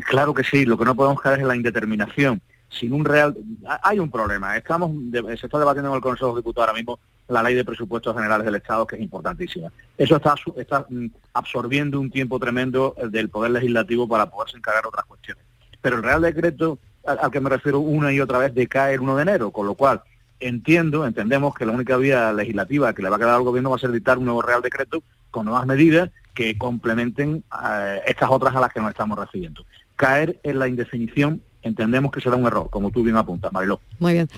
Claro 0.00 0.34
que 0.34 0.44
sí, 0.44 0.64
lo 0.64 0.78
que 0.78 0.84
no 0.84 0.94
podemos 0.94 1.20
caer 1.20 1.38
es 1.38 1.42
en 1.42 1.48
la 1.48 1.56
indeterminación. 1.56 2.40
Sin 2.68 2.92
un 2.92 3.04
real... 3.04 3.36
Hay 3.82 3.98
un 3.98 4.10
problema. 4.10 4.56
Estamos 4.56 4.90
Se 5.12 5.46
está 5.46 5.58
debatiendo 5.58 5.90
en 5.90 5.96
el 5.96 6.02
Consejo 6.02 6.32
de 6.34 6.40
Diputados 6.40 6.68
ahora 6.68 6.76
mismo 6.76 6.98
la 7.28 7.42
ley 7.42 7.54
de 7.54 7.64
presupuestos 7.64 8.14
generales 8.14 8.44
del 8.44 8.54
Estado, 8.54 8.86
que 8.86 8.96
es 8.96 9.02
importantísima. 9.02 9.72
Eso 9.98 10.16
está, 10.16 10.34
está 10.56 10.86
mm, 10.88 11.06
absorbiendo 11.34 12.00
un 12.00 12.10
tiempo 12.10 12.38
tremendo 12.38 12.94
eh, 12.98 13.08
del 13.08 13.28
Poder 13.28 13.50
Legislativo 13.50 14.06
para 14.06 14.30
poderse 14.30 14.56
encargar 14.56 14.86
otras 14.86 15.06
cuestiones. 15.06 15.44
Pero 15.80 15.96
el 15.96 16.02
Real 16.02 16.22
Decreto, 16.22 16.78
al, 17.04 17.30
que 17.30 17.40
me 17.40 17.50
refiero 17.50 17.80
una 17.80 18.12
y 18.12 18.20
otra 18.20 18.38
vez, 18.38 18.54
decae 18.54 18.94
el 18.94 19.00
1 19.00 19.16
de 19.16 19.22
enero, 19.22 19.50
con 19.50 19.66
lo 19.66 19.74
cual 19.74 20.02
entiendo, 20.38 21.06
entendemos 21.06 21.54
que 21.54 21.66
la 21.66 21.72
única 21.72 21.96
vía 21.96 22.32
legislativa 22.32 22.92
que 22.92 23.02
le 23.02 23.08
va 23.08 23.16
a 23.16 23.18
quedar 23.18 23.34
al 23.34 23.42
Gobierno 23.42 23.70
va 23.70 23.76
a 23.76 23.80
ser 23.80 23.90
dictar 23.90 24.18
un 24.18 24.26
nuevo 24.26 24.42
Real 24.42 24.62
Decreto 24.62 25.02
con 25.30 25.46
nuevas 25.46 25.66
medidas 25.66 26.10
que 26.34 26.56
complementen 26.58 27.42
eh, 27.64 28.02
estas 28.06 28.30
otras 28.30 28.54
a 28.54 28.60
las 28.60 28.72
que 28.72 28.80
nos 28.80 28.90
estamos 28.90 29.18
refiriendo 29.18 29.64
caer 29.96 30.38
en 30.42 30.58
la 30.58 30.68
indefinición 30.68 31.42
entendemos 31.62 32.12
que 32.12 32.20
será 32.20 32.36
un 32.36 32.46
error, 32.46 32.68
como 32.70 32.90
tú 32.90 33.02
bien 33.02 33.16
apuntas, 33.16 33.52
Mariló. 33.52 33.80
Muy 33.98 34.12
bien. 34.12 34.28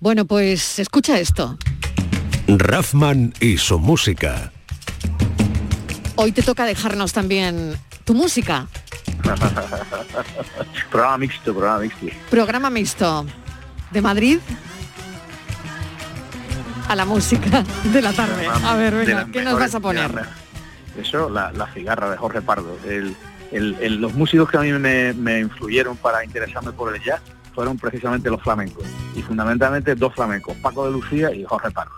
Bueno, 0.00 0.24
pues 0.24 0.78
escucha 0.78 1.18
esto. 1.18 1.58
Raffman 2.48 3.34
y 3.40 3.58
su 3.58 3.78
música. 3.78 4.52
Hoy 6.16 6.32
te 6.32 6.42
toca 6.42 6.64
dejarnos 6.64 7.12
también 7.12 7.76
tu 8.04 8.14
música. 8.14 8.66
programa 10.90 11.18
mixto, 11.18 11.52
programa 11.52 11.80
mixto. 11.80 12.06
Programa 12.30 12.70
mixto. 12.70 13.26
De 13.90 14.02
Madrid 14.02 14.38
a 16.88 16.96
la 16.96 17.04
música 17.04 17.62
de 17.84 18.02
la 18.02 18.12
tarde. 18.12 18.46
A 18.46 18.74
ver, 18.76 18.94
venga, 18.94 19.28
¿qué 19.30 19.42
nos 19.42 19.58
vas 19.58 19.74
a 19.74 19.80
poner? 19.80 20.10
Eso, 20.98 21.28
la, 21.28 21.52
la 21.52 21.66
cigarra 21.72 22.10
de 22.10 22.16
Jorge 22.16 22.40
Pardo. 22.42 22.78
El, 22.86 23.14
los 23.52 24.14
músicos 24.14 24.50
que 24.50 24.56
a 24.56 24.60
mí 24.60 24.72
me, 24.72 25.40
influyeron 25.40 25.96
para 25.96 26.24
interesarme 26.24 26.72
por 26.72 26.94
el 26.94 27.02
jazz 27.02 27.20
fueron 27.54 27.76
precisamente 27.76 28.30
los 28.30 28.40
flamencos, 28.42 28.84
y 29.16 29.22
fundamentalmente 29.22 29.94
dos 29.96 30.14
flamencos, 30.14 30.56
Paco 30.58 30.86
de 30.86 30.92
Lucía 30.92 31.34
y 31.34 31.44
Jorge 31.44 31.70
Pardo. 31.70 31.92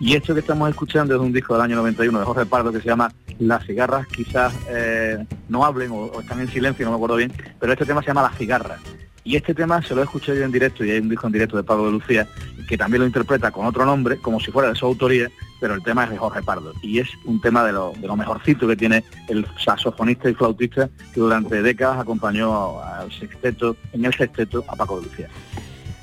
Y 0.00 0.16
esto 0.16 0.32
que 0.32 0.40
estamos 0.40 0.68
escuchando 0.70 1.14
es 1.14 1.20
un 1.20 1.32
disco 1.32 1.54
del 1.54 1.62
año 1.62 1.76
91 1.76 2.18
de 2.18 2.24
Jorge 2.24 2.46
Pardo 2.46 2.72
que 2.72 2.80
se 2.80 2.88
llama 2.88 3.12
Las 3.38 3.64
cigarras 3.66 4.06
quizás 4.06 4.54
eh, 4.68 5.24
no 5.48 5.64
hablen 5.64 5.90
o, 5.92 6.20
están 6.20 6.40
en 6.40 6.48
silencio, 6.48 6.84
no 6.86 6.92
me 6.92 6.96
acuerdo 6.96 7.16
bien, 7.16 7.32
pero 7.60 7.72
este 7.72 7.84
tema 7.84 8.00
se 8.00 8.08
llama 8.08 8.22
Las 8.22 8.38
cigarras. 8.38 8.80
Y 9.24 9.36
este 9.36 9.54
tema 9.54 9.80
se 9.82 9.94
lo 9.94 10.00
he 10.00 10.04
escuchado 10.04 10.36
yo 10.36 10.44
en 10.44 10.52
directo 10.52 10.84
y 10.84 10.90
hay 10.90 10.98
un 10.98 11.08
disco 11.08 11.26
en 11.26 11.32
directo 11.32 11.56
de 11.56 11.62
Pablo 11.62 11.86
de 11.86 11.92
Lucía 11.92 12.26
que 12.68 12.76
también 12.76 13.00
lo 13.00 13.06
interpreta 13.06 13.50
con 13.50 13.66
otro 13.66 13.84
nombre, 13.84 14.16
como 14.18 14.40
si 14.40 14.50
fuera 14.50 14.70
de 14.70 14.74
su 14.74 14.86
autoría, 14.86 15.30
pero 15.60 15.74
el 15.74 15.82
tema 15.82 16.04
es 16.04 16.10
de 16.10 16.18
Jorge 16.18 16.42
Pardo. 16.42 16.72
Y 16.82 16.98
es 16.98 17.08
un 17.24 17.40
tema 17.40 17.64
de 17.64 17.72
lo, 17.72 17.92
de 18.00 18.06
lo 18.06 18.16
mejorcito 18.16 18.66
que 18.66 18.76
tiene 18.76 19.04
el 19.28 19.46
saxofonista 19.62 20.30
y 20.30 20.34
flautista 20.34 20.88
que 21.12 21.20
durante 21.20 21.62
décadas 21.62 22.00
acompañó 22.00 22.80
al 22.80 23.12
sexteto, 23.12 23.76
en 23.92 24.04
el 24.04 24.14
sexteto 24.14 24.64
a 24.68 24.76
Paco 24.76 25.00
de 25.00 25.06
Lucía. 25.06 25.28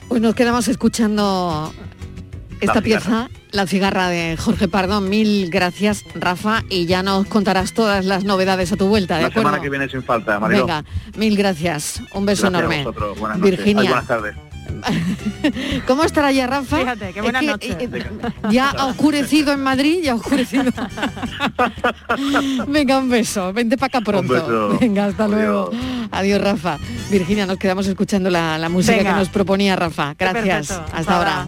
Pues 0.07 0.21
nos 0.21 0.33
quedamos 0.35 0.67
escuchando 0.67 1.73
esta 2.59 2.81
pieza, 2.81 3.29
La 3.51 3.67
cigarra 3.67 4.09
de 4.09 4.37
Jorge 4.37 4.67
Pardo. 4.67 5.01
Mil 5.01 5.49
gracias, 5.49 6.03
Rafa, 6.15 6.63
y 6.69 6.85
ya 6.85 7.03
nos 7.03 7.27
contarás 7.27 7.73
todas 7.73 8.05
las 8.05 8.23
novedades 8.23 8.71
a 8.71 8.77
tu 8.77 8.87
vuelta. 8.87 9.17
¿de 9.17 9.23
La 9.23 9.31
semana 9.31 9.61
que 9.61 9.69
viene 9.69 9.89
sin 9.89 10.03
falta, 10.03 10.39
Mario. 10.39 10.65
Venga, 10.65 10.83
mil 11.17 11.35
gracias. 11.35 12.01
Un 12.13 12.25
beso 12.25 12.47
enorme. 12.47 12.85
Buenas 13.17 13.39
Virginia. 13.39 13.89
buenas 13.89 14.07
tardes. 14.07 14.35
¿Cómo 15.87 16.03
estará 16.03 16.31
ya, 16.31 16.47
Rafa? 16.47 16.77
Fíjate, 16.77 17.13
qué 17.13 17.21
buena 17.21 17.41
noche. 17.41 17.75
Eh, 17.79 17.89
eh, 17.91 18.31
ya 18.51 18.69
ha 18.69 18.85
oscurecido 18.85 19.53
en 19.53 19.61
Madrid, 19.61 19.99
ya 20.03 20.13
ha 20.13 20.15
oscurecido. 20.15 20.71
Venga, 22.67 22.99
un 22.99 23.09
beso. 23.09 23.51
Vente 23.53 23.77
para 23.77 23.87
acá 23.87 24.01
pronto. 24.01 24.77
Venga, 24.79 25.05
hasta 25.05 25.27
luego. 25.27 25.71
Adiós, 26.11 26.41
Rafa. 26.41 26.77
Virginia, 27.09 27.45
nos 27.45 27.57
quedamos 27.57 27.87
escuchando 27.87 28.29
la, 28.29 28.69
música 28.69 28.99
que 28.99 29.11
nos 29.11 29.29
proponía 29.29 29.75
Rafa. 29.75 30.15
Gracias. 30.17 30.71
Hasta 30.93 31.17
ahora. 31.17 31.47